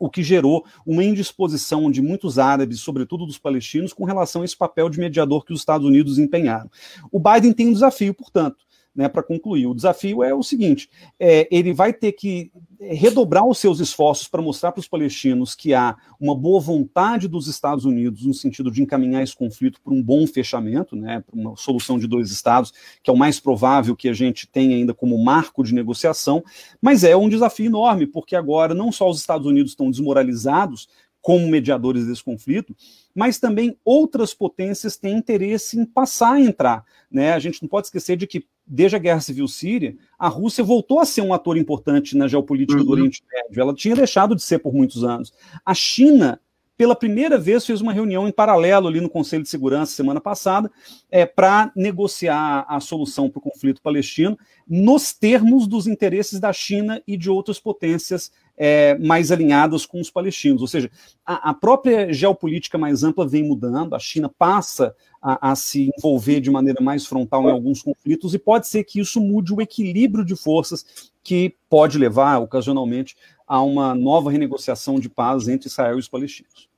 o 0.00 0.08
que 0.08 0.22
gerou 0.22 0.64
uma 0.86 1.04
indisposição 1.04 1.90
de 1.90 2.00
muitos 2.00 2.38
árabes, 2.38 2.80
sobretudo 2.80 3.26
dos 3.26 3.36
palestinos, 3.36 3.92
com 3.92 4.04
relação 4.04 4.40
a 4.40 4.46
esse 4.46 4.56
papel 4.56 4.88
de 4.88 4.98
mediador 4.98 5.44
que 5.44 5.52
os 5.52 5.60
Estados 5.60 5.86
Unidos 5.86 6.18
empenharam. 6.18 6.70
O 7.12 7.20
Biden 7.20 7.52
tem 7.52 7.68
um 7.68 7.72
desafio, 7.74 8.14
portanto, 8.14 8.64
né, 8.94 9.08
para 9.08 9.22
concluir. 9.22 9.66
O 9.66 9.74
desafio 9.74 10.22
é 10.22 10.34
o 10.34 10.42
seguinte: 10.42 10.90
é, 11.18 11.48
ele 11.50 11.72
vai 11.72 11.92
ter 11.92 12.12
que 12.12 12.50
redobrar 12.80 13.46
os 13.46 13.58
seus 13.58 13.78
esforços 13.78 14.26
para 14.26 14.40
mostrar 14.40 14.72
para 14.72 14.80
os 14.80 14.88
palestinos 14.88 15.54
que 15.54 15.74
há 15.74 15.96
uma 16.18 16.34
boa 16.34 16.60
vontade 16.60 17.28
dos 17.28 17.46
Estados 17.46 17.84
Unidos 17.84 18.24
no 18.24 18.32
sentido 18.32 18.70
de 18.70 18.82
encaminhar 18.82 19.22
esse 19.22 19.36
conflito 19.36 19.80
para 19.82 19.92
um 19.92 20.02
bom 20.02 20.26
fechamento, 20.26 20.96
né, 20.96 21.20
para 21.20 21.38
uma 21.38 21.56
solução 21.56 21.98
de 21.98 22.06
dois 22.06 22.30
estados, 22.30 22.72
que 23.02 23.10
é 23.10 23.12
o 23.12 23.16
mais 23.16 23.38
provável 23.38 23.94
que 23.94 24.08
a 24.08 24.14
gente 24.14 24.46
tenha 24.46 24.76
ainda 24.76 24.94
como 24.94 25.22
marco 25.22 25.62
de 25.62 25.74
negociação, 25.74 26.42
mas 26.80 27.04
é 27.04 27.16
um 27.16 27.28
desafio 27.28 27.66
enorme, 27.66 28.06
porque 28.06 28.34
agora 28.34 28.74
não 28.74 28.90
só 28.90 29.08
os 29.08 29.20
Estados 29.20 29.46
Unidos 29.46 29.72
estão 29.72 29.90
desmoralizados 29.90 30.88
como 31.20 31.46
mediadores 31.48 32.06
desse 32.06 32.24
conflito, 32.24 32.74
mas 33.14 33.38
também 33.38 33.76
outras 33.84 34.32
potências 34.32 34.96
têm 34.96 35.16
interesse 35.16 35.78
em 35.78 35.84
passar 35.84 36.34
a 36.34 36.40
entrar. 36.40 36.84
Né? 37.10 37.32
A 37.32 37.38
gente 37.38 37.60
não 37.62 37.68
pode 37.68 37.88
esquecer 37.88 38.16
de 38.16 38.26
que, 38.26 38.46
desde 38.70 38.94
a 38.94 39.00
Guerra 39.00 39.20
Civil 39.20 39.48
Síria, 39.48 39.96
a 40.16 40.28
Rússia 40.28 40.62
voltou 40.62 41.00
a 41.00 41.04
ser 41.04 41.22
um 41.22 41.34
ator 41.34 41.56
importante 41.56 42.16
na 42.16 42.28
geopolítica 42.28 42.78
uhum. 42.78 42.86
do 42.86 42.92
Oriente 42.92 43.20
Médio. 43.28 43.60
Ela 43.60 43.74
tinha 43.74 43.96
deixado 43.96 44.36
de 44.36 44.42
ser 44.42 44.60
por 44.60 44.72
muitos 44.72 45.02
anos. 45.02 45.32
A 45.66 45.74
China 45.74 46.40
pela 46.80 46.96
primeira 46.96 47.36
vez 47.36 47.66
fez 47.66 47.82
uma 47.82 47.92
reunião 47.92 48.26
em 48.26 48.32
paralelo 48.32 48.88
ali 48.88 49.02
no 49.02 49.10
Conselho 49.10 49.42
de 49.42 49.50
Segurança 49.50 49.92
semana 49.92 50.18
passada 50.18 50.70
é, 51.10 51.26
para 51.26 51.70
negociar 51.76 52.64
a 52.66 52.80
solução 52.80 53.28
para 53.28 53.38
o 53.38 53.42
conflito 53.42 53.82
palestino 53.82 54.38
nos 54.66 55.12
termos 55.12 55.66
dos 55.66 55.86
interesses 55.86 56.40
da 56.40 56.54
China 56.54 57.02
e 57.06 57.18
de 57.18 57.28
outras 57.28 57.60
potências 57.60 58.32
é, 58.56 58.96
mais 58.96 59.30
alinhadas 59.30 59.84
com 59.84 60.00
os 60.00 60.10
palestinos. 60.10 60.62
Ou 60.62 60.68
seja, 60.68 60.90
a, 61.22 61.50
a, 61.50 61.54
própria 61.54 62.10
geopolítica 62.14 62.78
mais 62.78 63.04
ampla 63.04 63.28
vem 63.28 63.42
mudando, 63.42 63.94
a 63.94 63.98
China 63.98 64.30
passa 64.38 64.94
a, 65.20 65.50
a, 65.50 65.56
se 65.56 65.90
envolver 65.96 66.40
de 66.40 66.50
maneira 66.50 66.82
mais 66.82 67.04
frontal 67.04 67.48
em 67.48 67.52
alguns 67.52 67.82
conflitos, 67.82 68.32
e 68.32 68.38
pode 68.38 68.68
ser 68.68 68.84
que 68.84 69.00
isso 69.00 69.20
mude 69.20 69.52
o 69.52 69.60
equilíbrio 69.60 70.24
de 70.24 70.34
forças 70.34 71.12
que 71.22 71.54
pode 71.68 71.98
levar, 71.98 72.38
ocasionalmente, 72.38 73.16
a 73.46 73.60
uma 73.60 73.94
nova 73.94 74.30
renegociação 74.30 74.98
de 74.98 75.08
paz 75.10 75.48
entre 75.48 75.68
Israel 75.68 75.96
e 75.96 76.00
os 76.00 76.08
palestinos. 76.08 76.69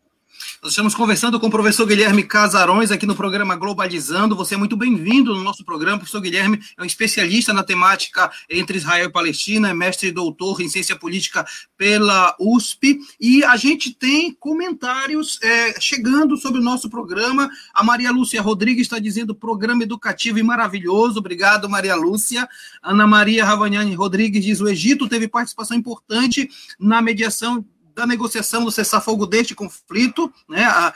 Nós 0.63 0.73
estamos 0.73 0.95
conversando 0.95 1.41
com 1.41 1.49
o 1.49 1.51
professor 1.51 1.85
Guilherme 1.87 2.23
Casarões 2.23 2.91
aqui 2.91 3.05
no 3.05 3.17
programa 3.17 3.57
Globalizando. 3.57 4.37
Você 4.37 4.55
é 4.55 4.57
muito 4.57 4.77
bem-vindo 4.77 5.35
no 5.35 5.43
nosso 5.43 5.65
programa. 5.65 5.97
O 5.97 5.99
professor 6.01 6.21
Guilherme 6.21 6.61
é 6.79 6.83
um 6.83 6.85
especialista 6.85 7.53
na 7.53 7.65
temática 7.65 8.31
entre 8.49 8.79
Israel 8.79 9.07
e 9.07 9.13
Palestina, 9.13 9.71
é 9.71 9.75
mestre 9.75 10.09
e 10.09 10.13
doutor 10.13 10.61
em 10.61 10.69
ciência 10.69 10.95
política 10.95 11.45
pela 11.77 12.37
USP. 12.39 12.99
E 13.21 13.45
a 13.45 13.57
gente 13.57 13.93
tem 13.93 14.33
comentários 14.33 15.39
é, 15.43 15.81
chegando 15.81 16.37
sobre 16.37 16.61
o 16.61 16.65
nosso 16.65 16.89
programa. 16.89 17.51
A 17.75 17.83
Maria 17.83 18.13
Lúcia 18.13 18.41
Rodrigues 18.41 18.83
está 18.83 18.99
dizendo 18.99 19.35
programa 19.35 19.83
educativo 19.83 20.39
e 20.39 20.43
maravilhoso. 20.43 21.19
Obrigado, 21.19 21.69
Maria 21.69 21.97
Lúcia. 21.97 22.49
Ana 22.83 23.07
Maria 23.07 23.45
Ravagnani 23.45 23.95
Rodrigues 23.95 24.45
diz: 24.45 24.61
o 24.61 24.69
Egito 24.69 25.09
teve 25.09 25.27
participação 25.27 25.77
importante 25.77 26.49
na 26.79 27.03
mediação 27.03 27.65
da 27.95 28.07
negociação 28.07 28.65
do 28.65 28.71
cessar-fogo 28.71 29.27
deste 29.27 29.55
conflito, 29.55 30.33
né? 30.49 30.65
A, 30.65 30.95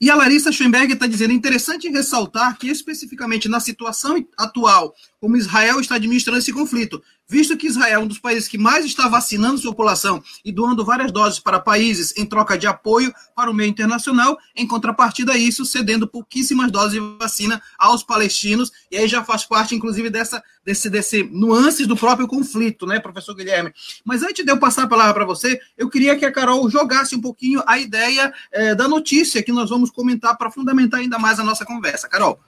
e 0.00 0.10
a 0.10 0.14
Larissa 0.14 0.52
Schoenberg 0.52 0.92
está 0.92 1.06
dizendo: 1.06 1.32
é 1.32 1.34
interessante 1.34 1.88
ressaltar 1.88 2.56
que, 2.58 2.68
especificamente 2.68 3.48
na 3.48 3.60
situação 3.60 4.24
atual, 4.36 4.94
como 5.20 5.36
Israel 5.36 5.80
está 5.80 5.94
administrando 5.94 6.38
esse 6.38 6.52
conflito, 6.52 7.02
visto 7.28 7.56
que 7.56 7.66
Israel 7.66 8.00
é 8.00 8.02
um 8.02 8.06
dos 8.06 8.18
países 8.18 8.48
que 8.48 8.58
mais 8.58 8.84
está 8.84 9.08
vacinando 9.08 9.58
sua 9.58 9.70
população 9.70 10.22
e 10.44 10.52
doando 10.52 10.84
várias 10.84 11.10
doses 11.10 11.40
para 11.40 11.58
países 11.58 12.14
em 12.16 12.24
troca 12.24 12.56
de 12.56 12.66
apoio 12.66 13.12
para 13.34 13.50
o 13.50 13.54
meio 13.54 13.68
internacional, 13.68 14.38
em 14.54 14.66
contrapartida 14.66 15.32
a 15.32 15.36
isso, 15.36 15.64
cedendo 15.64 16.06
pouquíssimas 16.06 16.70
doses 16.70 16.92
de 16.92 17.16
vacina 17.18 17.60
aos 17.78 18.02
palestinos, 18.02 18.70
e 18.90 18.96
aí 18.96 19.08
já 19.08 19.24
faz 19.24 19.44
parte, 19.44 19.74
inclusive, 19.74 20.10
dessa, 20.10 20.42
desse, 20.64 20.88
desse 20.88 21.22
nuances 21.24 21.86
do 21.86 21.96
próprio 21.96 22.28
conflito, 22.28 22.86
né, 22.86 23.00
professor 23.00 23.34
Guilherme? 23.34 23.72
Mas 24.04 24.22
antes 24.22 24.44
de 24.44 24.50
eu 24.50 24.58
passar 24.58 24.84
a 24.84 24.88
palavra 24.88 25.14
para 25.14 25.24
você, 25.24 25.60
eu 25.76 25.88
queria 25.88 26.16
que 26.16 26.24
a 26.24 26.32
Carol 26.32 26.68
jogasse 26.70 27.14
um 27.14 27.20
pouquinho 27.20 27.62
a 27.66 27.78
ideia 27.78 28.32
é, 28.52 28.74
da 28.74 28.88
notícia 28.88 29.42
que 29.42 29.52
nós 29.52 29.70
vamos 29.70 29.90
comentar 29.90 30.36
para 30.36 30.50
fundamentar 30.50 31.00
ainda 31.00 31.18
mais 31.18 31.38
a 31.40 31.44
nossa 31.44 31.64
conversa. 31.64 32.08
Carol. 32.08 32.38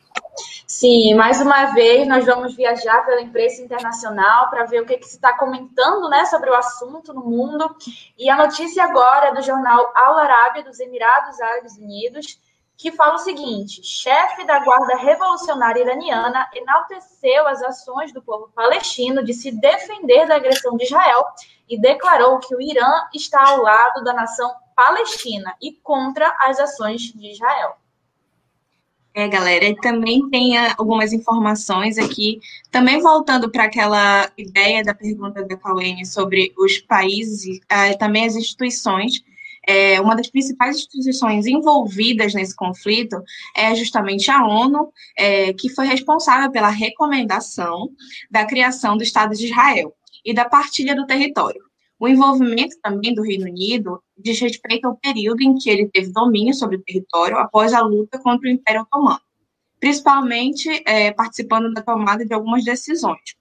Sim, 0.67 1.15
mais 1.15 1.41
uma 1.41 1.73
vez 1.73 2.07
nós 2.07 2.27
vamos 2.27 2.55
viajar 2.55 3.05
pela 3.05 3.23
imprensa 3.23 3.63
internacional 3.63 4.51
para 4.51 4.67
ver 4.67 4.83
o 4.83 4.87
que, 4.87 4.99
que 4.99 5.07
se 5.07 5.17
está 5.17 5.33
comentando 5.33 6.09
né, 6.11 6.27
sobre 6.27 6.51
o 6.51 6.55
assunto 6.55 7.15
no 7.15 7.25
mundo. 7.25 7.75
E 8.19 8.29
a 8.29 8.37
notícia 8.37 8.85
agora 8.85 9.29
é 9.29 9.35
do 9.35 9.43
jornal 9.43 9.91
Al 9.95 10.19
Arábia 10.19 10.63
dos 10.63 10.79
Emirados 10.79 11.41
Árabes 11.41 11.79
Unidos, 11.79 12.39
que 12.77 12.93
fala 12.93 13.15
o 13.15 13.19
seguinte: 13.19 13.83
chefe 13.83 14.45
da 14.45 14.61
Guarda 14.61 14.97
Revolucionária 14.99 15.81
Iraniana 15.81 16.49
enalteceu 16.55 17.49
as 17.49 17.63
ações 17.63 18.13
do 18.13 18.23
povo 18.23 18.53
palestino 18.55 19.25
de 19.25 19.33
se 19.33 19.51
defender 19.51 20.27
da 20.27 20.37
agressão 20.37 20.77
de 20.77 20.85
Israel 20.85 21.25
e 21.67 21.81
declarou 21.81 22.39
que 22.41 22.55
o 22.55 22.61
Irã 22.61 23.09
está 23.15 23.43
ao 23.49 23.63
lado 23.63 24.05
da 24.05 24.13
nação 24.13 24.55
palestina 24.77 25.57
e 25.63 25.73
contra 25.73 26.37
as 26.41 26.61
ações 26.61 27.01
de 27.01 27.33
Israel. 27.33 27.78
É, 29.19 29.27
galera, 29.27 29.65
e 29.65 29.75
também 29.75 30.31
tem 30.31 30.57
ah, 30.57 30.77
algumas 30.79 31.13
informações 31.13 31.99
aqui, 31.99 32.39
também 32.71 33.01
voltando 33.01 33.51
para 33.51 33.65
aquela 33.65 34.31
ideia 34.39 34.85
da 34.85 34.95
pergunta 34.95 35.45
da 35.45 35.57
Cauene 35.57 36.07
sobre 36.07 36.53
os 36.57 36.79
países, 36.79 37.59
uh, 37.65 37.99
também 37.99 38.27
as 38.27 38.37
instituições. 38.37 39.25
É, 39.67 40.01
uma 40.01 40.15
das 40.15 40.31
principais 40.31 40.77
instituições 40.77 41.47
envolvidas 41.47 42.33
nesse 42.33 42.55
conflito 42.55 43.21
é 43.57 43.75
justamente 43.75 44.31
a 44.31 44.47
ONU, 44.47 44.93
é, 45.17 45.53
que 45.53 45.69
foi 45.69 45.89
responsável 45.89 46.53
pela 46.53 46.71
recomendação 46.71 47.91
da 48.31 48.47
criação 48.47 48.97
do 48.97 49.03
Estado 49.03 49.35
de 49.35 49.47
Israel 49.47 49.93
e 50.25 50.33
da 50.33 50.45
partilha 50.45 50.95
do 50.95 51.07
território. 51.09 51.68
O 51.99 52.07
envolvimento 52.07 52.77
também 52.81 53.13
do 53.13 53.23
Reino 53.23 53.47
Unido 53.47 54.01
diz 54.17 54.39
respeito 54.39 54.87
ao 54.87 54.97
período 54.97 55.43
em 55.43 55.57
que 55.57 55.69
ele 55.69 55.89
teve 55.89 56.13
domínio 56.13 56.55
sobre 56.55 56.77
o 56.77 56.83
território 56.83 57.37
após 57.37 57.73
a 57.73 57.81
luta 57.81 58.19
contra 58.19 58.49
o 58.49 58.53
Império 58.53 58.83
Otomano, 58.83 59.21
principalmente 59.81 60.83
é, 60.87 61.11
participando 61.11 61.73
da 61.73 61.83
tomada 61.83 62.25
de 62.25 62.33
algumas 62.33 62.65
decisões. 62.65 63.37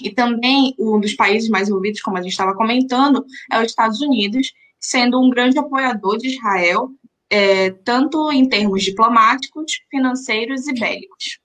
E 0.00 0.10
também 0.10 0.74
um 0.78 1.00
dos 1.00 1.14
países 1.14 1.48
mais 1.48 1.68
envolvidos, 1.68 2.02
como 2.02 2.18
a 2.18 2.22
gente 2.22 2.32
estava 2.32 2.54
comentando, 2.54 3.24
é 3.50 3.58
os 3.58 3.66
Estados 3.66 4.00
Unidos, 4.02 4.52
sendo 4.78 5.18
um 5.18 5.30
grande 5.30 5.58
apoiador 5.58 6.18
de 6.18 6.28
Israel, 6.28 6.90
é, 7.30 7.70
tanto 7.70 8.30
em 8.30 8.46
termos 8.46 8.82
diplomáticos, 8.82 9.80
financeiros 9.90 10.68
e 10.68 10.74
bélicos. 10.74 11.38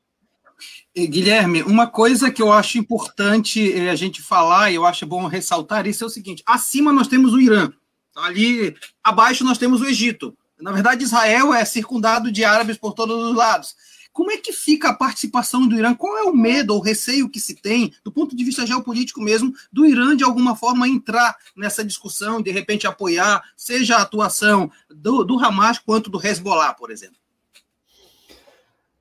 Guilherme, 0.95 1.63
uma 1.63 1.87
coisa 1.87 2.29
que 2.29 2.41
eu 2.41 2.51
acho 2.51 2.77
importante 2.77 3.71
eh, 3.71 3.89
a 3.89 3.95
gente 3.95 4.21
falar, 4.21 4.71
e 4.71 4.75
eu 4.75 4.85
acho 4.85 5.05
bom 5.05 5.25
ressaltar 5.25 5.87
isso, 5.87 6.03
é 6.03 6.07
o 6.07 6.09
seguinte: 6.09 6.43
acima 6.45 6.91
nós 6.91 7.07
temos 7.07 7.33
o 7.33 7.39
Irã, 7.39 7.71
ali 8.15 8.75
abaixo 9.01 9.43
nós 9.43 9.57
temos 9.57 9.79
o 9.79 9.85
Egito. 9.85 10.35
Na 10.59 10.71
verdade, 10.71 11.03
Israel 11.03 11.53
é 11.53 11.63
circundado 11.65 12.31
de 12.31 12.43
árabes 12.43 12.77
por 12.77 12.93
todos 12.93 13.29
os 13.29 13.35
lados. 13.35 13.75
Como 14.11 14.29
é 14.29 14.37
que 14.37 14.51
fica 14.51 14.89
a 14.89 14.93
participação 14.93 15.65
do 15.65 15.75
Irã? 15.75 15.95
Qual 15.95 16.17
é 16.17 16.23
o 16.23 16.35
medo 16.35 16.73
ou 16.73 16.81
receio 16.81 17.29
que 17.29 17.39
se 17.39 17.55
tem, 17.55 17.93
do 18.03 18.11
ponto 18.11 18.35
de 18.35 18.43
vista 18.43 18.67
geopolítico 18.67 19.21
mesmo, 19.21 19.53
do 19.71 19.85
Irã 19.85 20.15
de 20.15 20.23
alguma 20.25 20.55
forma 20.55 20.87
entrar 20.87 21.35
nessa 21.55 21.83
discussão, 21.83 22.41
de 22.41 22.51
repente 22.51 22.85
apoiar, 22.85 23.41
seja 23.55 23.95
a 23.95 24.01
atuação 24.01 24.69
do, 24.89 25.23
do 25.23 25.39
Hamas 25.39 25.79
quanto 25.79 26.09
do 26.09 26.23
Hezbollah, 26.23 26.73
por 26.73 26.91
exemplo? 26.91 27.20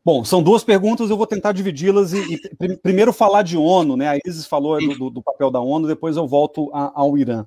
Bom, 0.02 0.24
são 0.24 0.42
duas 0.42 0.64
perguntas, 0.64 1.10
eu 1.10 1.16
vou 1.16 1.26
tentar 1.26 1.52
dividi-las 1.52 2.14
e, 2.14 2.40
e, 2.60 2.76
primeiro 2.78 3.12
falar 3.12 3.42
de 3.42 3.56
ONU, 3.56 3.96
né? 3.98 4.08
A 4.08 4.18
Isis 4.24 4.46
falou 4.46 4.78
do, 4.78 5.10
do 5.10 5.22
papel 5.22 5.50
da 5.50 5.60
ONU, 5.60 5.86
depois 5.86 6.16
eu 6.16 6.26
volto 6.26 6.70
a, 6.72 6.90
ao 6.94 7.18
Irã. 7.18 7.44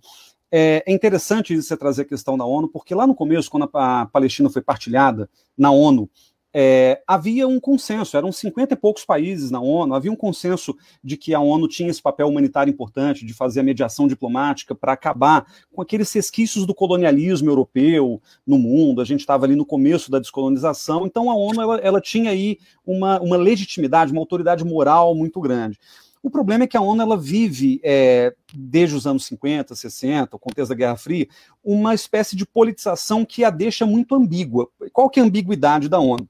É, 0.52 0.84
é 0.86 0.94
interessante 0.94 1.60
você 1.60 1.76
trazer 1.76 2.04
a 2.04 2.06
questão 2.06 2.38
da 2.38 2.46
ONU, 2.46 2.70
porque 2.70 2.94
lá 2.94 3.08
no 3.08 3.16
começo, 3.16 3.50
quando 3.50 3.68
a 3.74 4.06
Palestina 4.06 4.52
foi 4.52 4.62
partilhada 4.62 5.28
na 5.58 5.72
ONU, 5.72 6.08
é, 6.54 7.02
havia 7.08 7.48
um 7.48 7.60
consenso, 7.60 8.16
eram 8.16 8.32
50 8.32 8.74
e 8.74 8.78
poucos 8.78 9.04
países 9.04 9.50
na 9.50 9.60
ONU, 9.60 9.96
havia 9.96 10.12
um 10.12 10.16
consenso 10.16 10.76
de 11.04 11.18
que 11.18 11.34
a 11.34 11.40
ONU 11.40 11.68
tinha 11.68 11.90
esse 11.90 12.02
papel 12.02 12.28
humanitário 12.28 12.70
importante, 12.70 13.26
de 13.26 13.34
fazer 13.34 13.62
a 13.62 13.64
mediação 13.64 14.08
diplomática 14.08 14.76
para 14.76 14.94
acabar 14.94 15.48
com 15.74 15.82
aqueles 15.82 16.14
resquícios 16.14 16.66
do 16.66 16.76
colonialismo 16.76 17.50
europeu 17.50 18.22
no 18.46 18.60
mundo. 18.60 19.02
A 19.02 19.06
gente 19.06 19.22
estava 19.22 19.46
ali 19.46 19.56
no 19.56 19.66
começo 19.66 20.12
da 20.12 20.20
descolonização, 20.20 21.08
então 21.08 21.32
a 21.32 21.36
ONU 21.36 21.62
ela, 21.62 21.78
ela 21.78 22.02
tinha 22.02 22.30
aí 22.30 22.60
uma, 22.86 23.20
uma 23.20 23.38
legitimidade, 23.38 24.12
uma 24.12 24.22
autoridade 24.22 24.64
moral 24.64 25.16
muito 25.16 25.42
grande. 25.42 25.80
O 26.22 26.30
problema 26.30 26.64
é 26.64 26.68
que 26.68 26.78
a 26.78 26.82
ONU 26.82 27.02
ela 27.02 27.18
vive, 27.18 27.82
é, 27.84 28.34
desde 28.54 28.96
os 28.96 29.06
anos 29.06 29.26
50, 29.26 29.76
60, 29.76 30.34
o 30.34 30.40
contexto 30.40 30.70
da 30.70 30.76
Guerra 30.76 30.96
Fria, 30.96 31.28
uma 31.62 31.94
espécie 31.94 32.34
de 32.34 32.46
politização 32.46 33.26
que 33.26 33.44
a 33.44 33.50
deixa 33.50 33.86
muito 33.86 34.16
ambígua. 34.16 34.70
Qual 34.94 35.10
que 35.10 35.20
é 35.20 35.24
a 35.24 35.26
ambiguidade 35.26 35.90
da 35.90 36.00
ONU? 36.00 36.30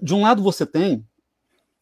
De 0.00 0.14
um 0.14 0.22
lado, 0.22 0.42
você 0.42 0.66
tem 0.66 1.06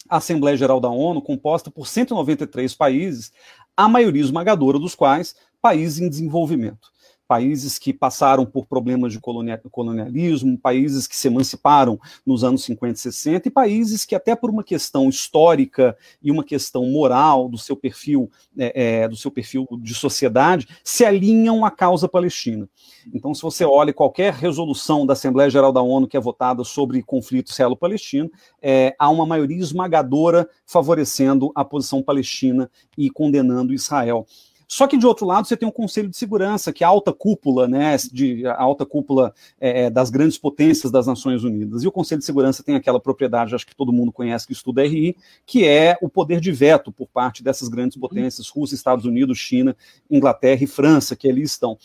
a 0.08 0.18
Assembleia 0.18 0.56
Geral 0.56 0.80
da 0.80 0.88
ONU, 0.88 1.20
composta 1.22 1.70
por 1.70 1.86
193 1.86 2.74
países, 2.74 3.32
a 3.76 3.88
maioria 3.88 4.22
esmagadora 4.22 4.78
dos 4.78 4.94
quais 4.94 5.34
países 5.60 5.98
em 5.98 6.08
desenvolvimento 6.08 6.93
países 7.26 7.78
que 7.78 7.92
passaram 7.92 8.44
por 8.44 8.66
problemas 8.66 9.12
de 9.12 9.20
colonialismo, 9.20 10.58
países 10.58 11.06
que 11.06 11.16
se 11.16 11.28
emanciparam 11.28 11.98
nos 12.24 12.44
anos 12.44 12.64
50 12.64 12.94
e 12.94 12.98
60, 12.98 13.48
e 13.48 13.50
países 13.50 14.04
que, 14.04 14.14
até 14.14 14.36
por 14.36 14.50
uma 14.50 14.62
questão 14.62 15.08
histórica 15.08 15.96
e 16.22 16.30
uma 16.30 16.44
questão 16.44 16.86
moral 16.86 17.48
do 17.48 17.58
seu 17.58 17.76
perfil, 17.76 18.30
é, 18.56 19.02
é, 19.02 19.08
do 19.08 19.16
seu 19.16 19.30
perfil 19.30 19.66
de 19.80 19.94
sociedade, 19.94 20.68
se 20.82 21.04
alinham 21.04 21.64
à 21.64 21.70
causa 21.70 22.08
palestina. 22.08 22.68
Então, 23.12 23.34
se 23.34 23.42
você 23.42 23.64
olha 23.64 23.92
qualquer 23.92 24.32
resolução 24.32 25.06
da 25.06 25.14
Assembleia 25.14 25.50
Geral 25.50 25.72
da 25.72 25.82
ONU 25.82 26.06
que 26.06 26.16
é 26.16 26.20
votada 26.20 26.64
sobre 26.64 27.02
conflito 27.02 27.50
israelo-palestino, 27.50 28.30
é, 28.60 28.94
há 28.98 29.08
uma 29.08 29.26
maioria 29.26 29.58
esmagadora 29.58 30.48
favorecendo 30.66 31.50
a 31.54 31.64
posição 31.64 32.02
palestina 32.02 32.70
e 32.96 33.10
condenando 33.10 33.72
Israel. 33.72 34.26
Só 34.74 34.88
que 34.88 34.96
de 34.96 35.06
outro 35.06 35.24
lado 35.24 35.46
você 35.46 35.56
tem 35.56 35.68
um 35.68 35.70
Conselho 35.70 36.08
de 36.08 36.16
Segurança, 36.16 36.72
que 36.72 36.82
é 36.82 36.86
a 36.86 36.90
alta 36.90 37.12
cúpula, 37.12 37.68
né, 37.68 37.96
de, 38.10 38.44
a 38.44 38.60
alta 38.60 38.84
cúpula 38.84 39.32
é, 39.60 39.84
é, 39.84 39.90
das 39.90 40.10
grandes 40.10 40.36
potências 40.36 40.90
das 40.90 41.06
Nações 41.06 41.44
Unidas. 41.44 41.84
E 41.84 41.86
o 41.86 41.92
Conselho 41.92 42.18
de 42.18 42.24
Segurança 42.24 42.60
tem 42.60 42.74
aquela 42.74 42.98
propriedade, 42.98 43.54
acho 43.54 43.64
que 43.64 43.76
todo 43.76 43.92
mundo 43.92 44.10
conhece 44.10 44.44
que 44.44 44.52
estuda 44.52 44.84
RI, 44.84 45.16
que 45.46 45.64
é 45.64 45.96
o 46.02 46.08
poder 46.08 46.40
de 46.40 46.50
veto 46.50 46.90
por 46.90 47.06
parte 47.06 47.40
dessas 47.40 47.68
grandes 47.68 47.96
potências, 47.96 48.48
Rússia, 48.48 48.74
Estados 48.74 49.04
Unidos, 49.04 49.38
China, 49.38 49.76
Inglaterra 50.10 50.64
e 50.64 50.66
França, 50.66 51.14
que 51.14 51.28
ali 51.28 51.42
estão. 51.42 51.78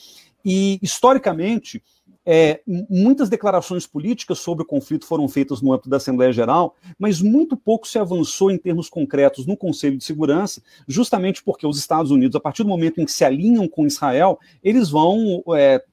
E 0.44 0.80
historicamente 0.82 1.84
é, 2.26 2.62
muitas 2.90 3.30
declarações 3.30 3.88
políticas 3.88 4.40
sobre 4.40 4.64
o 4.64 4.68
conflito 4.68 5.06
foram 5.06 5.28
feitas 5.28 5.62
no 5.62 5.74
âmbito 5.74 5.90
da 5.90 5.98
Assembleia 5.98 6.32
Geral, 6.32 6.76
mas 6.98 7.22
muito 7.22 7.58
pouco 7.58 7.88
se 7.88 7.98
avançou 7.98 8.52
em 8.52 8.58
termos 8.58 8.90
concretos 8.90 9.46
no 9.46 9.58
Conselho 9.58 9.98
de 9.98 10.04
Segurança, 10.04 10.62
justamente 10.88 11.44
porque 11.44 11.66
os 11.66 11.78
Estados 11.78 12.12
Unidos, 12.12 12.36
a 12.36 12.40
partir 12.40 12.64
do 12.64 12.70
momento 12.70 13.02
em 13.02 13.06
que 13.06 13.12
se 13.12 13.26
alinham 13.26 13.68
com 13.68 13.88
Israel, 13.88 14.40
eles 14.64 14.90
vão 14.90 15.44
é, 15.56 15.84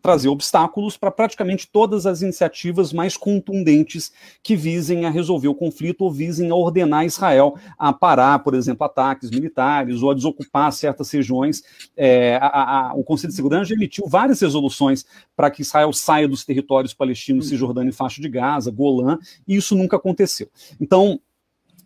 trazer 0.00 0.28
obstáculos 0.28 0.96
para 0.96 1.10
praticamente 1.10 1.68
todas 1.70 2.06
as 2.06 2.22
iniciativas 2.22 2.92
mais 2.92 3.16
contundentes 3.16 4.12
que 4.42 4.56
visem 4.56 5.04
a 5.04 5.10
resolver 5.10 5.48
o 5.48 5.54
conflito 5.54 6.02
ou 6.02 6.12
visem 6.12 6.50
a 6.50 6.54
ordenar 6.54 7.04
Israel 7.04 7.56
a 7.78 7.92
parar, 7.92 8.38
por 8.40 8.54
exemplo, 8.54 8.84
ataques 8.84 9.30
militares 9.30 10.02
ou 10.02 10.10
a 10.10 10.14
desocupar 10.14 10.72
certas 10.72 11.10
regiões. 11.10 11.62
É, 11.96 12.36
a, 12.36 12.90
a, 12.90 12.94
o 12.94 13.04
Conselho 13.04 13.30
de 13.30 13.36
Segurança 13.36 13.66
já 13.66 13.74
emitiu 13.74 14.06
várias 14.08 14.40
resoluções 14.40 15.04
para 15.36 15.50
que 15.50 15.62
Israel 15.62 15.92
saia 15.92 16.28
dos 16.28 16.44
territórios 16.44 16.94
palestinos, 16.94 17.48
Cisjordânia 17.48 17.90
e 17.90 17.94
faixa 17.94 18.20
de 18.20 18.28
Gaza, 18.28 18.70
Golã, 18.70 19.18
e 19.46 19.56
isso 19.56 19.74
nunca 19.74 19.96
aconteceu. 19.96 20.48
Então, 20.80 21.20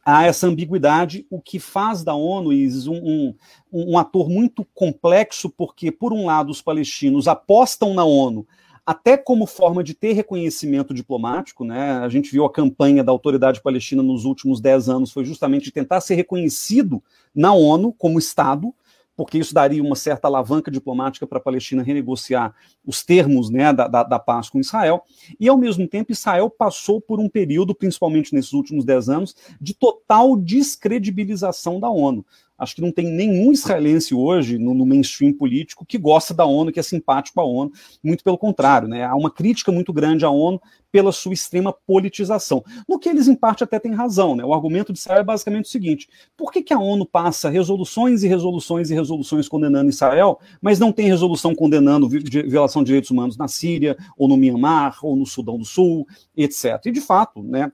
há 0.07 0.25
essa 0.25 0.47
ambiguidade, 0.47 1.27
o 1.29 1.41
que 1.41 1.59
faz 1.59 2.05
da 2.05 2.15
ONU, 2.15 2.53
Isis, 2.53 2.87
um, 2.87 2.95
um, 2.95 3.35
um, 3.73 3.99
ator 3.99 4.31
muito 4.31 4.65
complexo, 4.73 5.51
porque, 5.51 5.91
por 5.91 6.13
um 6.13 6.27
lado, 6.27 6.51
os 6.51 6.63
palestinos 6.63 7.27
apostam 7.27 7.93
na 7.93 8.05
ONU 8.05 8.47
até 8.87 9.17
como 9.17 9.47
forma 9.47 9.83
de 9.83 9.95
ter 9.95 10.13
reconhecimento 10.13 10.95
diplomático, 10.95 11.65
né? 11.65 11.99
A 11.99 12.09
gente 12.09 12.31
viu 12.31 12.45
a 12.45 12.53
campanha 12.53 13.03
da 13.03 13.11
autoridade 13.11 13.61
palestina 13.61 14.01
nos 14.01 14.25
últimos 14.25 14.61
dez 14.61 14.89
anos, 14.89 15.11
foi 15.11 15.25
justamente 15.25 15.65
de 15.65 15.73
tentar 15.73 16.01
ser 16.01 16.15
reconhecido 16.15 17.03
na 17.35 17.53
ONU 17.53 17.93
como 17.93 18.17
Estado, 18.17 18.73
porque 19.17 19.39
isso 19.39 19.55
daria 19.55 19.83
uma 19.83 19.97
certa 19.97 20.29
alavanca 20.29 20.71
diplomática 20.71 21.27
para 21.27 21.39
a 21.39 21.41
Palestina 21.41 21.83
renegociar 21.83 22.55
os 22.85 23.03
termos 23.03 23.51
né, 23.51 23.73
da, 23.73 23.89
da, 23.89 24.03
da, 24.03 24.19
paz 24.19 24.51
com 24.51 24.61
Israel. 24.61 25.03
E, 25.41 25.49
ao 25.49 25.57
mesmo 25.57 25.89
tempo, 25.89 26.13
Israel 26.13 26.51
passou 26.51 27.01
por 27.01 27.19
um 27.19 27.29
período, 27.29 27.75
principalmente 27.75 28.35
nesses 28.35 28.53
últimos 28.53 28.85
dez 28.85 29.09
anos, 29.09 29.35
de 29.61 29.75
total 29.75 30.37
descredibilização 30.37 31.81
da 31.81 31.89
ONU. 31.89 32.25
Acho 32.59 32.75
que 32.75 32.81
não 32.81 32.91
tem 32.91 33.07
nenhum 33.07 33.53
israelense 33.53 34.15
hoje 34.15 34.59
no, 34.59 34.73
no, 34.73 34.87
mainstream 34.87 35.33
político 35.33 35.85
que 35.85 35.99
gosta 35.99 36.33
da 36.33 36.45
ONU, 36.45 36.73
que 36.73 36.81
é 36.81 36.83
simpático 36.83 37.41
à 37.41 37.45
ONU. 37.45 37.71
Muito 38.03 38.25
pelo 38.25 38.39
contrário, 38.39 38.89
né? 38.89 39.05
Há 39.05 39.15
uma 39.15 39.31
crítica 39.31 39.71
muito 39.71 39.93
grande 39.93 40.25
à 40.25 40.31
ONU 40.31 40.61
pela 40.91 41.13
sua 41.13 41.35
extrema 41.35 41.75
politização. 41.87 42.65
No 42.89 42.99
que 42.99 43.09
eles, 43.09 43.29
em 43.29 43.35
parte, 43.35 43.63
até 43.63 43.79
têm 43.79 43.93
razão. 43.93 44.35
Né? 44.35 44.43
O 44.43 44.55
argumento 44.55 44.93
de 44.93 44.99
Israel 44.99 45.21
é 45.21 45.25
basicamente 45.25 45.67
o 45.67 45.69
seguinte: 45.69 46.09
por 46.35 46.51
que, 46.51 46.63
que 46.63 46.73
a 46.73 46.79
ONU 46.79 47.05
passa 47.05 47.51
resoluções 47.51 48.23
e 48.23 48.29
resoluções 48.29 48.91
e 48.91 48.95
resoluções 48.95 49.49
condenando 49.49 49.91
Israel, 49.91 50.39
mas 50.61 50.79
não 50.79 50.93
tem 50.93 51.07
resolução 51.07 51.55
condenando 51.55 52.09
violação 52.09 52.83
de 52.83 52.87
direitos 52.87 53.11
humanos 53.11 53.37
na 53.37 53.49
Síria, 53.49 53.97
ou 54.17 54.27
no 54.27 54.37
Myanmar, 54.37 54.99
ou 55.03 55.15
no 55.15 55.27
Sudão 55.27 55.59
do 55.59 55.65
Sul, 55.65 56.07
etc. 56.35 56.81
E, 56.87 56.91
de 56.91 57.01
fato, 57.03 57.43
né, 57.43 57.71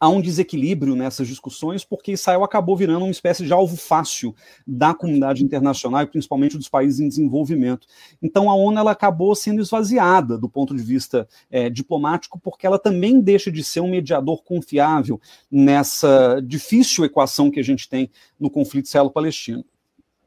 há 0.00 0.08
um 0.08 0.20
desequilíbrio 0.20 0.96
nessas 0.96 1.28
discussões, 1.28 1.84
porque 1.84 2.12
Israel 2.12 2.42
acabou 2.42 2.76
virando 2.76 3.04
uma 3.04 3.10
espécie 3.10 3.44
de 3.44 3.52
alvo 3.52 3.76
fácil 3.76 4.34
da 4.66 4.94
comunidade 4.94 5.44
internacional, 5.44 6.02
e 6.02 6.06
principalmente 6.06 6.56
dos 6.56 6.68
países 6.68 7.00
em 7.00 7.08
desenvolvimento. 7.08 7.86
Então 8.22 8.50
a 8.50 8.54
ONU 8.54 8.78
ela 8.78 8.90
acabou 8.92 9.34
sendo 9.34 9.60
esvaziada 9.60 10.38
do 10.38 10.48
ponto 10.48 10.74
de 10.74 10.82
vista 10.82 11.28
é, 11.50 11.68
diplomático, 11.68 12.38
porque 12.38 12.66
ela 12.66 12.78
também 12.78 13.20
deixa 13.20 13.50
de 13.50 13.62
ser 13.62 13.80
um 13.80 13.90
mediador 13.90 14.42
confiável 14.42 15.20
nessa 15.50 16.40
difícil 16.44 17.04
equação 17.04 17.50
que 17.50 17.60
a 17.60 17.64
gente 17.64 17.88
tem 17.88 18.10
no 18.38 18.50
conflito 18.50 18.86
israelo-palestino. 18.86 19.64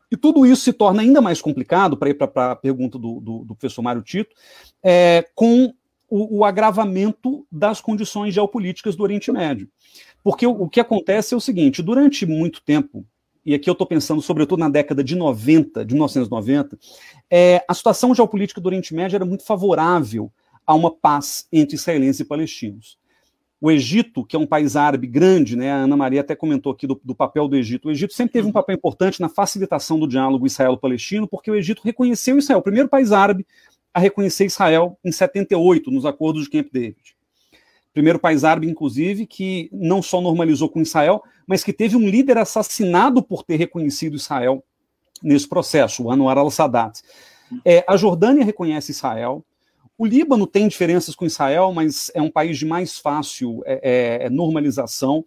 E 0.09 0.15
tudo 0.15 0.45
isso 0.45 0.63
se 0.63 0.71
torna 0.71 1.01
ainda 1.01 1.19
mais 1.19 1.41
complicado, 1.41 1.97
para 1.97 2.09
ir 2.09 2.13
para 2.13 2.51
a 2.51 2.55
pergunta 2.55 2.97
do, 2.97 3.19
do, 3.19 3.43
do, 3.43 3.55
professor 3.55 3.81
Mário 3.81 4.01
Tito, 4.01 4.33
é, 4.81 5.27
com 5.35 5.73
o, 6.09 6.39
o, 6.39 6.45
agravamento 6.45 7.45
das 7.51 7.81
condições 7.81 8.33
geopolíticas 8.33 8.95
do 8.95 9.03
Oriente 9.03 9.31
Médio. 9.31 9.69
Porque 10.23 10.45
o, 10.45 10.51
o 10.63 10.69
que 10.69 10.79
acontece 10.79 11.33
é 11.33 11.37
o 11.37 11.41
seguinte: 11.41 11.81
durante 11.81 12.25
muito 12.25 12.61
tempo, 12.61 13.05
e 13.45 13.53
aqui 13.53 13.69
eu 13.69 13.73
estou 13.73 13.87
pensando 13.87 14.21
sobretudo 14.21 14.59
na 14.59 14.69
década 14.69 15.03
de 15.03 15.15
90, 15.15 15.85
de 15.85 15.93
1990, 15.93 16.77
é, 17.29 17.63
a 17.67 17.73
situação 17.73 18.13
geopolítica 18.13 18.59
do 18.59 18.67
Oriente 18.67 18.93
Médio 18.93 19.15
era 19.15 19.25
muito 19.25 19.45
favorável 19.45 20.31
a 20.65 20.73
uma 20.73 20.91
paz 20.91 21.47
entre 21.51 21.75
israelenses 21.75 22.19
e 22.19 22.25
palestinos. 22.25 22.97
O 23.59 23.71
Egito, 23.71 24.23
que 24.23 24.35
é 24.35 24.39
um 24.39 24.45
país 24.45 24.75
árabe 24.75 25.07
grande, 25.07 25.55
né, 25.55 25.71
a 25.71 25.77
Ana 25.77 25.97
Maria 25.97 26.21
até 26.21 26.35
comentou 26.35 26.71
aqui 26.71 26.85
do, 26.85 26.99
do 27.03 27.15
papel 27.15 27.47
do 27.47 27.55
Egito. 27.55 27.87
O 27.87 27.91
Egito 27.91 28.13
sempre 28.13 28.33
teve 28.33 28.47
um 28.47 28.51
papel 28.51 28.75
importante 28.75 29.19
na 29.19 29.29
facilitação 29.29 29.97
do 29.97 30.07
diálogo 30.07 30.45
israelo-palestino, 30.45 31.27
porque 31.27 31.49
o 31.49 31.55
Egito 31.55 31.81
reconheceu 31.83 32.37
Israel, 32.37 32.59
o 32.59 32.63
primeiro 32.63 32.87
país 32.87 33.11
árabe 33.11 33.47
a 33.97 33.99
reconhecer 33.99 34.45
Israel 34.45 34.95
em 35.03 35.11
78, 35.11 35.89
nos 35.89 36.05
acordos 36.05 36.43
de 36.43 36.51
Camp 36.51 36.67
David. 36.71 37.17
Primeiro 37.91 38.19
país 38.19 38.43
árabe, 38.43 38.69
inclusive, 38.69 39.25
que 39.25 39.71
não 39.73 40.03
só 40.03 40.21
normalizou 40.21 40.69
com 40.69 40.79
Israel, 40.79 41.23
mas 41.47 41.63
que 41.63 41.73
teve 41.73 41.95
um 41.95 42.07
líder 42.07 42.37
assassinado 42.37 43.23
por 43.23 43.41
ter 43.41 43.55
reconhecido 43.55 44.15
Israel 44.15 44.63
nesse 45.23 45.49
processo, 45.49 46.03
o 46.03 46.11
Anwar 46.11 46.37
al-Sadat. 46.37 47.01
É, 47.65 47.83
a 47.87 47.97
Jordânia 47.97 48.45
reconhece 48.45 48.91
Israel, 48.91 49.43
o 49.97 50.05
Líbano 50.05 50.45
tem 50.45 50.67
diferenças 50.67 51.15
com 51.15 51.25
Israel, 51.25 51.73
mas 51.73 52.11
é 52.13 52.21
um 52.21 52.29
país 52.29 52.59
de 52.59 52.67
mais 52.67 52.99
fácil 52.99 53.63
é, 53.65 54.25
é, 54.25 54.29
normalização. 54.29 55.25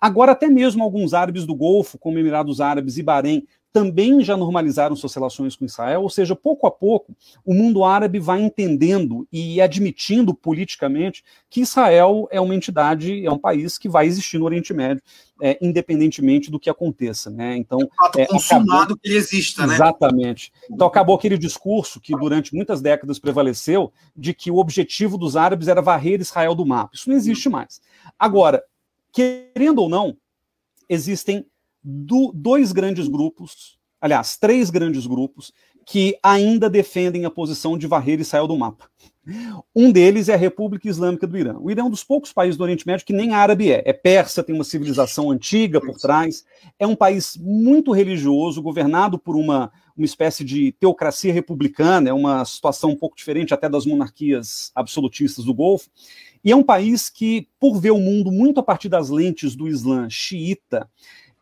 Agora, 0.00 0.30
até 0.30 0.48
mesmo 0.48 0.84
alguns 0.84 1.12
árabes 1.12 1.44
do 1.44 1.56
Golfo, 1.56 1.98
como 1.98 2.20
Emirados 2.20 2.60
Árabes 2.60 2.98
e 2.98 3.02
Bahrein, 3.02 3.44
também 3.72 4.22
já 4.22 4.36
normalizaram 4.36 4.94
suas 4.94 5.14
relações 5.14 5.56
com 5.56 5.64
Israel, 5.64 6.02
ou 6.02 6.10
seja, 6.10 6.36
pouco 6.36 6.66
a 6.66 6.70
pouco 6.70 7.16
o 7.44 7.54
mundo 7.54 7.84
árabe 7.84 8.18
vai 8.18 8.40
entendendo 8.40 9.26
e 9.32 9.60
admitindo 9.60 10.34
politicamente 10.34 11.24
que 11.48 11.62
Israel 11.62 12.28
é 12.30 12.40
uma 12.40 12.54
entidade, 12.54 13.24
é 13.24 13.30
um 13.30 13.38
país 13.38 13.78
que 13.78 13.88
vai 13.88 14.06
existir 14.06 14.38
no 14.38 14.44
Oriente 14.44 14.74
Médio, 14.74 15.02
é, 15.40 15.58
independentemente 15.60 16.50
do 16.50 16.60
que 16.60 16.68
aconteça. 16.68 17.30
Né? 17.30 17.56
Então, 17.56 17.78
é, 18.16 18.26
consumado 18.26 18.72
acabou... 18.72 18.96
que 18.98 19.08
ele 19.08 19.16
exista, 19.16 19.66
né? 19.66 19.74
Exatamente. 19.74 20.52
Então 20.70 20.86
acabou 20.86 21.16
aquele 21.16 21.38
discurso 21.38 22.00
que 22.00 22.14
durante 22.14 22.54
muitas 22.54 22.82
décadas 22.82 23.18
prevaleceu 23.18 23.92
de 24.14 24.34
que 24.34 24.50
o 24.50 24.58
objetivo 24.58 25.16
dos 25.16 25.34
árabes 25.34 25.68
era 25.68 25.80
varrer 25.80 26.20
Israel 26.20 26.54
do 26.54 26.66
mapa. 26.66 26.90
Isso 26.94 27.08
não 27.08 27.16
existe 27.16 27.48
mais. 27.48 27.80
Agora, 28.18 28.62
querendo 29.10 29.80
ou 29.80 29.88
não, 29.88 30.16
existem 30.88 31.46
do, 31.82 32.32
dois 32.34 32.72
grandes 32.72 33.08
grupos, 33.08 33.78
aliás, 34.00 34.36
três 34.36 34.70
grandes 34.70 35.06
grupos, 35.06 35.52
que 35.86 36.16
ainda 36.22 36.70
defendem 36.70 37.24
a 37.24 37.30
posição 37.30 37.76
de 37.76 37.86
varrer 37.86 38.20
Israel 38.20 38.46
do 38.46 38.56
mapa. 38.56 38.88
Um 39.74 39.92
deles 39.92 40.28
é 40.28 40.34
a 40.34 40.38
República 40.38 40.88
Islâmica 40.88 41.26
do 41.26 41.38
Irã. 41.38 41.56
O 41.60 41.70
Irã 41.70 41.82
é 41.82 41.84
um 41.84 41.90
dos 41.90 42.02
poucos 42.02 42.32
países 42.32 42.56
do 42.56 42.64
Oriente 42.64 42.86
Médio 42.86 43.06
que 43.06 43.12
nem 43.12 43.32
árabe 43.32 43.70
é. 43.70 43.82
É 43.84 43.92
persa, 43.92 44.42
tem 44.42 44.54
uma 44.54 44.64
civilização 44.64 45.30
antiga 45.30 45.80
por 45.80 45.96
trás. 45.96 46.44
É 46.76 46.86
um 46.86 46.96
país 46.96 47.36
muito 47.40 47.92
religioso, 47.92 48.60
governado 48.60 49.18
por 49.18 49.36
uma, 49.36 49.70
uma 49.96 50.04
espécie 50.04 50.44
de 50.44 50.72
teocracia 50.72 51.32
republicana, 51.32 52.08
é 52.08 52.12
uma 52.12 52.44
situação 52.44 52.90
um 52.90 52.96
pouco 52.96 53.16
diferente 53.16 53.54
até 53.54 53.68
das 53.68 53.86
monarquias 53.86 54.72
absolutistas 54.74 55.44
do 55.44 55.54
Golfo. 55.54 55.88
E 56.44 56.50
é 56.50 56.56
um 56.56 56.64
país 56.64 57.08
que, 57.08 57.46
por 57.60 57.78
ver 57.80 57.92
o 57.92 57.98
mundo 57.98 58.32
muito 58.32 58.58
a 58.58 58.62
partir 58.62 58.88
das 58.88 59.08
lentes 59.08 59.54
do 59.54 59.68
Islã 59.68 60.08
xiita, 60.10 60.88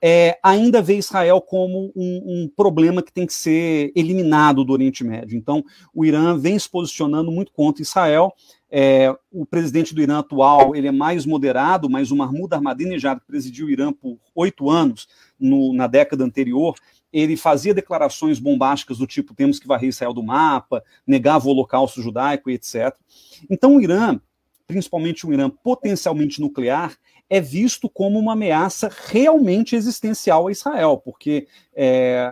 é, 0.03 0.39
ainda 0.43 0.81
vê 0.81 0.97
Israel 0.97 1.41
como 1.41 1.93
um, 1.95 2.23
um, 2.45 2.53
problema 2.57 3.03
que 3.03 3.13
tem 3.13 3.27
que 3.27 3.35
ser 3.35 3.93
eliminado 3.95 4.65
do 4.65 4.73
Oriente 4.73 5.05
Médio. 5.05 5.37
Então, 5.37 5.63
o 5.95 6.05
Irã 6.05 6.39
vem 6.39 6.59
se 6.59 6.69
posicionando 6.69 7.31
muito 7.31 7.53
contra 7.53 7.83
Israel. 7.83 8.33
É, 8.71 9.15
o 9.31 9.45
presidente 9.45 9.95
do 9.95 10.01
Irã 10.01 10.21
atual 10.21 10.75
ele 10.75 10.87
é 10.87 10.93
mais 10.93 11.27
moderado, 11.27 11.91
mas 11.91 12.11
o 12.11 12.17
Mahmoud 12.17 12.55
Ahmadinejad, 12.55 13.21
que 13.21 13.27
presidiu 13.27 13.67
o 13.67 13.71
Irã 13.71 13.93
por 13.93 14.19
oito 14.35 14.71
anos 14.71 15.07
no, 15.39 15.75
na 15.75 15.87
década 15.87 16.25
anterior, 16.25 16.77
ele 17.13 17.37
fazia 17.37 17.75
declarações 17.75 18.39
bombásticas 18.39 18.99
do 18.99 19.07
tipo 19.07 19.35
temos 19.35 19.59
que 19.59 19.67
varrer 19.67 19.89
Israel 19.89 20.15
do 20.15 20.23
mapa, 20.23 20.83
negava 21.07 21.49
o 21.49 21.51
holocausto 21.51 22.01
judaico 22.01 22.49
e 22.49 22.55
etc. 22.55 22.95
Então, 23.51 23.77
o 23.77 23.81
Irã, 23.81 24.19
principalmente 24.67 25.27
o 25.27 25.33
Irã 25.33 25.51
potencialmente 25.51 26.41
nuclear, 26.41 26.97
é 27.31 27.41
visto 27.41 27.89
como 27.89 28.19
uma 28.19 28.33
ameaça 28.33 28.91
realmente 29.07 29.77
existencial 29.77 30.49
a 30.49 30.53
Israel, 30.53 31.01
porque, 31.03 31.47
é, 31.73 32.29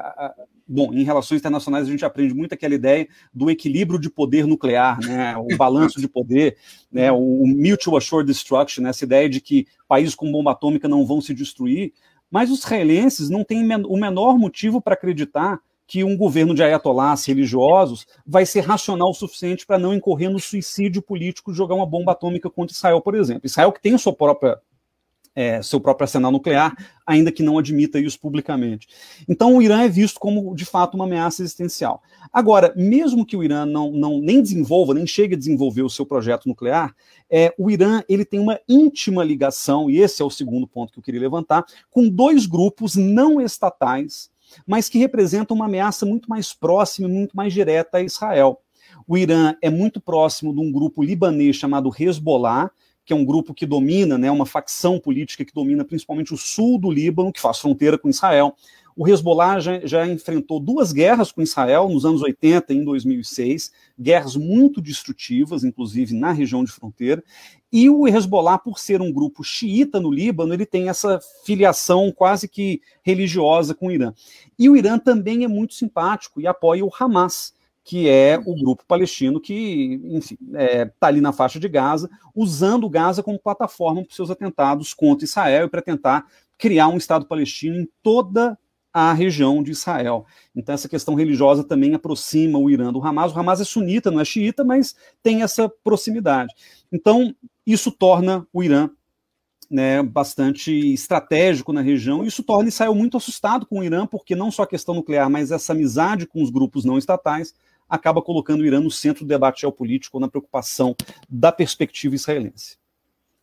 bom, 0.67 0.93
em 0.93 1.05
relações 1.05 1.39
internacionais 1.39 1.87
a 1.87 1.91
gente 1.91 2.05
aprende 2.05 2.35
muito 2.35 2.53
aquela 2.53 2.75
ideia 2.75 3.07
do 3.33 3.49
equilíbrio 3.49 4.01
de 4.01 4.11
poder 4.11 4.45
nuclear, 4.45 4.99
né, 5.01 5.37
o 5.37 5.47
balanço 5.57 6.01
de 6.01 6.09
poder, 6.09 6.57
né, 6.91 7.13
o 7.13 7.47
mutual 7.47 7.97
assured 7.97 8.27
destruction, 8.27 8.83
né, 8.83 8.91
essa 8.91 9.05
ideia 9.05 9.29
de 9.29 9.41
que 9.41 9.69
países 9.87 10.17
com 10.17 10.33
bomba 10.33 10.51
atômica 10.51 10.89
não 10.89 11.07
vão 11.07 11.21
se 11.21 11.33
destruir, 11.33 11.93
mas 12.29 12.51
os 12.51 12.59
israelenses 12.59 13.31
não 13.31 13.45
têm 13.45 13.65
o 13.87 13.97
menor 13.97 14.37
motivo 14.37 14.81
para 14.83 14.95
acreditar 14.95 15.61
que 15.87 16.05
um 16.05 16.15
governo 16.15 16.55
de 16.55 16.63
ayatolás 16.63 17.25
religiosos 17.25 18.07
vai 18.27 18.45
ser 18.45 18.61
racional 18.61 19.09
o 19.09 19.15
suficiente 19.15 19.65
para 19.65 19.79
não 19.79 19.95
incorrer 19.95 20.29
no 20.29 20.39
suicídio 20.39 21.01
político 21.01 21.51
de 21.51 21.57
jogar 21.57 21.75
uma 21.77 21.87
bomba 21.87 22.13
atômica 22.13 22.51
contra 22.51 22.77
Israel, 22.77 23.01
por 23.01 23.15
exemplo. 23.15 23.47
Israel 23.47 23.73
que 23.73 23.81
tem 23.81 23.97
sua 23.97 24.13
própria 24.13 24.61
é, 25.39 25.63
seu 25.63 25.79
próprio 25.79 26.03
arsenal 26.03 26.33
nuclear, 26.33 26.77
ainda 27.07 27.31
que 27.31 27.45
não 27.45 27.59
admita 27.59 28.01
isso 28.01 28.19
publicamente. 28.19 28.89
Então, 29.29 29.57
o 29.57 29.63
Irã 29.63 29.85
é 29.85 29.89
visto 29.89 30.19
como, 30.19 30.53
de 30.53 30.65
fato, 30.65 30.97
uma 30.97 31.05
ameaça 31.05 31.43
existencial. 31.43 32.03
Agora, 32.33 32.73
mesmo 32.75 33.25
que 33.25 33.37
o 33.37 33.45
Irã 33.45 33.65
não, 33.65 33.93
não 33.93 34.19
nem 34.19 34.43
desenvolva, 34.43 34.95
nem 34.95 35.07
chegue 35.07 35.37
a 35.37 35.39
desenvolver 35.39 35.83
o 35.83 35.89
seu 35.89 36.05
projeto 36.05 36.49
nuclear, 36.49 36.93
é, 37.31 37.55
o 37.57 37.71
Irã 37.71 38.03
ele 38.09 38.25
tem 38.25 38.41
uma 38.41 38.59
íntima 38.69 39.23
ligação, 39.23 39.89
e 39.89 40.01
esse 40.01 40.21
é 40.21 40.25
o 40.25 40.31
segundo 40.31 40.67
ponto 40.67 40.93
que 40.93 40.99
eu 40.99 41.05
queria 41.05 41.21
levantar, 41.21 41.65
com 41.89 42.09
dois 42.09 42.45
grupos 42.45 42.97
não 42.97 43.41
estatais, 43.41 44.31
mas 44.67 44.89
que 44.89 44.99
representam 44.99 45.55
uma 45.55 45.67
ameaça 45.67 46.05
muito 46.05 46.29
mais 46.29 46.53
próxima 46.53 47.09
e 47.09 47.13
muito 47.13 47.37
mais 47.37 47.53
direta 47.53 47.99
a 47.99 48.03
Israel. 48.03 48.61
O 49.07 49.17
Irã 49.17 49.55
é 49.63 49.71
muito 49.71 50.01
próximo 50.01 50.53
de 50.53 50.59
um 50.61 50.73
grupo 50.73 51.01
libanês 51.01 51.55
chamado 51.55 51.93
Hezbollah, 51.97 52.73
que 53.09 53.13
é 53.15 53.17
um 53.17 53.25
grupo 53.25 53.55
que 53.55 53.65
domina, 53.65 54.19
né, 54.19 54.31
uma 54.31 54.45
facção 54.45 55.01
política 55.01 55.43
que 55.43 55.55
domina 55.55 55.83
principalmente 55.83 56.35
o 56.35 56.37
sul 56.37 56.79
do 56.79 56.91
Líbano, 56.91 57.33
que 57.33 57.41
faz 57.41 57.59
fronteira 57.59 57.97
com 57.97 58.11
Israel. 58.11 58.55
O 58.95 59.09
Hezbollah 59.09 59.59
já, 59.61 59.81
já, 59.87 60.07
enfrentou 60.07 60.61
duas 60.61 60.93
guerras 60.93 61.33
com 61.33 61.41
Israel 61.41 61.89
nos 61.89 62.05
anos 62.05 62.21
80 62.21 62.75
e 62.75 62.77
em 62.77 62.85
2006, 62.85 63.73
guerras 63.99 64.37
muito 64.37 64.83
destrutivas, 64.83 65.65
inclusive 65.65 66.13
na 66.13 66.33
região 66.33 66.63
de 66.63 66.71
fronteira. 66.71 67.25
E 67.73 67.89
o 67.89 68.07
Hezbollah, 68.07 68.59
por 68.59 68.79
ser 68.79 69.01
um 69.01 69.11
grupo 69.11 69.43
xiita 69.43 69.99
no 69.99 70.11
Líbano, 70.11 70.53
ele 70.53 70.67
tem 70.67 70.91
essa 70.91 71.19
filiação 71.47 72.13
quase 72.13 72.47
que 72.47 72.83
religiosa 73.03 73.75
com 73.75 73.87
o 73.87 73.91
Irã. 73.91 74.13
E 74.59 74.69
o 74.69 74.77
Irã 74.77 74.99
também 74.99 75.45
é 75.45 75.49
muito 75.49 75.73
simpático 75.73 76.43
e 76.43 76.47
apoia 76.47 76.85
o 76.85 76.93
Hamas, 77.01 77.55
que 77.89 78.07
é 78.07 78.39
o 78.45 78.55
grupo 78.55 78.85
palestino 78.87 79.41
que, 79.41 79.99
está 80.13 80.37
é, 80.57 80.85
tá 80.85 81.07
ali 81.07 81.23
na 81.23 81.33
faixa 81.33 81.59
de 81.59 81.67
Gaza, 81.71 82.11
usando 82.35 82.87
Gaza 82.87 83.23
como 83.23 83.39
plataforma 83.39 84.05
para 84.05 84.15
seus 84.15 84.31
atentados 84.31 84.93
contra 84.93 85.25
Israel 85.25 85.65
e 85.65 85.71
para 85.71 85.81
tentar 85.81 86.27
criar 86.59 86.89
um 86.89 86.99
Estado 86.99 87.25
palestino 87.25 87.81
em 87.81 87.89
toda 88.03 88.59
a 88.93 89.15
região 89.15 89.63
de 89.63 89.71
Israel. 89.71 90.27
Então, 90.55 90.75
essa 90.75 90.87
questão 90.87 91.15
religiosa 91.15 91.65
também 91.65 91.95
aproxima 91.95 92.59
o 92.59 92.69
Irã 92.69 92.93
do 92.93 93.03
Hamas. 93.03 93.33
O 93.33 93.39
Hamas 93.39 93.63
é 93.63 93.65
sunita, 93.65 94.11
não 94.11 94.21
é 94.21 94.25
xiita, 94.25 94.63
mas 94.63 94.95
tem 95.23 95.43
essa 95.43 95.67
proximidade. 95.83 96.53
Então, 96.93 97.35
isso 97.67 97.91
torna 97.91 98.47
o 98.53 98.63
Irã 98.63 98.91
né, 99.71 100.03
bastante 100.03 100.93
estratégico 100.93 101.73
na 101.73 101.81
região, 101.81 102.23
isso 102.23 102.43
torna 102.43 102.69
Israel 102.69 102.95
muito 102.95 103.17
assustado 103.17 103.65
com 103.65 103.81
o 103.81 103.85
Irã, 103.85 104.07
porque 104.07 104.37
não 104.37 104.51
só 104.51 104.65
a 104.65 104.67
questão 104.67 104.95
nuclear, 104.95 105.31
mas 105.31 105.51
essa 105.51 105.73
amizade 105.73 106.27
com 106.27 106.43
os 106.43 106.51
grupos 106.51 106.85
não 106.85 106.99
estatais 106.99 107.55
acaba 107.89 108.23
colocando 108.23 108.61
o 108.61 108.67
Irã 108.67 108.81
no 108.81 108.91
centro 108.91 109.25
do 109.25 109.29
debate 109.29 109.63
geopolítico, 109.63 110.21
na 110.21 110.29
preocupação 110.29 110.95
da 111.29 111.51
perspectiva 111.51 112.15
israelense. 112.15 112.77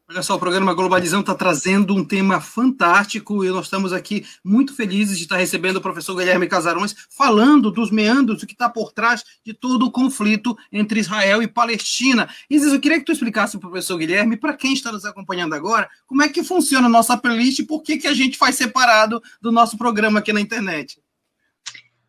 Olha 0.07 0.21
só, 0.21 0.35
o 0.35 0.39
programa 0.39 0.71
Globalizão 0.75 1.21
está 1.21 1.33
trazendo 1.33 1.95
um 1.95 2.05
tema 2.05 2.39
fantástico 2.39 3.43
e 3.43 3.49
nós 3.49 3.65
estamos 3.65 3.91
aqui 3.91 4.23
muito 4.43 4.75
felizes 4.75 5.17
de 5.17 5.23
estar 5.23 5.37
recebendo 5.37 5.77
o 5.77 5.81
professor 5.81 6.15
Guilherme 6.15 6.45
Casarões 6.45 6.95
falando 7.09 7.71
dos 7.71 7.89
meandros, 7.89 8.41
do 8.41 8.45
que 8.45 8.53
está 8.53 8.69
por 8.69 8.93
trás 8.93 9.23
de 9.43 9.51
todo 9.51 9.83
o 9.83 9.91
conflito 9.91 10.55
entre 10.71 10.99
Israel 10.99 11.41
e 11.41 11.47
Palestina. 11.47 12.29
Isis, 12.47 12.71
eu 12.71 12.79
queria 12.79 12.99
que 12.99 13.05
tu 13.05 13.13
explicasse 13.13 13.57
para 13.57 13.67
o 13.67 13.71
professor 13.71 13.97
Guilherme, 13.97 14.37
para 14.37 14.53
quem 14.53 14.73
está 14.73 14.91
nos 14.91 15.05
acompanhando 15.05 15.55
agora, 15.55 15.89
como 16.05 16.21
é 16.21 16.29
que 16.29 16.43
funciona 16.43 16.85
a 16.85 16.89
nossa 16.89 17.17
playlist 17.17 17.57
e 17.57 17.65
por 17.65 17.81
que, 17.81 17.97
que 17.97 18.07
a 18.07 18.13
gente 18.13 18.37
faz 18.37 18.55
separado 18.57 19.19
do 19.41 19.51
nosso 19.51 19.75
programa 19.75 20.19
aqui 20.19 20.31
na 20.31 20.39
internet. 20.39 20.99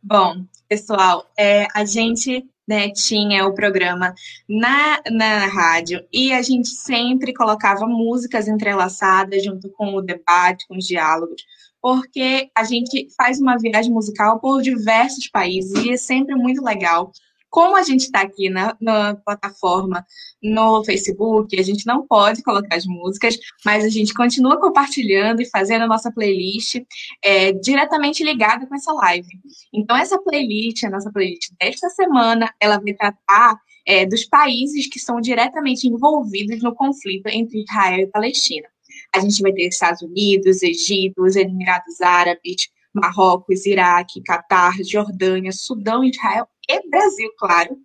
Bom, 0.09 0.44
pessoal, 0.68 1.28
é, 1.36 1.66
a 1.74 1.84
gente 1.84 2.48
né, 2.64 2.90
tinha 2.92 3.44
o 3.44 3.52
programa 3.52 4.14
na, 4.48 5.02
na 5.11 5.46
rádio 5.48 6.07
e 6.12 6.32
a 6.32 6.40
gente 6.42 6.68
sempre 6.68 7.34
colocava 7.34 7.88
músicas 7.88 8.46
entrelaçadas 8.46 9.42
junto 9.42 9.68
com 9.70 9.94
o 9.94 10.00
debate, 10.00 10.64
com 10.68 10.76
os 10.76 10.86
diálogos, 10.86 11.42
porque 11.82 12.48
a 12.57 12.62
gente 12.62 13.09
faz 13.16 13.40
uma 13.40 13.59
viagem 13.59 13.92
musical 13.92 14.38
por 14.38 14.62
diversos 14.62 15.28
países 15.28 15.84
e 15.84 15.90
é 15.90 15.96
sempre 15.96 16.36
muito 16.36 16.62
legal 16.62 17.11
como 17.49 17.76
a 17.76 17.82
gente 17.82 18.03
está 18.03 18.20
aqui 18.20 18.51
na, 18.51 18.76
na, 18.80 19.14
plataforma, 19.14 20.05
no 20.42 20.84
Facebook, 20.84 21.59
a 21.59 21.62
gente 21.62 21.86
não 21.86 22.07
pode 22.07 22.42
colocar 22.42 22.76
as 22.76 22.84
músicas, 22.84 23.36
mas 23.64 23.84
a 23.84 23.88
gente 23.88 24.12
continua 24.14 24.61
compartilhando 24.61 25.40
e 25.40 25.49
fazendo 25.49 25.82
a 25.82 25.86
nossa 25.86 26.12
playlist 26.12 26.76
é, 27.24 27.53
diretamente 27.53 28.22
ligada 28.22 28.66
com 28.66 28.74
essa 28.74 28.92
live. 28.92 29.28
Então, 29.72 29.97
essa 29.97 30.18
playlist, 30.18 30.84
a 30.84 30.90
nossa 30.90 31.11
playlist 31.11 31.51
desta 31.61 31.88
semana, 31.88 32.53
ela 32.61 32.78
vai 32.78 32.92
tratar 32.92 33.59
é, 33.86 34.05
dos 34.05 34.24
países 34.24 34.88
que 34.88 34.99
são 34.99 35.20
diretamente 35.20 35.86
envolvidos 35.86 36.62
no 36.62 36.74
conflito 36.74 37.28
entre 37.28 37.62
Israel 37.62 38.01
e 38.01 38.07
Palestina. 38.09 38.68
A 39.14 39.20
gente 39.20 39.40
vai 39.40 39.53
ter 39.53 39.68
Estados 39.68 40.03
Unidos, 40.03 40.62
Egito, 40.62 41.22
os 41.22 41.36
Emirados 41.36 42.01
Árabes, 42.01 42.68
Marrocos, 42.92 43.66
Iraque, 43.66 44.22
Catar, 44.22 44.74
Jordânia, 44.82 45.53
Sudão, 45.53 46.03
Israel 46.03 46.49
e 46.69 46.89
Brasil, 46.89 47.31
claro, 47.39 47.77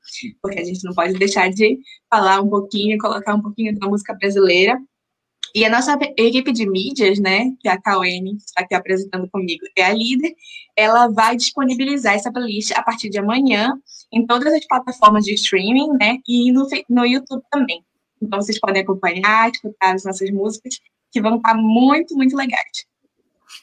porque 0.42 0.60
a 0.60 0.64
gente 0.64 0.84
não 0.84 0.94
pode 0.94 1.14
deixar 1.14 1.50
de 1.50 1.80
falar 2.10 2.42
um 2.42 2.50
pouquinho, 2.50 2.98
colocar 2.98 3.36
um 3.36 3.42
pouquinho 3.42 3.78
da 3.78 3.88
música 3.88 4.14
brasileira. 4.14 4.80
E 5.54 5.66
a 5.66 5.70
nossa 5.70 5.98
equipe 6.18 6.52
de 6.54 6.70
mídias, 6.70 7.20
né, 7.20 7.52
que 7.60 7.68
é 7.68 7.72
a 7.72 7.82
KON, 7.82 8.36
está 8.38 8.62
aqui 8.62 8.74
apresentando 8.74 9.30
comigo, 9.30 9.66
é 9.78 9.84
a 9.84 9.94
líder, 9.94 10.34
ela 10.78 11.10
vai 11.10 11.36
disponibilizar 11.36 12.14
essa 12.14 12.32
playlist 12.32 12.72
a 12.72 12.82
partir 12.82 13.10
de 13.10 13.20
amanhã 13.20 13.74
em 14.14 14.26
todas 14.26 14.54
as 14.54 14.66
plataformas 14.66 15.26
de 15.26 15.34
streaming, 15.34 15.90
né, 16.00 16.20
e 16.28 16.52
no, 16.54 16.66
no 16.90 17.06
YouTube 17.06 17.44
também. 17.52 17.84
Então 18.22 18.42
vocês 18.42 18.60
podem 18.60 18.82
acompanhar, 18.82 19.52
escutar 19.52 19.94
as 19.94 20.06
nossas 20.06 20.30
músicas, 20.32 20.80
que 21.12 21.22
vão 21.22 21.36
estar 21.36 21.56
muito, 21.56 22.16
muito 22.16 22.36
legais. 22.36 22.86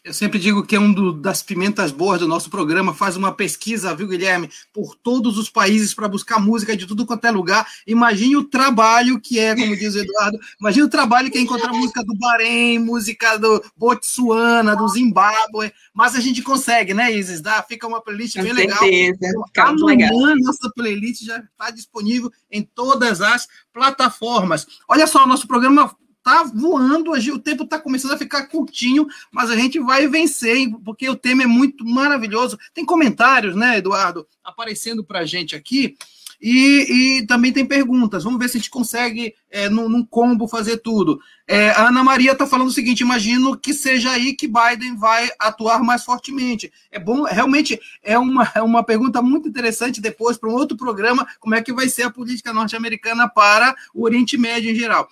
Eu 0.05 0.15
sempre 0.15 0.39
digo 0.39 0.65
que 0.65 0.77
é 0.77 0.81
um 0.81 0.93
do, 0.93 1.13
das 1.13 1.43
pimentas 1.43 1.91
boas 1.91 2.21
do 2.21 2.29
nosso 2.29 2.51
programa. 2.51 2.95
Faz 2.95 3.17
uma 3.17 3.33
pesquisa, 3.33 3.95
viu, 3.95 4.09
Guilherme, 4.09 4.51
por 4.73 4.95
todos 4.95 5.39
os 5.39 5.49
países 5.51 5.95
para 5.95 6.09
buscar 6.09 6.39
música 6.39 6.77
de 6.77 6.87
tudo 6.87 7.07
quanto 7.07 7.25
é 7.27 7.31
lugar. 7.31 7.67
Imagine 7.87 8.37
o 8.37 8.45
trabalho 8.45 9.21
que 9.21 9.39
é, 9.39 9.55
como 9.55 9.77
diz 9.77 9.95
o 9.95 9.99
Eduardo. 9.99 10.39
Imagine 10.61 10.85
o 10.85 10.91
trabalho 10.91 11.31
que 11.31 11.39
é 11.39 11.41
encontrar 11.41 11.73
música 11.73 12.03
do 12.05 12.17
Bahrein, 12.17 12.79
música 12.79 13.37
do 13.39 13.63
Botsuana, 13.77 14.75
do 14.77 14.89
Zimbábue. 14.89 15.73
Mas 15.93 16.15
a 16.15 16.21
gente 16.21 16.43
consegue, 16.43 16.95
né, 16.95 17.13
Isis? 17.13 17.41
Dá, 17.41 17.63
fica 17.63 17.87
uma 17.87 18.01
playlist 18.01 18.37
Com 18.37 18.43
bem 18.43 18.55
certeza. 18.55 19.19
legal. 19.21 19.69
Amanhã 19.69 20.11
nossa 20.37 20.71
playlist 20.75 21.25
já 21.25 21.39
está 21.39 21.71
disponível 21.71 22.31
em 22.51 22.63
todas 22.63 23.21
as 23.21 23.47
plataformas. 23.73 24.67
Olha 24.89 25.07
só, 25.07 25.25
o 25.25 25.27
nosso 25.27 25.47
programa 25.47 25.95
tá 26.29 26.43
voando, 26.45 27.13
o 27.13 27.39
tempo 27.39 27.65
está 27.65 27.79
começando 27.79 28.13
a 28.13 28.19
ficar 28.19 28.47
curtinho, 28.49 29.07
mas 29.33 29.51
a 29.51 29.57
gente 29.57 29.81
vai 29.81 30.07
vencer, 30.07 30.69
porque 30.85 31.09
o 31.09 31.17
tema 31.17 31.45
é 31.45 31.47
muito 31.47 31.87
maravilhoso. 31.87 32.59
Tem 32.75 32.85
comentários, 32.85 33.57
né, 33.57 33.79
Eduardo, 33.79 34.27
aparecendo 34.45 35.03
para 35.03 35.21
a 35.21 35.25
gente 35.25 35.57
aqui. 35.57 35.97
E, 36.41 37.19
e, 37.19 37.27
também 37.27 37.53
tem 37.53 37.67
perguntas. 37.67 38.23
Vamos 38.23 38.39
ver 38.39 38.49
se 38.49 38.57
a 38.57 38.61
gente 38.61 38.71
consegue, 38.71 39.35
é, 39.51 39.69
num, 39.69 39.89
num 39.89 40.05
combo, 40.05 40.47
fazer 40.47 40.77
tudo. 40.77 41.21
É, 41.49 41.71
a 41.71 41.89
Ana 41.89 42.05
Maria 42.05 42.31
está 42.31 42.47
falando 42.47 42.69
o 42.69 42.73
seguinte: 42.73 43.01
imagino 43.01 43.57
que 43.57 43.75
seja 43.75 44.13
aí 44.13 44.35
que 44.35 44.47
Biden 44.47 44.97
vai 44.97 45.29
atuar 45.37 45.83
mais 45.83 46.05
fortemente. 46.05 46.73
É 46.93 46.99
bom, 47.01 47.25
realmente 47.25 47.81
é 48.05 48.17
uma, 48.17 48.49
é 48.55 48.63
uma 48.63 48.85
pergunta 48.85 49.21
muito 49.21 49.49
interessante 49.49 50.01
depois 50.01 50.37
para 50.37 50.49
um 50.49 50.55
outro 50.55 50.77
programa, 50.77 51.27
como 51.41 51.57
é 51.57 51.63
que 51.63 51.73
vai 51.73 51.89
ser 51.89 52.05
a 52.05 52.11
política 52.11 52.53
norte-americana 52.53 53.29
para 53.29 53.75
o 53.93 54.05
Oriente 54.05 54.39
Médio 54.39 54.71
em 54.71 54.77
geral. 54.77 55.09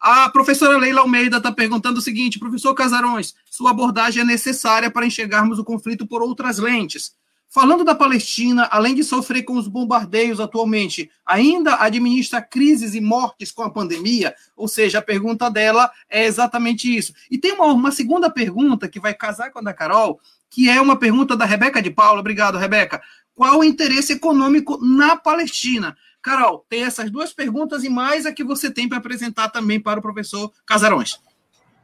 A 0.00 0.30
professora 0.30 0.78
Leila 0.78 1.02
Almeida 1.02 1.36
está 1.36 1.52
perguntando 1.52 1.98
o 1.98 2.02
seguinte: 2.02 2.38
professor 2.38 2.74
Casarões, 2.74 3.34
sua 3.50 3.72
abordagem 3.72 4.22
é 4.22 4.24
necessária 4.24 4.90
para 4.90 5.04
enxergarmos 5.04 5.58
o 5.58 5.64
conflito 5.64 6.06
por 6.06 6.22
outras 6.22 6.58
lentes. 6.58 7.12
Falando 7.52 7.84
da 7.84 7.94
Palestina, 7.96 8.66
além 8.70 8.94
de 8.94 9.04
sofrer 9.04 9.42
com 9.42 9.56
os 9.56 9.66
bombardeios 9.66 10.40
atualmente, 10.40 11.10
ainda 11.26 11.82
administra 11.82 12.40
crises 12.40 12.94
e 12.94 13.00
mortes 13.00 13.50
com 13.50 13.62
a 13.62 13.68
pandemia? 13.68 14.34
Ou 14.56 14.68
seja, 14.68 15.00
a 15.00 15.02
pergunta 15.02 15.50
dela 15.50 15.90
é 16.08 16.24
exatamente 16.24 16.96
isso. 16.96 17.12
E 17.28 17.36
tem 17.36 17.52
uma, 17.52 17.66
uma 17.66 17.90
segunda 17.90 18.30
pergunta 18.30 18.88
que 18.88 19.00
vai 19.00 19.12
casar 19.12 19.50
com 19.50 19.58
a 19.58 19.62
da 19.62 19.74
Carol, 19.74 20.20
que 20.48 20.70
é 20.70 20.80
uma 20.80 20.96
pergunta 20.96 21.36
da 21.36 21.44
Rebeca 21.44 21.82
de 21.82 21.90
Paula. 21.90 22.20
Obrigado, 22.20 22.56
Rebeca. 22.56 23.02
Qual 23.34 23.58
o 23.58 23.64
interesse 23.64 24.12
econômico 24.12 24.78
na 24.80 25.16
Palestina? 25.16 25.96
Carol, 26.22 26.64
tem 26.68 26.84
essas 26.84 27.10
duas 27.10 27.32
perguntas 27.32 27.82
e 27.84 27.88
mais 27.88 28.26
a 28.26 28.32
que 28.32 28.44
você 28.44 28.70
tem 28.70 28.88
para 28.88 28.98
apresentar 28.98 29.48
também 29.48 29.80
para 29.80 29.98
o 29.98 30.02
professor 30.02 30.52
Casarões. 30.66 31.20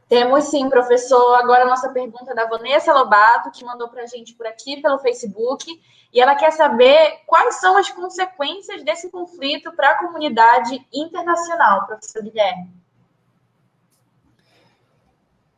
Temos 0.07 0.45
sim, 0.45 0.69
professor. 0.69 1.35
Agora 1.35 1.63
a 1.63 1.67
nossa 1.67 1.89
pergunta 1.89 2.31
é 2.31 2.35
da 2.35 2.45
Vanessa 2.45 2.93
Lobato, 2.93 3.51
que 3.51 3.65
mandou 3.65 3.89
para 3.89 4.03
a 4.03 4.05
gente 4.05 4.33
por 4.35 4.47
aqui 4.47 4.81
pelo 4.81 4.99
Facebook. 4.99 5.65
E 6.13 6.21
ela 6.21 6.35
quer 6.35 6.51
saber 6.51 7.19
quais 7.25 7.55
são 7.55 7.75
as 7.75 7.89
consequências 7.89 8.83
desse 8.83 9.11
conflito 9.11 9.71
para 9.73 9.91
a 9.91 9.97
comunidade 9.99 10.85
internacional, 10.93 11.85
professor 11.85 12.23
Guilherme. 12.23 12.71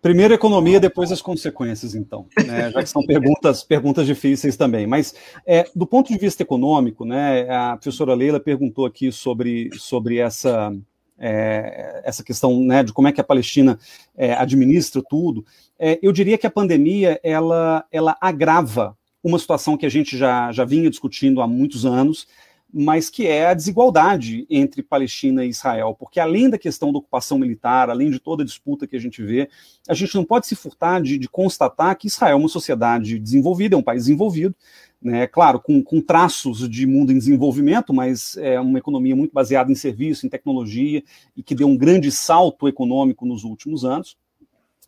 Primeiro 0.01 0.33
economia, 0.33 0.79
depois 0.79 1.11
as 1.11 1.21
consequências, 1.21 1.93
então, 1.93 2.25
né? 2.45 2.71
já 2.71 2.81
que 2.81 2.89
são 2.89 3.05
perguntas, 3.05 3.63
perguntas 3.63 4.07
difíceis 4.07 4.55
também. 4.55 4.87
Mas, 4.87 5.13
é, 5.45 5.69
do 5.75 5.85
ponto 5.85 6.07
de 6.07 6.17
vista 6.17 6.41
econômico, 6.41 7.03
né, 7.03 7.49
a 7.49 7.75
professora 7.75 8.13
Leila 8.13 8.39
perguntou 8.39 8.85
aqui 8.85 9.11
sobre, 9.11 9.69
sobre 9.77 10.17
essa, 10.17 10.73
é, 11.19 12.01
essa 12.05 12.23
questão 12.23 12.61
né, 12.61 12.81
de 12.81 12.93
como 12.93 13.09
é 13.09 13.11
que 13.11 13.19
a 13.19 13.25
Palestina 13.25 13.77
é, 14.15 14.33
administra 14.33 15.01
tudo. 15.07 15.45
É, 15.77 15.99
eu 16.01 16.13
diria 16.13 16.37
que 16.37 16.47
a 16.47 16.51
pandemia 16.51 17.19
ela, 17.21 17.85
ela 17.91 18.15
agrava 18.21 18.97
uma 19.21 19.37
situação 19.37 19.75
que 19.75 19.85
a 19.85 19.89
gente 19.89 20.17
já, 20.17 20.49
já 20.53 20.63
vinha 20.63 20.89
discutindo 20.89 21.41
há 21.41 21.47
muitos 21.47 21.85
anos, 21.85 22.25
mas 22.71 23.09
que 23.09 23.25
é 23.25 23.47
a 23.47 23.53
desigualdade 23.53 24.45
entre 24.49 24.83
Palestina 24.83 25.43
e 25.43 25.49
Israel, 25.49 25.95
porque 25.97 26.19
além 26.19 26.49
da 26.49 26.57
questão 26.57 26.91
da 26.91 26.99
ocupação 26.99 27.39
militar, 27.39 27.89
além 27.89 28.11
de 28.11 28.19
toda 28.19 28.43
a 28.43 28.45
disputa 28.45 28.85
que 28.85 28.95
a 28.95 28.99
gente 28.99 29.23
vê, 29.23 29.49
a 29.87 29.93
gente 29.93 30.13
não 30.13 30.23
pode 30.23 30.45
se 30.45 30.55
furtar 30.55 31.01
de, 31.01 31.17
de 31.17 31.27
constatar 31.27 31.97
que 31.97 32.07
Israel 32.07 32.33
é 32.33 32.39
uma 32.39 32.47
sociedade 32.47 33.17
desenvolvida, 33.17 33.75
é 33.75 33.77
um 33.77 33.83
país 33.83 34.03
desenvolvido, 34.03 34.55
né, 35.01 35.25
claro, 35.25 35.59
com, 35.59 35.81
com, 35.81 36.01
traços 36.01 36.69
de 36.69 36.85
mundo 36.85 37.11
em 37.11 37.17
desenvolvimento, 37.17 37.93
mas 37.93 38.37
é 38.37 38.59
uma 38.59 38.77
economia 38.77 39.15
muito 39.15 39.33
baseada 39.33 39.71
em 39.71 39.75
serviço, 39.75 40.25
em 40.25 40.29
tecnologia, 40.29 41.01
e 41.35 41.41
que 41.41 41.55
deu 41.55 41.67
um 41.67 41.77
grande 41.77 42.11
salto 42.11 42.67
econômico 42.67 43.25
nos 43.25 43.43
últimos 43.43 43.85
anos. 43.85 44.17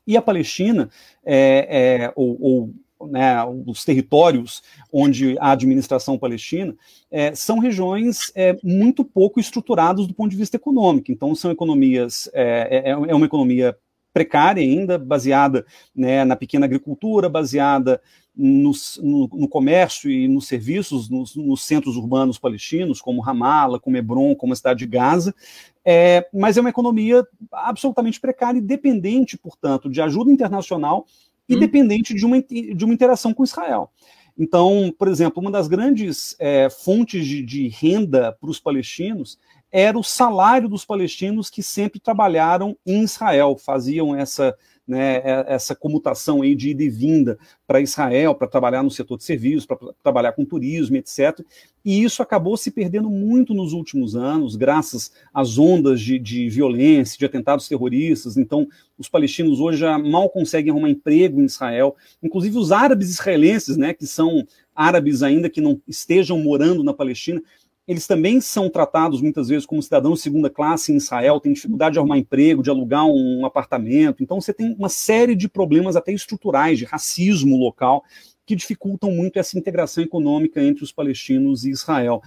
E 0.05 0.17
a 0.17 0.21
Palestina, 0.21 0.89
é, 1.23 2.03
é, 2.03 2.13
ou, 2.15 2.37
ou 2.41 2.73
né, 3.09 3.43
os 3.65 3.83
territórios 3.83 4.61
onde 4.91 5.37
a 5.39 5.51
administração 5.51 6.17
palestina, 6.17 6.75
é, 7.09 7.33
são 7.35 7.59
regiões 7.59 8.31
é, 8.35 8.57
muito 8.63 9.03
pouco 9.03 9.39
estruturadas 9.39 10.07
do 10.07 10.13
ponto 10.13 10.31
de 10.31 10.37
vista 10.37 10.57
econômico. 10.57 11.11
Então, 11.11 11.33
são 11.35 11.51
economias, 11.51 12.29
é, 12.33 12.83
é, 12.85 12.89
é 12.91 13.15
uma 13.15 13.25
economia 13.25 13.77
precária 14.13 14.61
ainda, 14.61 14.97
baseada 14.97 15.65
né, 15.95 16.25
na 16.25 16.35
pequena 16.35 16.65
agricultura, 16.65 17.29
baseada 17.29 18.01
no, 18.35 18.71
no, 19.01 19.29
no, 19.33 19.47
comércio 19.47 20.09
e 20.09 20.27
nos 20.27 20.47
serviços 20.47 21.09
nos, 21.09 21.35
nos, 21.35 21.63
centros 21.63 21.97
urbanos 21.97 22.39
palestinos, 22.39 23.01
como 23.01 23.21
Ramallah, 23.21 23.79
como 23.79 23.97
Hebron, 23.97 24.35
como 24.35 24.53
a 24.53 24.55
cidade 24.55 24.79
de 24.79 24.87
Gaza, 24.87 25.35
é, 25.83 26.27
mas 26.33 26.57
é 26.57 26.61
uma 26.61 26.69
economia 26.69 27.25
absolutamente 27.51 28.19
precária 28.19 28.57
e 28.57 28.61
dependente, 28.61 29.37
portanto, 29.37 29.89
de 29.89 30.01
ajuda 30.01 30.31
internacional 30.31 31.05
e 31.51 31.55
hum. 31.55 31.59
dependente 31.59 32.13
de 32.13 32.25
uma, 32.25 32.41
de 32.41 32.85
uma 32.85 32.93
interação 32.93 33.33
com 33.33 33.43
Israel. 33.43 33.91
Então, 34.37 34.93
por 34.97 35.07
exemplo, 35.07 35.41
uma 35.41 35.51
das 35.51 35.67
grandes 35.67 36.35
é, 36.39 36.69
fontes 36.69 37.25
de, 37.25 37.43
de 37.43 37.67
renda 37.67 38.31
para 38.39 38.49
os 38.49 38.59
palestinos 38.59 39.37
era 39.71 39.97
o 39.97 40.03
salário 40.03 40.67
dos 40.67 40.83
palestinos 40.83 41.49
que 41.49 41.61
sempre 41.61 41.99
trabalharam 41.99 42.75
em 42.85 43.03
Israel, 43.03 43.57
faziam 43.57 44.15
essa 44.15 44.55
né, 44.91 45.21
é, 45.23 45.45
essa 45.47 45.73
comutação 45.73 46.41
aí 46.41 46.53
de 46.53 46.71
ida 46.71 46.83
e 46.83 46.89
vinda 46.89 47.39
para 47.65 47.79
Israel, 47.79 48.35
para 48.35 48.45
trabalhar 48.45 48.83
no 48.83 48.91
setor 48.91 49.17
de 49.17 49.23
serviços, 49.23 49.65
para 49.65 49.77
trabalhar 50.03 50.33
com 50.33 50.43
turismo, 50.43 50.97
etc. 50.97 51.39
E 51.83 52.03
isso 52.03 52.21
acabou 52.21 52.57
se 52.57 52.69
perdendo 52.69 53.09
muito 53.09 53.53
nos 53.53 53.71
últimos 53.71 54.17
anos, 54.17 54.57
graças 54.57 55.13
às 55.33 55.57
ondas 55.57 56.01
de, 56.01 56.19
de 56.19 56.49
violência, 56.49 57.17
de 57.17 57.25
atentados 57.25 57.69
terroristas. 57.69 58.35
Então, 58.35 58.67
os 58.97 59.07
palestinos 59.07 59.61
hoje 59.61 59.77
já 59.77 59.97
mal 59.97 60.29
conseguem 60.29 60.71
arrumar 60.71 60.89
emprego 60.89 61.39
em 61.39 61.45
Israel. 61.45 61.95
Inclusive, 62.21 62.57
os 62.57 62.73
árabes 62.73 63.09
israelenses, 63.11 63.77
né, 63.77 63.93
que 63.93 64.05
são 64.05 64.45
árabes 64.75 65.23
ainda 65.23 65.49
que 65.49 65.61
não 65.61 65.81
estejam 65.87 66.37
morando 66.37 66.83
na 66.83 66.93
Palestina, 66.93 67.41
eles 67.87 68.05
também 68.07 68.39
são 68.39 68.69
tratados 68.69 69.21
muitas 69.21 69.47
vezes 69.47 69.65
como 69.65 69.81
cidadãos 69.81 70.19
de 70.19 70.23
segunda 70.23 70.49
classe 70.49 70.91
em 70.91 70.97
Israel, 70.97 71.39
têm 71.39 71.53
dificuldade 71.53 71.93
de 71.93 71.99
arrumar 71.99 72.17
emprego, 72.17 72.63
de 72.63 72.69
alugar 72.69 73.05
um 73.05 73.45
apartamento. 73.45 74.23
Então 74.23 74.39
você 74.39 74.53
tem 74.53 74.75
uma 74.77 74.89
série 74.89 75.35
de 75.35 75.49
problemas 75.49 75.95
até 75.95 76.11
estruturais, 76.13 76.77
de 76.77 76.85
racismo 76.85 77.57
local, 77.57 78.03
que 78.45 78.55
dificultam 78.55 79.11
muito 79.11 79.37
essa 79.39 79.57
integração 79.57 80.03
econômica 80.03 80.63
entre 80.63 80.83
os 80.83 80.91
palestinos 80.91 81.65
e 81.65 81.71
Israel. 81.71 82.21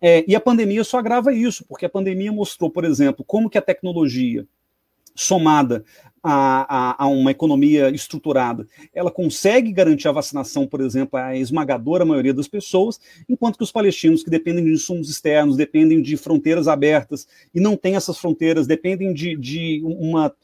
É, 0.00 0.24
e 0.28 0.34
a 0.34 0.40
pandemia 0.40 0.84
só 0.84 0.98
agrava 0.98 1.32
isso, 1.32 1.64
porque 1.66 1.86
a 1.86 1.90
pandemia 1.90 2.32
mostrou, 2.32 2.70
por 2.70 2.84
exemplo, 2.84 3.24
como 3.24 3.48
que 3.48 3.58
a 3.58 3.62
tecnologia 3.62 4.46
somada 5.14 5.84
a, 6.28 6.66
a, 6.68 7.04
a, 7.04 7.06
uma 7.06 7.30
economia 7.30 7.88
estruturada, 7.90 8.66
ela 8.92 9.12
consegue 9.12 9.70
garantir 9.70 10.08
a 10.08 10.12
vacinação, 10.12 10.66
por 10.66 10.80
exemplo, 10.80 11.18
à 11.18 11.36
esmagadora 11.36 12.04
maioria 12.04 12.34
das 12.34 12.48
pessoas, 12.48 12.98
enquanto 13.28 13.56
que 13.56 13.62
os 13.62 13.70
palestinos, 13.70 14.24
que 14.24 14.30
dependem 14.30 14.64
de 14.64 14.72
insumos 14.72 15.08
externos, 15.08 15.56
dependem 15.56 16.02
de 16.02 16.16
fronteiras 16.16 16.66
abertas 16.66 17.28
e 17.54 17.60
não 17.60 17.76
têm 17.76 17.94
essas 17.94 18.18
fronteiras, 18.18 18.66
dependem 18.66 19.14
de, 19.14 19.36
de 19.36 19.80
uma. 19.84 20.34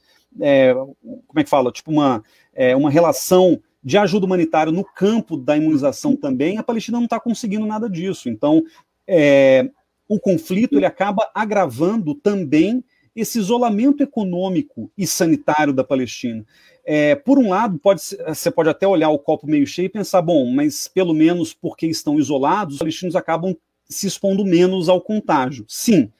É, 0.41 0.73
como 0.73 1.41
é 1.41 1.45
que 1.45 1.51
fala? 1.51 1.73
Tipo, 1.73 1.91
uma, 1.91 2.23
é, 2.55 2.77
uma 2.77 2.89
relação 2.89 3.61
de 3.83 3.99
ajuda 3.99 4.25
humanitária 4.25 4.73
no 4.73 4.85
campo 4.85 5.37
da 5.37 5.57
imunização 5.57 6.15
também, 6.15 6.57
a 6.57 6.63
Palestina 6.63 6.99
não 6.99 7.05
está 7.05 7.19
conseguindo 7.19 7.67
nada 7.67 7.91
disso. 7.91 8.29
Então, 8.29 8.63
é, 9.07 9.69
o 10.09 10.21
conflito 10.21 10.77
ele 10.77 10.87
acaba 10.87 11.29
agravando 11.35 12.15
também 12.15 12.85
esse 13.15 13.39
isolamento 13.39 14.03
econômico 14.03 14.91
e 14.97 15.07
sanitário 15.07 15.73
da 15.73 15.85
Palestina. 15.85 16.45
É, 16.85 17.15
por 17.15 17.39
um 17.39 17.51
lado, 17.51 17.79
pode, 17.79 18.03
você 18.27 18.51
pode 18.51 18.69
até 18.69 18.87
olhar 18.87 19.11
o 19.11 19.19
copo 19.19 19.47
meio 19.47 19.67
cheio 19.67 19.87
e 19.87 19.91
pensar, 19.91 20.23
bom, 20.23 20.51
mas 20.51 20.89
pelo 20.89 21.15
menos 21.15 21.55
porque 21.55 21.87
estão 21.87 22.19
isolados, 22.19 22.75
os 22.75 22.79
palestinos 22.79 23.15
acabam 23.15 23.57
se 23.89 24.07
expondo 24.07 24.45
menos 24.45 24.89
ao 24.89 25.01
contágio. 25.01 25.65
Sim, 25.69 26.11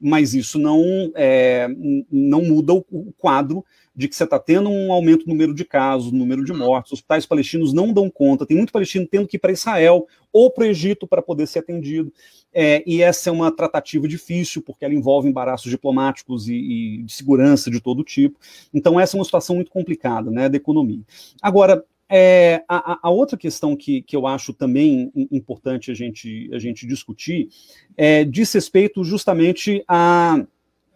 mas 0.00 0.34
isso 0.34 0.58
não, 0.58 1.12
é, 1.14 1.68
não 2.10 2.42
muda 2.42 2.74
o, 2.74 2.84
o 2.90 3.12
quadro 3.16 3.64
de 3.94 4.08
que 4.08 4.16
você 4.16 4.24
está 4.24 4.38
tendo 4.38 4.70
um 4.70 4.92
aumento 4.92 5.26
no 5.26 5.32
número 5.32 5.54
de 5.54 5.64
casos, 5.64 6.10
número 6.10 6.44
de 6.44 6.52
mortes, 6.52 6.92
os 6.92 6.98
hospitais 6.98 7.26
palestinos 7.26 7.72
não 7.72 7.92
dão 7.92 8.08
conta, 8.08 8.46
tem 8.46 8.56
muito 8.56 8.72
palestino 8.72 9.06
tendo 9.06 9.28
que 9.28 9.36
ir 9.36 9.40
para 9.40 9.52
Israel 9.52 10.06
ou 10.32 10.50
para 10.50 10.62
o 10.62 10.66
Egito 10.66 11.06
para 11.06 11.20
poder 11.20 11.46
ser 11.46 11.58
atendido. 11.58 12.12
É, 12.52 12.82
e 12.86 13.02
essa 13.02 13.30
é 13.30 13.32
uma 13.32 13.54
tratativa 13.54 14.08
difícil, 14.08 14.62
porque 14.62 14.84
ela 14.84 14.94
envolve 14.94 15.28
embaraços 15.28 15.70
diplomáticos 15.70 16.48
e, 16.48 16.54
e, 16.54 17.02
de 17.02 17.12
segurança 17.12 17.70
de 17.70 17.80
todo 17.80 18.02
tipo. 18.02 18.38
Então, 18.74 18.98
essa 18.98 19.16
é 19.16 19.18
uma 19.18 19.24
situação 19.24 19.56
muito 19.56 19.70
complicada 19.70 20.30
né, 20.30 20.48
da 20.48 20.56
economia. 20.56 21.02
Agora, 21.40 21.84
é, 22.12 22.64
a, 22.68 22.98
a, 23.02 23.10
outra 23.10 23.38
questão 23.38 23.76
que, 23.76 24.02
que 24.02 24.16
eu 24.16 24.26
acho 24.26 24.52
também 24.52 25.12
importante 25.30 25.92
a 25.92 25.94
gente, 25.94 26.50
a 26.52 26.58
gente 26.58 26.84
discutir 26.84 27.48
é, 27.96 28.24
diz 28.24 28.52
respeito 28.52 29.04
justamente 29.04 29.84
a 29.86 30.44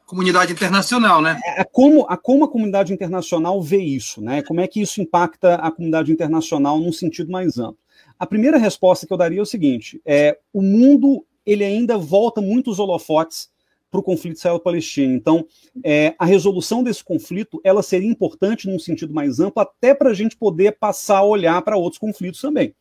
comunidade 0.06 0.52
internacional, 0.52 1.22
né? 1.22 1.40
É, 1.44 1.60
é 1.60 1.64
como, 1.64 2.04
a 2.08 2.16
como 2.16 2.44
a 2.44 2.48
comunidade 2.48 2.92
internacional 2.92 3.62
vê 3.62 3.78
isso, 3.78 4.20
né? 4.20 4.42
Como 4.42 4.60
é 4.60 4.66
que 4.66 4.80
isso 4.80 5.00
impacta 5.00 5.54
a 5.54 5.70
comunidade 5.70 6.10
internacional 6.10 6.80
num 6.80 6.92
sentido 6.92 7.30
mais 7.30 7.58
amplo? 7.58 7.78
A 8.18 8.26
primeira 8.26 8.58
resposta 8.58 9.06
que 9.06 9.12
eu 9.12 9.16
daria 9.16 9.38
é 9.38 9.42
o 9.42 9.46
seguinte: 9.46 10.00
é, 10.04 10.36
o 10.52 10.60
mundo 10.60 11.24
ele 11.46 11.64
ainda 11.64 11.96
volta 11.96 12.40
muitos 12.40 12.78
holofotes 12.78 13.48
para 13.90 14.00
o 14.00 14.02
conflito 14.02 14.36
israelo-palestino. 14.36 15.14
Então, 15.14 15.46
é, 15.84 16.14
a 16.18 16.24
resolução 16.24 16.82
desse 16.82 17.04
conflito 17.04 17.60
ela 17.62 17.82
seria 17.82 18.08
importante 18.08 18.68
num 18.68 18.78
sentido 18.78 19.14
mais 19.14 19.38
amplo, 19.38 19.62
até 19.62 19.94
para 19.94 20.10
a 20.10 20.14
gente 20.14 20.36
poder 20.36 20.72
passar 20.78 21.18
a 21.18 21.24
olhar 21.24 21.62
para 21.62 21.76
outros 21.76 21.98
conflitos 21.98 22.40
também. 22.40 22.74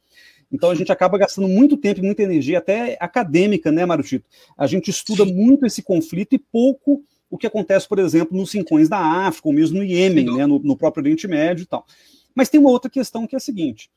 Então 0.51 0.69
a 0.69 0.75
gente 0.75 0.91
acaba 0.91 1.17
gastando 1.17 1.47
muito 1.47 1.77
tempo 1.77 1.99
e 1.99 2.03
muita 2.03 2.21
energia, 2.21 2.59
até 2.59 2.95
acadêmica, 2.99 3.71
né, 3.71 3.85
Mário 3.85 4.03
Tito? 4.03 4.29
A 4.55 4.67
gente 4.67 4.89
estuda 4.89 5.25
muito 5.25 5.65
esse 5.65 5.81
conflito 5.81 6.33
e 6.33 6.39
pouco 6.39 7.03
o 7.29 7.37
que 7.37 7.47
acontece, 7.47 7.87
por 7.87 7.97
exemplo, 7.97 8.37
nos 8.37 8.53
rincões 8.53 8.87
da 8.87 8.99
África, 8.99 9.47
ou 9.47 9.53
mesmo 9.53 9.79
no 9.79 9.83
Iêmen, 9.83 10.25
né, 10.37 10.45
no, 10.45 10.59
no 10.59 10.77
próprio 10.77 11.01
Oriente 11.01 11.27
Médio 11.27 11.63
e 11.63 11.65
tal. 11.65 11.83
Mas 12.35 12.49
tem 12.49 12.59
uma 12.59 12.69
outra 12.69 12.91
questão 12.91 13.25
que 13.25 13.35
é 13.35 13.37
a 13.37 13.39
seguinte: 13.39 13.89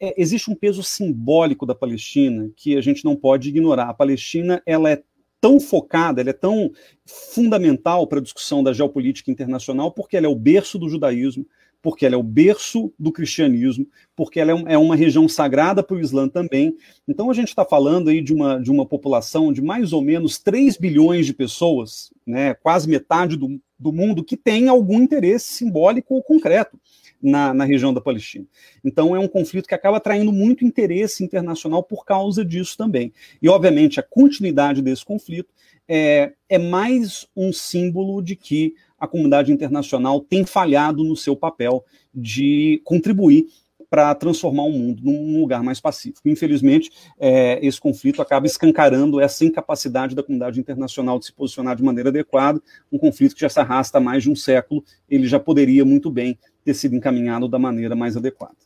é, 0.00 0.14
existe 0.20 0.50
um 0.50 0.54
peso 0.54 0.82
simbólico 0.82 1.66
da 1.66 1.74
Palestina 1.74 2.50
que 2.56 2.76
a 2.76 2.80
gente 2.80 3.04
não 3.04 3.14
pode 3.14 3.50
ignorar. 3.50 3.90
A 3.90 3.94
Palestina 3.94 4.62
ela 4.64 4.90
é 4.90 5.02
tão 5.40 5.60
focada, 5.60 6.20
ela 6.20 6.30
é 6.30 6.34
tão 6.34 6.70
fundamental 7.06 8.06
para 8.06 8.18
a 8.18 8.22
discussão 8.22 8.62
da 8.62 8.72
geopolítica 8.72 9.30
internacional, 9.30 9.92
porque 9.92 10.16
ela 10.16 10.26
é 10.26 10.28
o 10.28 10.34
berço 10.34 10.78
do 10.78 10.88
judaísmo, 10.88 11.46
porque 11.82 12.04
ela 12.04 12.14
é 12.14 12.18
o 12.18 12.22
berço 12.22 12.92
do 12.98 13.10
cristianismo, 13.10 13.86
porque 14.14 14.38
ela 14.38 14.52
é, 14.52 14.74
é 14.74 14.78
uma 14.78 14.94
região 14.94 15.26
sagrada 15.28 15.82
para 15.82 15.96
o 15.96 16.00
Islã 16.00 16.28
também. 16.28 16.76
Então 17.08 17.30
a 17.30 17.34
gente 17.34 17.48
está 17.48 17.64
falando 17.64 18.08
aí 18.08 18.20
de 18.20 18.34
uma, 18.34 18.58
de 18.58 18.70
uma 18.70 18.84
população 18.84 19.52
de 19.52 19.62
mais 19.62 19.92
ou 19.92 20.02
menos 20.02 20.38
3 20.38 20.76
bilhões 20.76 21.24
de 21.24 21.32
pessoas, 21.32 22.12
né, 22.26 22.54
quase 22.54 22.88
metade 22.88 23.36
do, 23.36 23.58
do 23.78 23.92
mundo, 23.92 24.24
que 24.24 24.36
tem 24.36 24.68
algum 24.68 25.00
interesse 25.00 25.54
simbólico 25.54 26.14
ou 26.14 26.22
concreto 26.22 26.78
na, 27.22 27.52
na 27.52 27.64
região 27.64 27.92
da 27.92 28.00
Palestina. 28.00 28.46
Então 28.84 29.14
é 29.14 29.18
um 29.18 29.28
conflito 29.28 29.68
que 29.68 29.74
acaba 29.74 29.98
atraindo 29.98 30.32
muito 30.32 30.64
interesse 30.64 31.22
internacional 31.24 31.82
por 31.82 32.04
causa 32.04 32.44
disso 32.44 32.76
também. 32.76 33.12
E, 33.40 33.48
obviamente, 33.48 34.00
a 34.00 34.02
continuidade 34.02 34.82
desse 34.82 35.04
conflito 35.04 35.52
é, 35.88 36.32
é 36.48 36.58
mais 36.58 37.26
um 37.36 37.52
símbolo 37.52 38.22
de 38.22 38.36
que 38.36 38.74
a 38.98 39.08
comunidade 39.08 39.52
internacional 39.52 40.20
tem 40.20 40.44
falhado 40.44 41.02
no 41.02 41.16
seu 41.16 41.34
papel 41.34 41.84
de 42.14 42.80
contribuir 42.84 43.46
para 43.90 44.14
transformar 44.14 44.62
o 44.62 44.70
mundo 44.70 45.02
num 45.02 45.40
lugar 45.40 45.64
mais 45.64 45.80
pacífico. 45.80 46.28
Infelizmente, 46.28 46.92
é, 47.18 47.58
esse 47.60 47.80
conflito 47.80 48.22
acaba 48.22 48.46
escancarando 48.46 49.20
essa 49.20 49.44
incapacidade 49.44 50.14
da 50.14 50.22
comunidade 50.22 50.60
internacional 50.60 51.18
de 51.18 51.26
se 51.26 51.32
posicionar 51.32 51.74
de 51.74 51.82
maneira 51.82 52.08
adequada, 52.08 52.62
um 52.92 52.96
conflito 52.96 53.34
que 53.34 53.40
já 53.40 53.48
se 53.48 53.58
arrasta 53.58 53.98
há 53.98 54.00
mais 54.00 54.22
de 54.22 54.30
um 54.30 54.36
século, 54.36 54.84
ele 55.08 55.26
já 55.26 55.40
poderia 55.40 55.84
muito 55.84 56.08
bem 56.08 56.38
ter 56.64 56.74
sido 56.74 56.94
encaminhado 56.94 57.48
da 57.48 57.58
maneira 57.58 57.94
mais 57.96 58.16
adequada. 58.16 58.56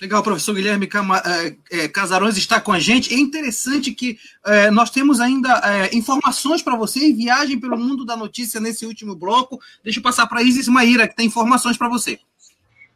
Legal, 0.00 0.22
professor 0.22 0.54
Guilherme 0.54 0.88
é, 1.70 1.84
é, 1.84 1.88
Casarões 1.88 2.36
está 2.36 2.60
com 2.60 2.72
a 2.72 2.80
gente. 2.80 3.14
É 3.14 3.16
interessante 3.16 3.92
que 3.92 4.18
é, 4.44 4.70
nós 4.70 4.90
temos 4.90 5.20
ainda 5.20 5.60
é, 5.64 5.96
informações 5.96 6.62
para 6.62 6.76
você 6.76 7.00
em 7.00 7.14
viagem 7.14 7.58
pelo 7.58 7.78
mundo 7.78 8.04
da 8.04 8.16
notícia 8.16 8.60
nesse 8.60 8.84
último 8.84 9.14
bloco. 9.14 9.60
Deixa 9.82 10.00
eu 10.00 10.02
passar 10.02 10.26
para 10.26 10.40
a 10.40 10.42
Isis 10.42 10.68
Maíra, 10.68 11.06
que 11.06 11.16
tem 11.16 11.26
informações 11.26 11.76
para 11.76 11.88
você. 11.88 12.18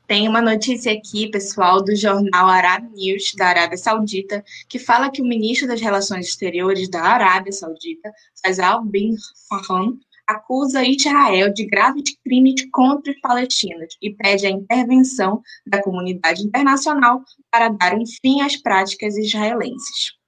Tem 0.09 0.27
uma 0.27 0.41
notícia 0.41 0.93
aqui, 0.93 1.31
pessoal, 1.31 1.85
do 1.85 1.95
jornal 1.95 2.49
Arab 2.49 2.91
News, 2.95 3.35
da 3.37 3.47
Arábia 3.47 3.77
Saudita, 3.77 4.43
que 4.69 4.79
fala 4.79 5.11
que 5.11 5.21
o 5.21 5.27
ministro 5.27 5.69
das 5.69 5.81
Relações 5.81 6.27
Exteriores 6.27 6.89
da 6.89 7.03
Arábia 7.03 7.53
Saudita, 7.53 8.11
Faisal 8.43 8.83
bin 8.85 9.15
Farhan, 9.49 9.99
acusa 10.29 10.85
Israel 10.85 11.53
de 11.53 11.65
graves 11.65 12.15
crimes 12.23 12.69
contra 12.71 13.11
os 13.11 13.21
palestinos 13.21 13.97
e 14.03 14.15
pede 14.15 14.47
a 14.47 14.51
intervenção 14.51 15.41
da 15.67 15.83
comunidade 15.83 16.43
internacional 16.43 17.23
para 17.51 17.71
dar 17.71 17.95
um 17.95 18.05
fim 18.21 18.43
às 18.43 18.57
práticas 18.57 19.17
israelenses. 19.17 20.19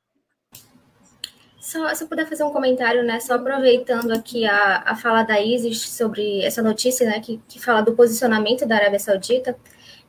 Só, 1.60 1.94
se 1.94 2.02
eu 2.02 2.08
puder 2.08 2.26
fazer 2.26 2.42
um 2.42 2.50
comentário, 2.50 3.04
né, 3.04 3.20
só 3.20 3.34
aproveitando 3.34 4.10
aqui 4.10 4.44
a, 4.44 4.82
a 4.86 4.96
fala 4.96 5.22
da 5.22 5.40
Isis 5.40 5.88
sobre 5.90 6.42
essa 6.42 6.62
notícia, 6.62 7.06
né, 7.06 7.20
que, 7.20 7.40
que 7.46 7.60
fala 7.60 7.82
do 7.82 7.94
posicionamento 7.94 8.66
da 8.66 8.76
Arábia 8.76 8.98
Saudita, 8.98 9.56